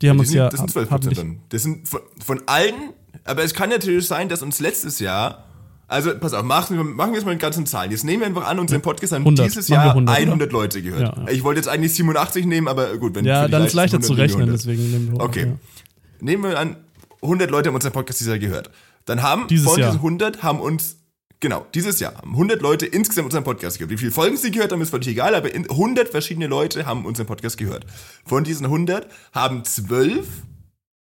[0.00, 0.48] die haben ja, die uns sind, ja.
[0.48, 1.40] Das sind 12 Prozent dann.
[1.50, 2.94] Das sind von, von allen,
[3.24, 5.44] aber es kann natürlich sein, dass uns letztes Jahr
[5.92, 7.90] also, pass auf, machen wir, machen wir jetzt mal in ganzen Zahlen.
[7.90, 10.52] Jetzt nehmen wir einfach an, unseren Podcast haben 100, dieses Jahr 100, 100 oder?
[10.52, 11.18] Leute gehört.
[11.18, 11.30] Ja, ja.
[11.30, 14.50] Ich wollte jetzt eigentlich 87 nehmen, aber gut, wenn Ja, dann ist leichter zu rechnen,
[14.50, 15.48] deswegen nehmen wir Okay.
[15.48, 15.56] Ja.
[16.20, 16.76] Nehmen wir an,
[17.20, 18.70] 100 Leute haben unseren Podcast dieses Jahr gehört.
[19.04, 19.90] Dann haben dieses von Jahr.
[19.90, 20.96] diesen 100 haben uns
[21.40, 23.90] Genau, dieses Jahr haben 100 Leute insgesamt unseren Podcast gehört.
[23.90, 27.26] Wie viele Folgen sie gehört haben, ist völlig egal, aber 100 verschiedene Leute haben unseren
[27.26, 27.84] Podcast gehört.
[28.24, 30.24] Von diesen 100 haben 12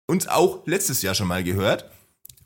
[0.05, 1.89] uns auch letztes Jahr schon mal gehört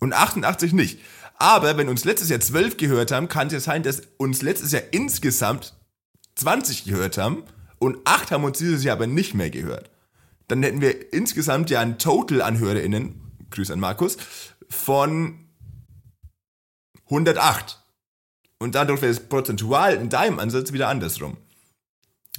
[0.01, 0.99] und 88 nicht.
[1.35, 4.73] Aber wenn uns letztes Jahr 12 gehört haben, kann es ja sein, dass uns letztes
[4.73, 5.73] Jahr insgesamt
[6.35, 7.43] 20 gehört haben
[7.79, 9.89] und 8 haben uns dieses Jahr aber nicht mehr gehört.
[10.47, 13.15] Dann hätten wir insgesamt ja ein Total an HörerInnen,
[13.51, 14.17] Grüß an Markus,
[14.69, 15.47] von
[17.05, 17.79] 108.
[18.59, 21.37] Und dadurch wäre es prozentual in deinem Ansatz wieder andersrum.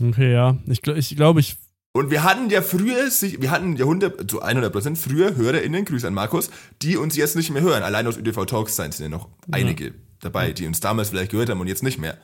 [0.01, 0.59] Okay, ja.
[0.67, 1.57] Ich, ich glaube, ich
[1.93, 6.07] und wir hatten ja früher, wir hatten ja 100, zu 100 Prozent früher HörerInnen, Grüße
[6.07, 7.83] an Markus, die uns jetzt nicht mehr hören.
[7.83, 9.55] Allein aus ÖDV Talks sind ja noch ja.
[9.55, 12.17] einige dabei, die uns damals vielleicht gehört haben und jetzt nicht mehr.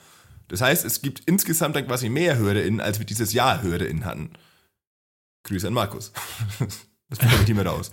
[0.49, 4.31] Das heißt, es gibt insgesamt dann quasi mehr HörerInnen, als wir dieses Jahr HörerInnen hatten.
[5.45, 6.13] Grüße an Markus.
[7.11, 7.91] Das bekomme ich nicht mehr raus.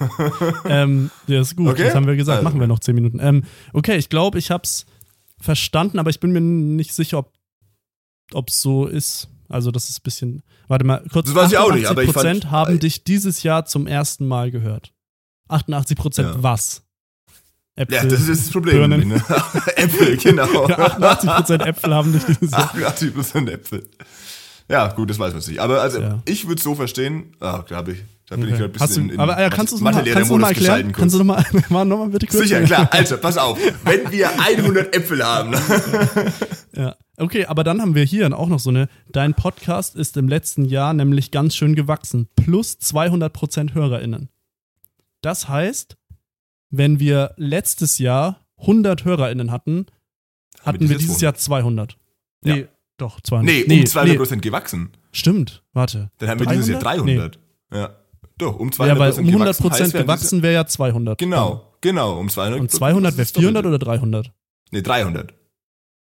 [0.64, 1.68] ähm, ja, ist gut.
[1.68, 1.84] Okay?
[1.84, 2.38] Das haben wir gesagt.
[2.38, 2.48] Also.
[2.48, 3.20] Machen wir noch 10 Minuten.
[3.20, 4.86] Ähm, okay, ich glaube, ich habe es
[5.38, 7.26] verstanden, aber ich bin mir nicht sicher,
[8.32, 9.28] ob es so ist.
[9.50, 10.42] Also das ist ein bisschen.
[10.68, 11.26] Warte mal, kurz.
[11.26, 14.50] Das weiß ich auch nicht, aber ich fand, haben dich dieses Jahr zum ersten Mal
[14.50, 14.92] gehört.
[15.48, 16.42] 88 Prozent ja.
[16.42, 16.82] was?
[17.76, 18.88] Äpfel, ja, das ist das Problem.
[18.90, 19.14] Ne?
[19.76, 20.66] Äpfel, genau.
[20.68, 22.64] 88 Prozent Äpfel haben dich dieses Jahr.
[22.64, 23.88] 88 Prozent Äpfel.
[24.68, 25.58] Ja, gut, das weiß man nicht.
[25.58, 26.22] Aber also, ja.
[26.26, 27.34] ich würde es so verstehen.
[27.40, 27.98] Ah, habe ich.
[28.30, 28.52] Da bin okay.
[28.52, 30.92] ich gerade ein bisschen du, in, aber, äh, kannst du es mal, kannst mal erklären?
[30.92, 32.88] Kannst du nochmal mal, noch mal bitte kurz Sicher, klar.
[32.92, 33.58] Also, pass auf.
[33.82, 35.52] Wenn wir 100 Äpfel haben.
[36.76, 36.94] ja.
[37.16, 40.64] Okay, aber dann haben wir hier auch noch so eine, dein Podcast ist im letzten
[40.64, 42.28] Jahr nämlich ganz schön gewachsen.
[42.36, 44.28] Plus 200% HörerInnen.
[45.22, 45.96] Das heißt,
[46.70, 49.86] wenn wir letztes Jahr 100 HörerInnen hatten,
[50.62, 51.22] hatten wir, dieses 100?
[51.22, 51.98] Jahr 200.
[52.42, 52.66] Nee, ja.
[52.96, 53.44] doch, 200.
[53.44, 54.40] Nee, um nee, 200% nee.
[54.40, 54.90] gewachsen.
[55.10, 56.12] Stimmt, warte.
[56.18, 56.62] Dann haben wir 300?
[56.62, 57.38] dieses Jahr 300.
[57.72, 57.76] Nee.
[57.76, 57.99] Ja.
[58.40, 61.20] Doch, um 200 Ja, weil um 100 Prozent gewachsen wäre ja 200.
[61.20, 62.60] diese- Genau, genau, um 200.
[62.60, 63.84] Und 200 wäre das ist das 400 Doppelte.
[63.86, 64.32] oder 300?
[64.72, 65.34] Nee, 300.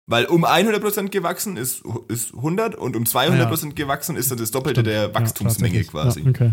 [0.09, 4.81] Weil um 100% gewachsen ist, ist 100 und um 200% gewachsen ist dann das Doppelte
[4.83, 6.21] der Wachstumsmenge Ja, quasi.
[6.21, 6.51] Ja, okay.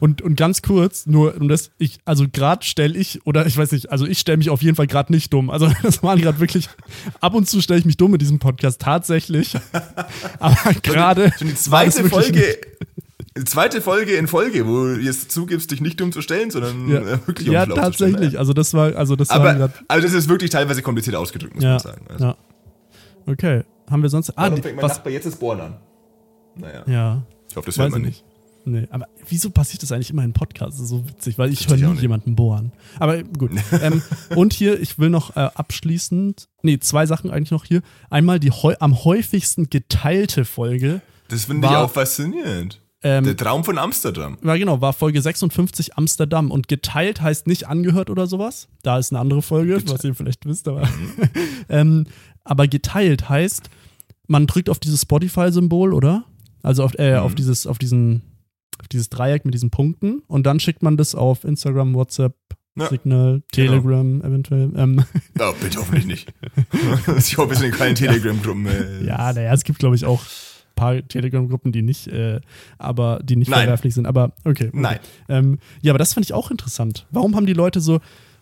[0.00, 3.72] Und, und ganz kurz, nur um das, ich, also gerade stelle ich, oder ich weiß
[3.72, 5.50] nicht, also ich stelle mich auf jeden Fall gerade nicht dumm.
[5.50, 6.68] Also das waren gerade wirklich,
[7.20, 9.54] ab und zu stelle ich mich dumm in diesem Podcast, tatsächlich.
[10.40, 11.32] Aber gerade.
[11.38, 12.58] Schon die zweite Folge,
[13.44, 17.00] zweite Folge in Folge, wo du jetzt zugibst, dich nicht dumm zu stellen, sondern Ja,
[17.00, 18.16] äh, wirklich um ja tatsächlich.
[18.28, 18.36] stellen.
[18.36, 19.72] Also das war, also das war Aber gerade.
[19.88, 22.06] also das ist wirklich teilweise kompliziert ausgedrückt, muss Ja, man sagen.
[22.08, 22.36] Also, ja.
[23.26, 23.64] Okay.
[23.90, 24.30] Haben wir sonst.
[24.30, 25.76] Ah, Warum die, fängt mein was, Nachbar jetzt das Bohren an?
[26.56, 27.22] Naja, ja.
[27.50, 28.24] ich hoffe, das hört Weiß man ich nicht.
[28.66, 30.76] Nee, aber wieso passiert das eigentlich immer in Podcasts?
[30.76, 32.72] Das ist so witzig, weil ich höre nie jemanden bohren.
[32.98, 33.50] Aber gut.
[33.82, 34.00] ähm,
[34.34, 37.82] und hier, ich will noch äh, abschließend, nee, zwei Sachen eigentlich noch hier.
[38.08, 41.02] Einmal die heu am häufigsten geteilte Folge.
[41.28, 42.80] Das finde ich War- auch faszinierend.
[43.04, 44.38] Ähm, Der Traum von Amsterdam.
[44.40, 46.50] war genau, war Folge 56 Amsterdam.
[46.50, 48.66] Und geteilt heißt nicht angehört oder sowas.
[48.82, 50.88] Da ist eine andere Folge, was ihr vielleicht wisst, aber.
[51.68, 52.06] ähm,
[52.44, 53.68] aber geteilt heißt,
[54.26, 56.24] man drückt auf dieses Spotify-Symbol, oder?
[56.62, 58.22] Also auf, äh, auf dieses, auf diesen,
[58.80, 62.34] auf dieses Dreieck mit diesen Punkten und dann schickt man das auf Instagram, WhatsApp,
[62.76, 64.72] Ja, Signal, Telegram eventuell.
[64.76, 65.04] Ähm,
[65.38, 66.32] Ja, bitte hoffentlich nicht.
[67.18, 68.66] ich hoffe, es sind keine Telegram-Gruppen.
[68.66, 70.22] Äh, ja, naja, es gibt, glaube ich, auch
[70.74, 72.40] paar Telegram-Gruppen, die nicht, äh,
[72.78, 73.60] aber die nicht Nein.
[73.60, 74.06] verwerflich sind.
[74.06, 74.68] Aber okay.
[74.68, 74.70] okay.
[74.72, 74.98] Nein.
[75.28, 77.06] Ähm, ja, aber das fand ich auch interessant.
[77.10, 78.00] Warum haben die Leute so,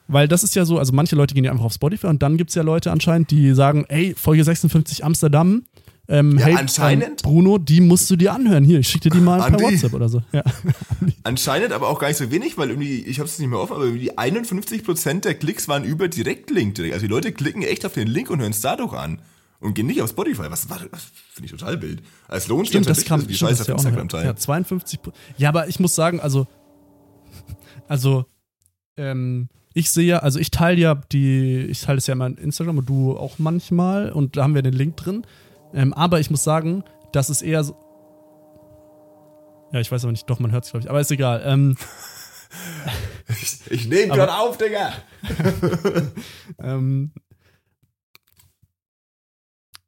[0.09, 2.37] weil das ist ja so, also manche Leute gehen ja einfach auf Spotify und dann
[2.37, 5.62] gibt es ja Leute anscheinend, die sagen, ey, Folge 56 Amsterdam,
[6.09, 7.05] ähm, Ja, hey, anscheinend.
[7.05, 8.64] ähm, Bruno, die musst du dir anhören.
[8.64, 9.61] Hier, ich schicke dir die mal per.
[9.61, 10.22] WhatsApp oder so.
[10.33, 10.43] Ja.
[11.22, 13.74] Anscheinend aber auch gar nicht so wenig, weil irgendwie, ich habe es nicht mehr offen,
[13.76, 16.95] aber irgendwie 51% der Klicks waren über Direktlink direkt.
[16.95, 19.20] Also die Leute klicken echt auf den Link und hören es dadurch an.
[19.63, 20.51] Und gehen nicht auf Spotify.
[20.51, 21.05] Was war das?
[21.33, 22.03] Finde ich total wild.
[22.29, 23.75] Es lohnt sich Stimmt, das kam dass die Scheiße auf ja.
[23.75, 24.27] Instagram teilen.
[24.27, 25.01] Ja, 52.
[25.03, 26.47] Pro- Ja, aber ich muss sagen, also,
[27.89, 28.27] also,
[28.97, 32.37] ähm, ich sehe ja, also ich teile ja die, ich teile es ja immer in
[32.37, 35.25] Instagram und du auch manchmal und da haben wir den Link drin.
[35.73, 37.75] Ähm, aber ich muss sagen, das ist eher so.
[39.73, 41.43] Ja, ich weiß aber nicht, doch, man hört es, glaube ich, aber ist egal.
[41.45, 41.77] Ähm,
[43.41, 44.93] Ich, ich nehme gerade auf, Digga.
[46.63, 47.13] ähm,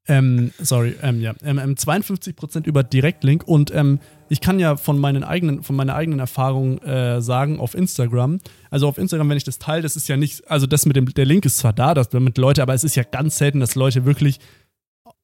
[0.07, 4.99] ähm, sorry, ähm, ja, ähm, ähm, 52% über Direktlink und ähm, ich kann ja von
[4.99, 8.41] meinen eigenen, von meiner eigenen Erfahrung äh, sagen auf Instagram,
[8.71, 11.07] also auf Instagram, wenn ich das teile, das ist ja nicht, also das mit dem,
[11.07, 13.75] der Link ist zwar da, dass damit Leute, aber es ist ja ganz selten, dass
[13.75, 14.41] Leute wirklich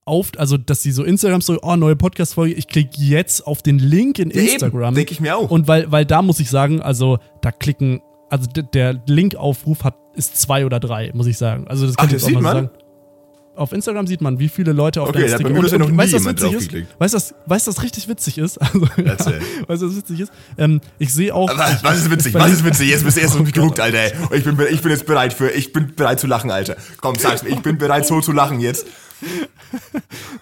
[0.04, 3.78] auf, also dass sie so Instagram so, oh, neue Podcast-Folge, ich klicke jetzt auf den
[3.78, 4.94] Link in Instagram.
[4.94, 5.50] Denke ich mir auch.
[5.50, 10.36] Und weil, weil da muss ich sagen, also da klicken, also der Linkaufruf hat, ist
[10.36, 11.68] zwei oder drei, muss ich sagen.
[11.68, 12.64] Also das Ach, kann ich das jetzt auch sieht mal man?
[12.66, 12.79] sagen.
[13.56, 16.12] Auf Instagram sieht man, wie viele Leute auf Okay, bei Sticker- bisher noch nie weißt
[16.14, 16.72] du, was witzig ist?
[16.98, 18.58] Weißt du, was, weißt was richtig witzig ist?
[18.60, 20.32] Also, ja, weißt du, was witzig ist?
[20.56, 21.48] Ähm, ich sehe auch.
[21.58, 22.32] Was, was ist witzig?
[22.34, 22.88] Was ist witzig?
[22.88, 23.98] Jetzt bist du erst um geguckt, Alter.
[23.98, 24.12] ey.
[24.38, 26.76] Ich bin, ich bin jetzt bereit für, ich bin bereit zu lachen, Alter.
[27.00, 28.86] Komm, sag's mir, ich bin bereit so zu lachen jetzt.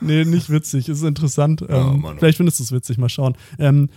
[0.01, 1.63] Nee, nicht witzig, ist interessant.
[1.69, 2.19] Ähm, Oh, Mann.
[2.19, 3.37] vielleicht findest du es witzig, mal schauen.
[3.59, 3.91] Ähm,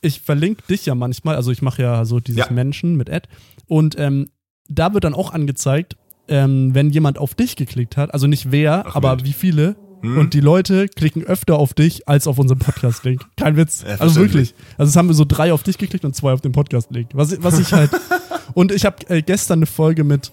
[0.00, 2.50] ich verlinke dich ja manchmal, also ich mache ja so dieses Ja.
[2.52, 3.28] Menschen mit Ad
[3.66, 4.30] und ähm,
[4.68, 5.96] da wird dann auch angezeigt,
[6.28, 9.24] ähm, wenn jemand auf dich geklickt hat, also nicht wer, Ach, aber wild.
[9.24, 9.76] wie viele.
[10.02, 10.18] Hm.
[10.18, 13.22] Und die Leute klicken öfter auf dich als auf unseren Podcast-Link.
[13.36, 13.84] Kein Witz.
[13.86, 14.54] Ja, also wirklich.
[14.76, 17.10] Also es haben wir so drei auf dich geklickt und zwei auf den Podcast-Link.
[17.14, 17.90] Was, was ich halt.
[18.54, 20.32] und ich habe äh, gestern eine Folge mit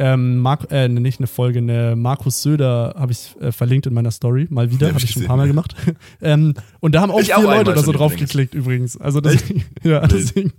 [0.00, 3.94] ähm, Mark, äh, ne, nicht eine Folge, eine Markus Söder habe ich äh, verlinkt in
[3.94, 5.74] meiner Story, mal wieder, Ja, habe hab ich schon ein paar Mal gemacht.
[6.22, 8.30] ähm, und da haben auch Ich vier auch Leute da so drauf übrigens.
[8.30, 8.96] geklickt übrigens.
[8.96, 10.52] Also deswegen, ja, deswegen,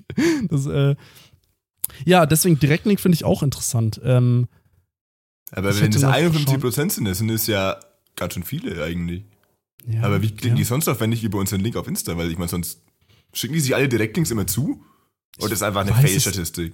[0.49, 0.95] das, äh,
[2.05, 3.99] ja, deswegen Direktlink finde ich auch interessant.
[4.03, 4.47] Ähm,
[5.51, 7.79] Aber Ich wenn es noch 51% sind, das sind es ja
[8.15, 9.25] ganz schön viele eigentlich.
[9.87, 10.55] ja, Aber wie klicken ja.
[10.55, 12.17] die sonst auf, wenn nicht über unseren Link auf Insta?
[12.17, 12.82] Weil ich meine, sonst
[13.33, 14.83] schicken die sich alle Direktlinks immer zu?
[15.39, 16.74] Oder ist einfach eine Fail-Statistik?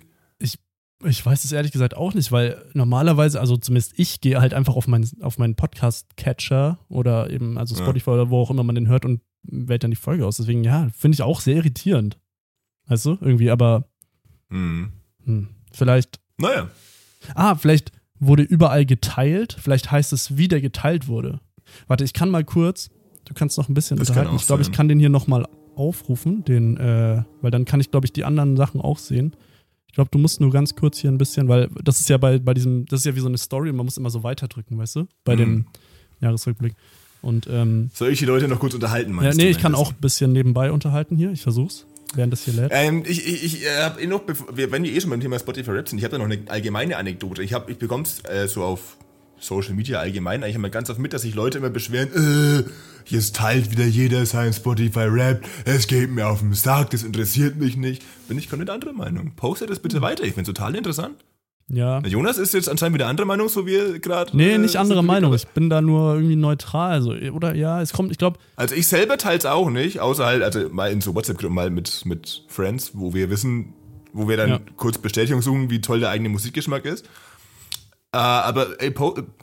[1.03, 4.75] Ich weiß es ehrlich gesagt auch nicht, weil normalerweise, also zumindest ich gehe halt einfach
[4.75, 7.81] auf meinen, auf meinen Podcast-Catcher oder eben, also Ja.
[7.83, 10.37] Spotify oder wo auch immer man den hört und wählt dann die Folge aus.
[10.37, 12.17] Deswegen, ja, finde ich auch sehr irritierend.
[12.87, 13.89] Weißt du, irgendwie, aber
[14.49, 14.93] Hm.
[15.25, 16.69] Hm, vielleicht, Naja.
[17.33, 19.57] ah, vielleicht wurde überall geteilt.
[19.59, 21.39] Vielleicht heißt es, wie der geteilt wurde.
[21.87, 22.89] Warte, ich kann mal kurz,
[23.25, 24.35] du kannst noch ein bisschen Das unterhalten.
[24.35, 25.45] Ich glaube, ich kann den hier nochmal
[25.75, 29.35] aufrufen, den, äh, weil dann kann ich, glaube ich, die anderen Sachen auch sehen.
[29.87, 32.39] Ich glaube, du musst nur ganz kurz hier ein bisschen, weil das ist ja bei,
[32.39, 34.77] bei diesem, das ist ja wie so eine Story und man muss immer so weiterdrücken,
[34.77, 35.07] weißt du?
[35.23, 35.39] Bei Mhm.
[35.39, 35.65] dem
[36.21, 36.73] Jahresrückblick.
[37.21, 39.73] Und ähm, Soll ich die Leute noch kurz unterhalten, ja, meinst nee, du, ich kann
[39.75, 41.31] auch ein bisschen nebenbei unterhalten hier.
[41.31, 41.85] Ich versuch's,
[42.15, 42.71] während das hier lädt.
[42.73, 45.71] Ähm, ich ich, ich äh, habe eh noch, wenn wir eh schon beim Thema Spotify
[45.71, 47.43] Rap sind, ich habe da noch eine allgemeine Anekdote.
[47.43, 48.97] Ich ich bekomme es äh, so auf
[49.39, 52.69] Social Media allgemein eigentlich immer ganz oft mit, dass sich Leute immer beschweren, äh,
[53.05, 57.77] jetzt teilt wieder jeder sein Spotify-Rap, es geht mir auf den Sack, das interessiert mich
[57.77, 58.03] nicht.
[58.27, 59.33] Bin ich komplett andere Meinung.
[59.35, 61.15] Postet das bitte weiter, ich finde total interessant.
[61.67, 61.99] Ja.
[62.01, 64.37] Jonas ist jetzt anscheinend wieder andere Meinung, so wie gerade.
[64.37, 65.33] Nee, nicht andere Meinung.
[65.33, 66.91] Ich bin da nur irgendwie neutral.
[66.91, 68.37] Also, oder ja, es kommt, ich glaube.
[68.55, 71.71] Also ich selber teile es auch nicht, außer halt, also mal in so WhatsApp-Gruppen mal
[71.71, 73.73] mit, mit Friends, wo wir wissen,
[74.13, 74.59] wo wir dann ja.
[74.77, 77.09] kurz Bestätigung suchen, wie toll der eigene Musikgeschmack ist.
[78.15, 78.93] Uh, aber ey,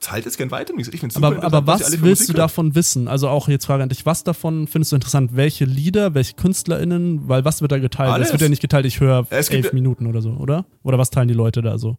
[0.00, 0.72] teilt es gern weiter.
[0.78, 3.06] Ich find's super aber, aber was willst du davon wissen?
[3.06, 5.36] Also auch jetzt Frage an dich, was davon findest du interessant?
[5.36, 7.28] Welche Lieder, welche KünstlerInnen?
[7.28, 8.22] Weil was wird da geteilt?
[8.22, 10.64] Es wird ja nicht geteilt, ich höre elf Minuten oder so, oder?
[10.84, 11.98] Oder was teilen die Leute da so?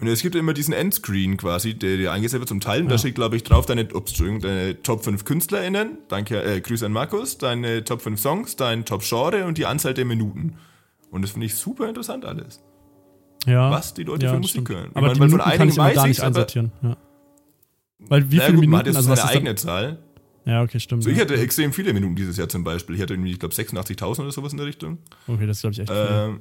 [0.00, 2.84] Und es gibt immer diesen Endscreen quasi, der dir eingesetzt wird zum Teilen.
[2.84, 2.90] Ja.
[2.90, 6.92] Da steht, glaube ich, drauf deine, ups, deine Top 5 KünstlerInnen, danke, äh, Grüße an
[6.92, 10.54] Markus, deine Top 5 Songs, dein Top Genre und die Anzahl der Minuten.
[11.10, 12.60] Und das finde ich super interessant alles.
[13.46, 13.70] Ja.
[13.70, 14.68] Was die Leute ja, für Musik stimmt.
[14.70, 14.90] hören.
[14.94, 16.72] Aber die Minuten kann ich immer gar nicht einsortieren.
[16.82, 16.96] Ja.
[18.00, 18.70] Weil wie viele gut, Minuten?
[18.70, 19.98] Man hat jetzt also eine eigene Zahl.
[20.44, 21.04] Ja, okay, stimmt.
[21.04, 22.96] So, ich hatte extrem viele Minuten dieses Jahr zum Beispiel.
[22.96, 24.98] Ich hatte irgendwie, ich glaube, 86.000 oder sowas in der Richtung.
[25.26, 26.40] Okay, das glaube ich echt viel.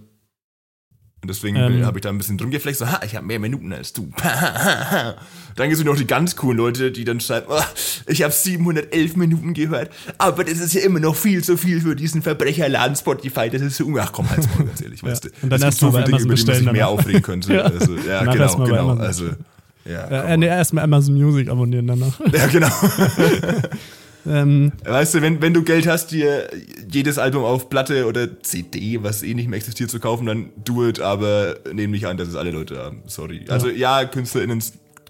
[1.28, 3.38] Und deswegen ähm, habe ich da ein bisschen drum geflext, so, ha, ich habe mehr
[3.38, 4.10] Minuten als du.
[4.24, 7.60] dann gibt es noch die ganz coolen Leute, die dann schreiben, oh,
[8.08, 11.98] ich habe 711 Minuten gehört, aber das ist ja immer noch viel zu viel für
[11.98, 13.50] diesen Verbrecherladen Spotify.
[13.50, 15.30] Das ist so, ach komm, halt's mal ganz ehrlich, weißt du.
[15.42, 17.54] Und dann erst so viele Dinge, über die man sich mehr aufregen könnte.
[17.56, 17.64] ja.
[17.64, 18.96] Also, ja, genau, genau.
[18.96, 19.26] Also,
[19.84, 22.22] ja, ja, nee, erstmal Amazon Music abonnieren danach.
[22.32, 22.72] Ja, genau.
[24.28, 26.50] Ähm, weißt du, wenn, wenn du Geld hast, dir
[26.92, 30.88] jedes Album auf Platte oder CD, was eh nicht mehr existiert, zu kaufen, dann do
[30.88, 33.04] it, aber nehme nicht an, dass es alle Leute haben.
[33.08, 33.46] Sorry.
[33.46, 33.54] Ja.
[33.54, 34.62] Also ja, KünstlerInnen,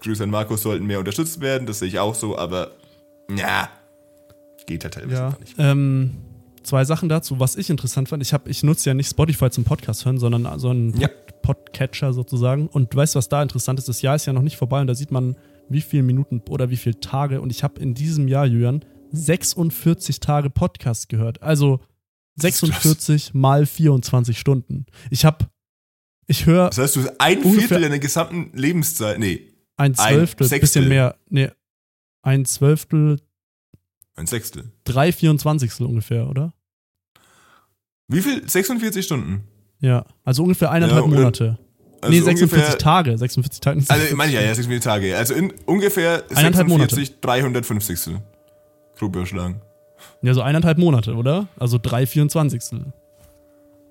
[0.02, 2.72] Grüße an Markus, sollten mehr unterstützt werden, das sehe ich auch so, aber
[3.36, 3.68] ja,
[4.66, 5.36] geht halt teilweise ja.
[5.40, 5.54] nicht.
[5.58, 6.10] Ähm,
[6.62, 8.22] zwei Sachen dazu, was ich interessant fand.
[8.22, 11.08] Ich, hab, ich nutze ja nicht Spotify zum Podcast hören, sondern so einen ja.
[11.42, 12.68] Podcatcher sozusagen.
[12.68, 13.88] Und weißt du, was da interessant ist?
[13.88, 15.36] Das Jahr ist ja noch nicht vorbei und da sieht man,
[15.68, 17.40] wie viele Minuten oder wie viele Tage.
[17.40, 21.42] Und ich habe in diesem Jahr, Jürgen, 46 Tage Podcast gehört.
[21.42, 21.80] Also
[22.36, 24.86] 46 mal 24 Stunden.
[25.10, 25.48] Ich habe,
[26.26, 26.68] ich höre.
[26.68, 29.52] Das heißt, du hast ein Viertel deiner gesamten Lebenszeit, nee.
[29.76, 31.50] Ein Zwölftel, ein bisschen mehr, nee.
[32.22, 33.20] Ein Zwölftel.
[34.16, 34.72] Ein Sechstel.
[34.84, 36.52] Drei Vierundzwanzigstel ungefähr, oder?
[38.08, 38.48] Wie viel?
[38.48, 39.44] 46 Stunden?
[39.80, 41.58] Ja, also ungefähr eineinhalb ja, Monate.
[42.00, 43.18] Also nee, 46 Tage.
[43.18, 43.84] 46 Tage.
[43.88, 45.16] Also, ich meine ja, ja, 46 Tage.
[45.16, 46.96] Also in ungefähr 46, Monate.
[47.20, 48.16] 350.
[49.06, 49.60] Überschlagen.
[50.22, 51.48] Ja, so eineinhalb Monate, oder?
[51.58, 52.92] Also drei Vierundzwanzigstel.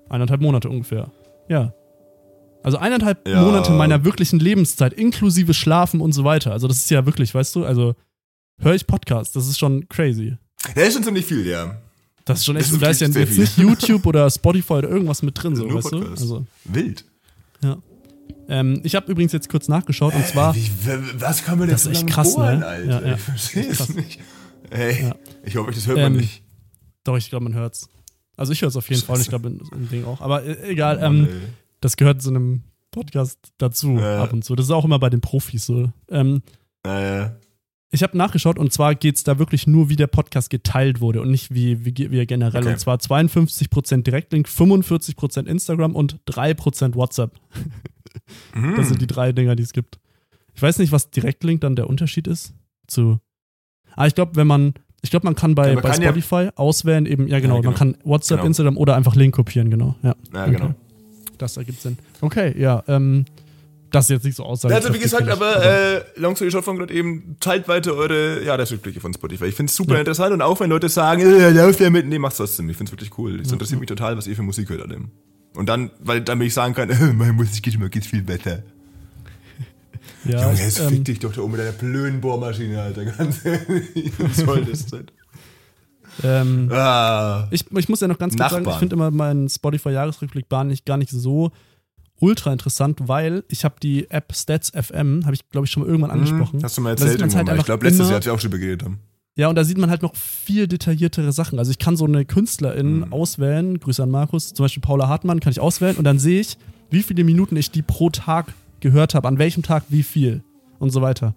[0.08, 1.10] Eineinhalb Monate ungefähr.
[1.48, 1.74] Ja.
[2.62, 3.42] Also eineinhalb ja.
[3.42, 6.52] Monate meiner wirklichen Lebenszeit, inklusive Schlafen und so weiter.
[6.52, 7.94] Also das ist ja wirklich, weißt du, also
[8.58, 10.36] höre ich Podcasts, das ist schon crazy.
[10.74, 11.76] Ja, ist schon ziemlich viel, ja.
[12.24, 15.40] Das ist schon echt, da ist ja jetzt nicht YouTube oder Spotify oder irgendwas mit
[15.42, 16.16] drin, so, Nur weißt Podcast.
[16.16, 16.20] du?
[16.20, 17.04] Also, Wild.
[17.62, 17.76] Ja.
[18.48, 20.54] Ähm, ich habe übrigens jetzt kurz nachgeschaut und zwar.
[20.54, 20.70] Wie,
[21.18, 22.66] was kann man denn Das ist echt krass, bohren, ne?
[22.66, 23.02] Alter?
[23.02, 23.14] Ja, ja.
[23.14, 24.20] Ich verstehe es nicht.
[24.70, 25.14] Ey, ja.
[25.44, 26.42] ich hoffe, das hört man ähm, nicht.
[27.04, 27.88] Doch, ich glaube, man hört's.
[28.36, 29.06] Also ich höre es auf jeden Scheiße.
[29.06, 29.28] Fall und ich
[29.68, 30.20] glaube im Ding auch.
[30.20, 31.28] Aber äh, egal, oh, ähm,
[31.80, 34.22] das gehört zu einem Podcast dazu ja.
[34.22, 34.54] ab und zu.
[34.54, 35.92] Das ist auch immer bei den Profis so.
[36.10, 36.42] Ähm,
[36.86, 37.36] ja,
[37.90, 41.22] ich habe nachgeschaut und zwar geht es da wirklich nur, wie der Podcast geteilt wurde
[41.22, 42.62] und nicht wie, wie, wie er generell.
[42.62, 42.72] Okay.
[42.72, 47.34] Und zwar 52% Direktlink, 45% Instagram und 3% WhatsApp.
[48.54, 48.74] Mhm.
[48.76, 49.98] Das sind die drei Dinger, die es gibt.
[50.54, 52.52] Ich weiß nicht, was Direktlink dann der Unterschied ist
[52.86, 53.20] zu
[53.98, 56.44] aber ah, ich glaube, wenn man, ich glaube, man kann bei, ja, bei kann Spotify
[56.44, 57.70] ja auswählen, eben, ja genau, ja, genau.
[57.72, 58.46] man kann WhatsApp, genau.
[58.46, 59.96] Instagram oder einfach Link kopieren, genau.
[60.04, 60.64] Ja, ja genau.
[60.66, 60.74] Okay.
[61.38, 61.98] Das ergibt Sinn.
[62.20, 63.24] Okay, ja, ähm,
[63.90, 64.72] das ist jetzt nicht so aussage.
[64.72, 69.00] Also wie gesagt, aber äh, long story short von gerade eben, teilt weiter eure Jahresrückblicke
[69.00, 69.46] von Spotify.
[69.46, 69.98] Ich finde es super ja.
[69.98, 72.70] interessant und auch wenn Leute sagen, äh, lauf ja mit, nee, mach's trotzdem.
[72.70, 73.40] Ich finde es wirklich cool.
[73.40, 73.54] Es ja.
[73.54, 75.10] interessiert mich total, was ihr für Musik hört an dem.
[75.56, 78.62] Und dann, weil damit ich sagen kann, äh, meine Musik geht immer geht viel besser.
[80.28, 83.04] Ja, Junge, jetzt ähm, fick dich doch da oben mit deiner blöden Bohrmaschine, Alter.
[83.18, 84.12] Ganz ehrlich.
[84.18, 85.06] Was soll das denn?
[86.22, 88.64] Ähm, ah, ich, ich muss ja noch ganz kurz Nachbarn.
[88.64, 91.52] sagen, ich finde immer meinen Spotify-Jahresrückblick gar nicht, gar nicht so
[92.20, 95.88] ultra interessant, weil ich habe die App Stats FM, habe ich glaube ich schon mal
[95.88, 96.62] irgendwann mhm, angesprochen.
[96.62, 97.56] Hast du mal erzählt halt mal.
[97.58, 98.98] Ich glaube letztes immer, Jahr, als wir auch schon geredet haben.
[99.36, 101.60] Ja, und da sieht man halt noch viel detailliertere Sachen.
[101.60, 103.12] Also ich kann so eine Künstlerin mhm.
[103.12, 106.58] auswählen, Grüße an Markus, zum Beispiel Paula Hartmann kann ich auswählen und dann sehe ich,
[106.90, 110.42] wie viele Minuten ich die pro Tag gehört habe, an welchem Tag wie viel
[110.78, 111.34] und so weiter.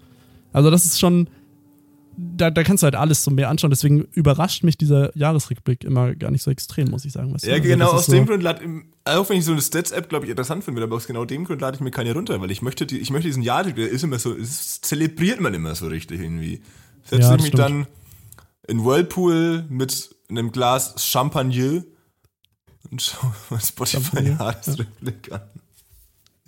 [0.54, 1.30] Also das ist schon,
[2.18, 3.70] da, da kannst du halt alles so mehr anschauen.
[3.70, 7.34] Deswegen überrascht mich dieser Jahresrückblick immer gar nicht so extrem, muss ich sagen.
[7.34, 8.46] Was ja, also genau aus so dem Grund,
[9.06, 11.62] auch wenn ich so eine Stats-App, glaube ich, interessant finde, aber aus genau dem Grund
[11.62, 14.04] lade ich mir keine runter, weil ich möchte, die, ich möchte diesen Jahr, der ist
[14.04, 16.62] immer so, das zelebriert man immer so richtig irgendwie.
[17.04, 17.88] Setze ja, ich mich dann
[18.68, 21.84] in Whirlpool mit einem Glas Champagner
[22.90, 25.38] und schau mal Spotify-Jahresrückblick ja.
[25.38, 25.42] an.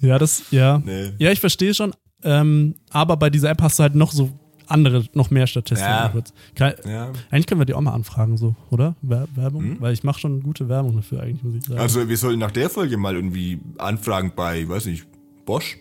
[0.04, 0.80] Ja, das, ja.
[0.84, 1.14] Nee.
[1.18, 1.94] Ja, ich verstehe schon.
[2.24, 4.32] Ähm, aber bei dieser App hast du halt noch so
[4.68, 5.90] andere, noch mehr Statistiken.
[5.92, 6.14] Ja.
[6.56, 7.12] Kann, Ja.
[7.32, 8.96] Eigentlich können wir die auch mal anfragen, so, oder?
[9.02, 9.78] Wer Werbung?
[9.82, 11.76] Weil ich mache schon gute Werbung dafür, eigentlich, muss ich sagen.
[11.76, 11.82] Hm?
[11.82, 15.06] Also wir sollten nach der Folge mal irgendwie anfragen bei, weiß nicht,
[15.46, 15.78] Bosch,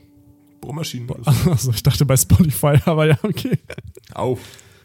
[0.61, 1.09] Bohrmaschinen.
[1.09, 1.15] so.
[1.51, 3.59] Also, ich dachte bei Spotify, aber ja, okay.
[4.15, 4.39] Auch.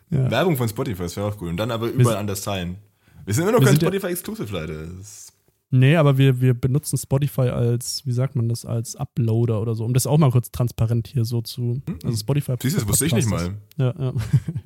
[0.10, 0.30] Ja.
[0.32, 1.50] Werbung von Spotify, das wäre auch gut.
[1.50, 2.78] Und dann aber überall anders teilen.
[3.26, 4.86] Wir sind immer noch kein Spotify-Exclusive, leider.
[4.86, 5.27] Das
[5.70, 9.84] Nee, aber wir, wir benutzen Spotify als, wie sagt man das, als Uploader oder so,
[9.84, 11.82] um das auch mal kurz transparent hier so zu.
[12.06, 12.54] Also Spotify.
[12.54, 12.58] Hm.
[12.62, 13.58] Siehst du, das wusste ich nicht mal.
[13.78, 14.14] Ja, ja.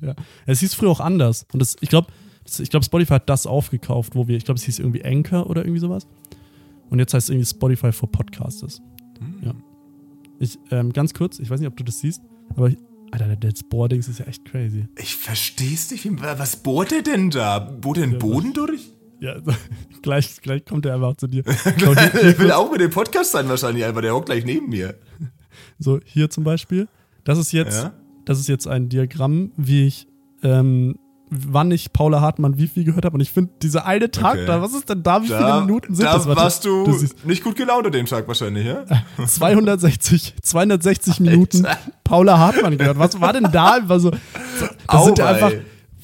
[0.00, 0.14] ja.
[0.46, 1.44] Es hieß früher auch anders.
[1.52, 2.12] Und das, ich glaube,
[2.58, 5.62] ich glaube, Spotify hat das aufgekauft, wo wir, ich glaube, es hieß irgendwie Anchor oder
[5.62, 6.06] irgendwie sowas.
[6.88, 8.80] Und jetzt heißt es irgendwie Spotify for Podcasters.
[9.18, 9.34] Hm.
[9.44, 9.54] Ja.
[10.38, 12.20] Ich, ähm, ganz kurz, ich weiß nicht, ob du das siehst,
[12.50, 12.76] aber ich,
[13.10, 14.86] Alter, der Boardings ist ja echt crazy.
[14.98, 16.04] Ich versteh's nicht.
[16.04, 17.58] Wie- Was bohrt er denn da?
[17.58, 18.92] Bohrt er den Boden durch?
[19.22, 19.36] Ja,
[20.02, 21.44] gleich, gleich kommt er einfach zu dir.
[21.76, 24.96] Er will auch mit dem Podcast sein wahrscheinlich, aber der hockt gleich neben mir.
[25.78, 26.88] So, hier zum Beispiel.
[27.22, 27.92] Das ist jetzt, Ja?
[28.24, 30.08] das ist jetzt ein Diagramm, wie ich,
[30.42, 30.96] ähm,
[31.30, 33.14] wann ich Paula Hartmann wie viel gehört habe.
[33.14, 34.46] Und ich finde, diese eine Tag Okay.
[34.46, 35.22] da, was ist denn da?
[35.22, 36.26] Wie viele Da, Minuten sind da das?
[36.26, 38.84] Warte, warst du, du nicht gut gelaunt an dem Tag wahrscheinlich, ja?
[39.24, 41.64] 260, 260 Minuten
[42.02, 42.98] Paula Hartmann gehört.
[42.98, 43.78] Was war denn da?
[43.88, 44.20] Also, das
[44.88, 45.60] Au, sind ja ey.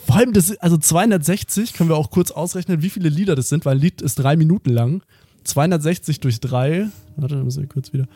[0.09, 3.66] Vor allem, das, also 260, können wir auch kurz ausrechnen, wie viele Lieder das sind,
[3.66, 5.02] weil ein Lied ist drei Minuten lang.
[5.44, 8.06] 260 durch drei, warte, dann müssen wir kurz wieder.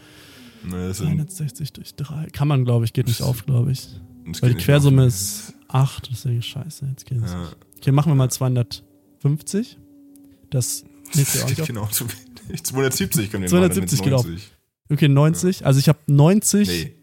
[0.64, 3.88] Ne, sind- 260 durch drei, kann man, glaube ich, geht nicht auf, glaube ich.
[4.40, 7.32] Weil die Quersumme ist 8, deswegen scheiße, jetzt geht es.
[7.32, 7.48] Ja.
[7.76, 9.76] Okay, machen wir mal 250.
[10.48, 12.64] Das nächste auch Das nicht genau zu wenig.
[12.64, 14.52] 270 können wir 270 machen, geht dann mit 90.
[14.90, 15.66] Okay, 90.
[15.66, 16.68] Also ich habe 90.
[16.68, 16.94] Nee.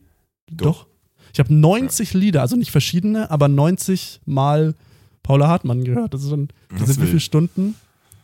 [0.51, 0.87] Doch.
[1.33, 4.75] Ich habe 90 Lieder, also nicht verschiedene, aber 90 mal
[5.23, 6.13] Paula Hartmann gehört.
[6.13, 7.75] Das, ist dann, das Das sind wie viele Stunden?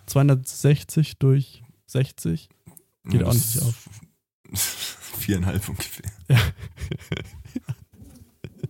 [0.07, 2.49] 260 durch 60.
[3.05, 3.89] Geht Ja, auch nicht auf.
[5.19, 6.11] Viereinhalb ungefähr,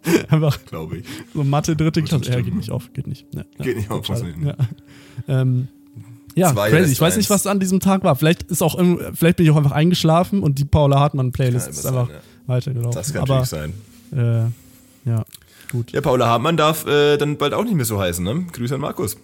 [0.29, 1.05] Einfach glaube ich.
[1.33, 2.31] so Mathe, dritte Klasse.
[2.31, 3.25] Ja, geht nicht auf, geht nicht.
[3.33, 4.21] Ja, ja, Geht nicht auf, muss.
[4.21, 4.55] Ja,
[5.27, 5.67] ähm,
[6.35, 6.91] ja Zwei crazy.
[6.91, 8.15] Ich weiß nicht, was an diesem Tag war.
[8.15, 8.79] Vielleicht ist auch,
[9.13, 12.47] vielleicht bin ich auch einfach eingeschlafen und die Paula Hartmann Playlist ist einfach sein, ja.
[12.47, 12.93] weitergelaufen.
[12.93, 13.73] Das kann Aber natürlich sein.
[14.15, 14.45] Äh,
[15.09, 15.25] ja,
[15.71, 15.91] gut.
[15.91, 18.45] Ja, Paula Hartmann darf äh, dann bald auch nicht mehr so heißen, ne?
[18.51, 19.17] Grüße an Markus.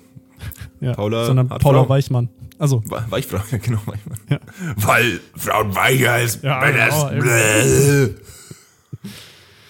[0.79, 1.89] Ja, Paula sondern hat Paula Frau.
[1.89, 2.29] Weichmann.
[2.57, 4.17] Also, Weichfrau, genau, Weichmann.
[4.29, 4.39] Ja.
[4.75, 7.11] Weil Frauen weicher als Ja, Männer.
[7.11, 8.13] genau.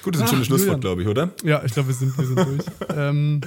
[0.03, 1.31] Gut, das ist ein Ach, schönes Schlusswort, glaube ich, oder?
[1.43, 2.61] ja, ich glaube, wir sind, wir sind durch.
[2.97, 3.41] ähm,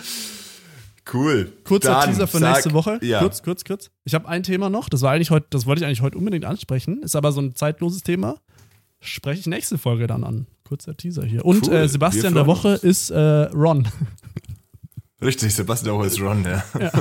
[1.12, 1.52] Cool.
[1.64, 2.98] kurzer Dann Teaser für sag- nächste Woche.
[3.02, 3.18] Ja.
[3.18, 3.90] Kurz, kurz, kurz.
[4.04, 4.88] Ich habe ein Thema noch.
[4.88, 7.02] Das war eigentlich heute, das wollte ich eigentlich heute unbedingt ansprechen.
[7.02, 8.36] Ist aber so ein zeitloses Thema.
[9.00, 10.46] Spreche ich nächste Folge dann an.
[10.64, 11.44] Kurzer Teaser hier.
[11.44, 13.86] Und Cool, äh, Sebastian der Woche ist äh, Ron.
[15.22, 16.64] Richtig, Sebastian auch ist Ron, ja.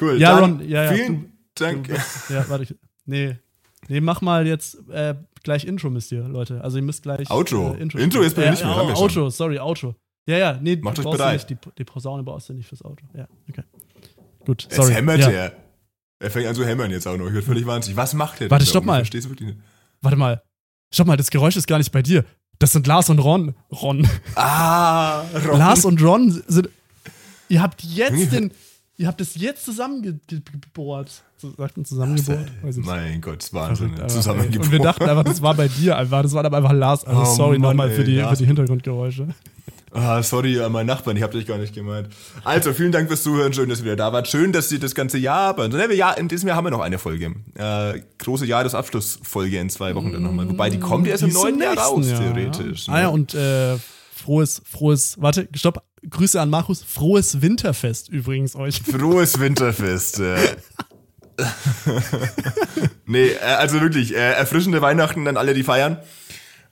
[0.00, 0.20] cool.
[0.20, 1.88] Ja, Ron, ja, ja, Vielen Dank.
[2.28, 2.64] ja, warte.
[2.64, 3.36] Ich, nee.
[3.88, 6.62] Nee, mach mal jetzt äh, gleich Intro, müsst ihr, Leute.
[6.62, 7.30] Also ihr müsst gleich.
[7.30, 7.74] Outro.
[7.74, 8.96] Äh, Intro, Intro ist bei mir äh, nicht mehr, schon.
[8.96, 9.94] Outro, sorry, Outro.
[10.28, 11.48] Ja, ja, nee, Macht euch du bereit.
[11.48, 13.06] Nicht, die, die Posaune brauchst du nicht fürs Outro.
[13.14, 13.62] Ja, okay.
[14.44, 14.92] Gut, sorry.
[14.92, 15.30] hämmert ja.
[15.30, 15.52] er.
[16.18, 17.26] Er fängt an zu hämmern jetzt auch noch.
[17.26, 17.96] Ich werde völlig wahnsinnig.
[17.96, 19.04] Was macht er denn Warte, stopp mal.
[20.00, 20.42] Warte mal.
[20.96, 22.24] Stopp mal, das Geräusch ist gar nicht bei dir.
[22.58, 23.54] Das sind Lars und Ron.
[23.70, 24.08] Ron.
[24.34, 25.58] Ah, Ron.
[25.58, 26.70] Lars und Ron sind.
[27.50, 28.50] Ihr habt jetzt den.
[28.96, 31.22] Ihr habt es jetzt zusammengebohrt.
[31.36, 32.50] Sagt man zusammengebohrt?
[32.76, 33.92] Mein Gott, Wahnsinn.
[34.08, 34.62] Zusammengeboren.
[34.62, 36.22] Und wir dachten einfach, das war bei dir einfach.
[36.22, 37.04] Das war aber einfach Lars.
[37.04, 38.30] Also Oh sorry nochmal für ey, die, Lars.
[38.30, 39.28] für die Hintergrundgeräusche.
[39.98, 42.08] Ah, sorry an meinen Nachbarn, ich hab dich gar nicht gemeint.
[42.44, 44.28] Also, vielen Dank fürs Zuhören, schön, dass ihr wieder da wart.
[44.28, 46.70] Schön, dass ihr das ganze Jahr, aber ne, wir- ja, in diesem Jahr haben wir
[46.70, 47.34] noch eine Folge.
[47.54, 50.48] Äh, große Jahresabschlussfolge in zwei Wochen dann nochmal.
[50.48, 52.86] Wobei, die kommt erst im neuen Jahr raus, Jahr, theoretisch.
[52.88, 52.92] Ja.
[52.92, 52.98] ne?
[52.98, 53.76] Ah ja, und äh,
[54.14, 55.82] frohes, frohes, warte, stopp.
[56.08, 56.84] Grüße an Markus.
[56.86, 58.80] Frohes Winterfest übrigens euch.
[58.90, 60.20] Frohes Winterfest.
[60.20, 60.36] Äh.
[63.06, 65.98] nee, äh, also wirklich, äh, erfrischende Weihnachten an alle, die feiern.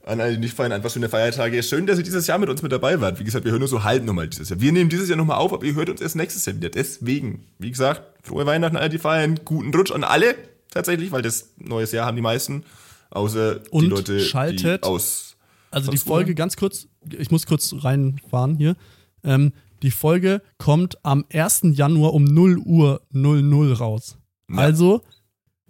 [0.07, 1.63] An alle, die nicht feiern, an was für eine Feiertage.
[1.63, 3.19] Schön, dass ihr dieses Jahr mit uns mit dabei wart.
[3.21, 4.61] Wie gesagt, wir hören nur so halb nochmal dieses Jahr.
[4.61, 6.69] Wir nehmen dieses Jahr nochmal auf, aber ihr hört uns erst nächstes Jahr wieder.
[6.69, 9.41] Deswegen, wie gesagt, frohe Weihnachten an alle, die feiern.
[9.47, 10.35] Guten Rutsch an alle,
[10.71, 12.65] tatsächlich, weil das neues Jahr haben die meisten.
[13.11, 15.37] Außer die Und Leute, die schaltet- aus.
[15.71, 16.35] Also die Folge, woher?
[16.35, 18.77] ganz kurz, ich muss kurz reinfahren hier.
[19.25, 19.53] Ähm,
[19.83, 21.63] die Folge kommt am 1.
[21.73, 24.17] Januar um 0 Uhr 00 raus.
[24.51, 24.59] Ja.
[24.59, 25.03] Also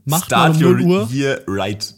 [0.04, 1.94] macht Start mal um your 0 Uhr, year right.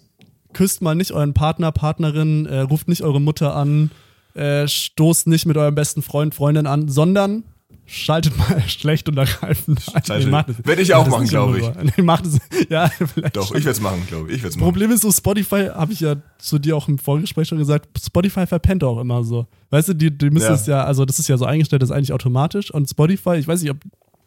[0.56, 3.90] Küsst mal nicht euren Partner, Partnerin, äh, ruft nicht eure Mutter an,
[4.34, 7.44] äh, stoßt nicht mit eurem besten Freund, Freundin an, sondern
[7.88, 10.02] schaltet mal schlecht und ergreifend ein.
[10.04, 11.72] Schaltet- macht es- Werd ich auch machen, nicht glaub 0 Uhr.
[11.96, 12.38] Nee, macht es,
[12.68, 13.58] ja, vielleicht Doch, schon.
[13.58, 14.36] ich werde es machen, glaube ich.
[14.38, 14.64] Ich werde machen.
[14.66, 18.46] Problem ist so, Spotify, habe ich ja zu dir auch im Vorgespräch schon gesagt, Spotify
[18.46, 19.46] verpennt auch immer so.
[19.70, 20.54] Weißt du, die, die müssen Ja.
[20.54, 22.70] es ja, also das ist ja so eingestellt, das ist eigentlich automatisch.
[22.72, 23.78] Und Spotify, ich weiß nicht, ob,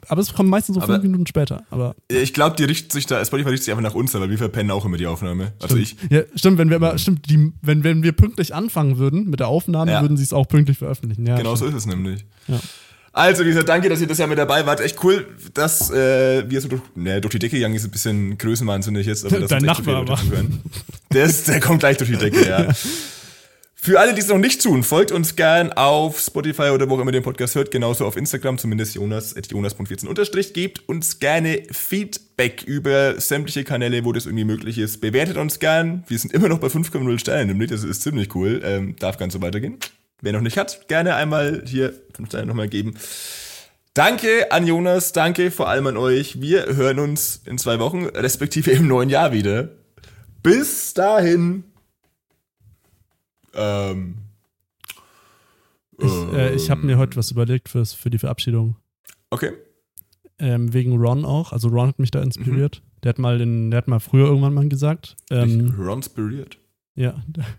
[0.10, 1.64] aber es kommt meistens so Aber- fünf Minuten später.
[1.70, 4.38] Aber Ich glaube, die richtet sich da, Spotify richtet sich einfach nach uns, weil wir
[4.38, 5.54] verpennen auch immer die Aufnahme.
[5.62, 5.96] Also ich.
[6.10, 9.48] ja, stimmt, wenn wir aber stimmt, die, wenn, wenn wir pünktlich anfangen würden mit der
[9.48, 10.02] Aufnahme, Ja.
[10.02, 11.26] würden sie es auch pünktlich veröffentlichen.
[11.26, 11.78] Ja, Genau so stimmt.
[11.78, 12.26] ist es nämlich.
[12.48, 12.60] Ja.
[13.12, 14.82] Also, wie gesagt, danke, dass ihr das Jahr mit dabei wart.
[14.82, 18.38] Echt cool, dass äh, wir so durch, ne, durch die Decke gegangen ist, ein bisschen
[18.38, 19.26] größenwahnsinnig jetzt.
[19.26, 20.60] Aber das Dein so Nachbar Leute zuhören.
[21.12, 22.68] Der, ist, der kommt gleich durch die Decke, ja.
[23.82, 27.00] Für alle, die es noch nicht tun, folgt uns gern auf Spotify oder wo auch
[27.00, 31.64] immer den Podcast hört, genauso auf Instagram, zumindest Jonas, at jonas.14 unterstrich, gebt uns gerne
[31.72, 35.00] Feedback über sämtliche Kanäle, wo das irgendwie möglich ist.
[35.00, 36.04] Bewertet uns gern.
[36.08, 38.60] Wir sind immer noch bei 5,0 Sternen, nämlich, das ist ziemlich cool.
[38.66, 39.78] Ähm, darf ganz so weitergehen.
[40.22, 42.96] Wer noch nicht hat, gerne einmal hier 5 Sterne nochmal geben.
[43.94, 46.42] Danke an Jonas, danke vor allem an euch.
[46.42, 49.70] Wir hören uns in zwei Wochen, respektive im neuen Jahr wieder.
[50.44, 51.64] Bis dahin.
[53.60, 54.16] Ähm.
[55.98, 58.78] Ich, äh, ich habe mir heute was überlegt fürs, für die Verabschiedung.
[59.32, 59.52] Okay.
[60.38, 61.52] Ähm, wegen Ron auch.
[61.52, 62.82] Also Ron hat mich da inspiriert.
[63.04, 65.18] Der hat mal den, der hat mal früher irgendwann mal gesagt.
[65.30, 66.58] Ähm, Ron Spiriert.
[66.96, 67.22] ja.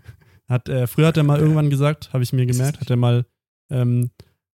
[0.49, 3.25] Hat, äh, früher hat er mal irgendwann gesagt, habe ich mir gemerkt, hat er mal
[3.69, 4.09] ähm,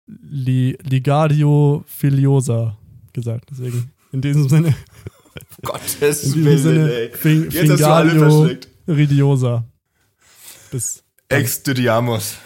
[0.06, 2.76] Li, Ligadio Filiosa
[3.14, 3.48] gesagt.
[3.50, 4.74] Deswegen, in diesem Sinne,
[5.62, 7.10] Gottes in diesem Willen, Sinne, ey.
[7.12, 8.58] Fing, Jetzt hast du alle.
[8.86, 9.64] Ridiosa.
[10.70, 12.38] Bis Ex Diamos.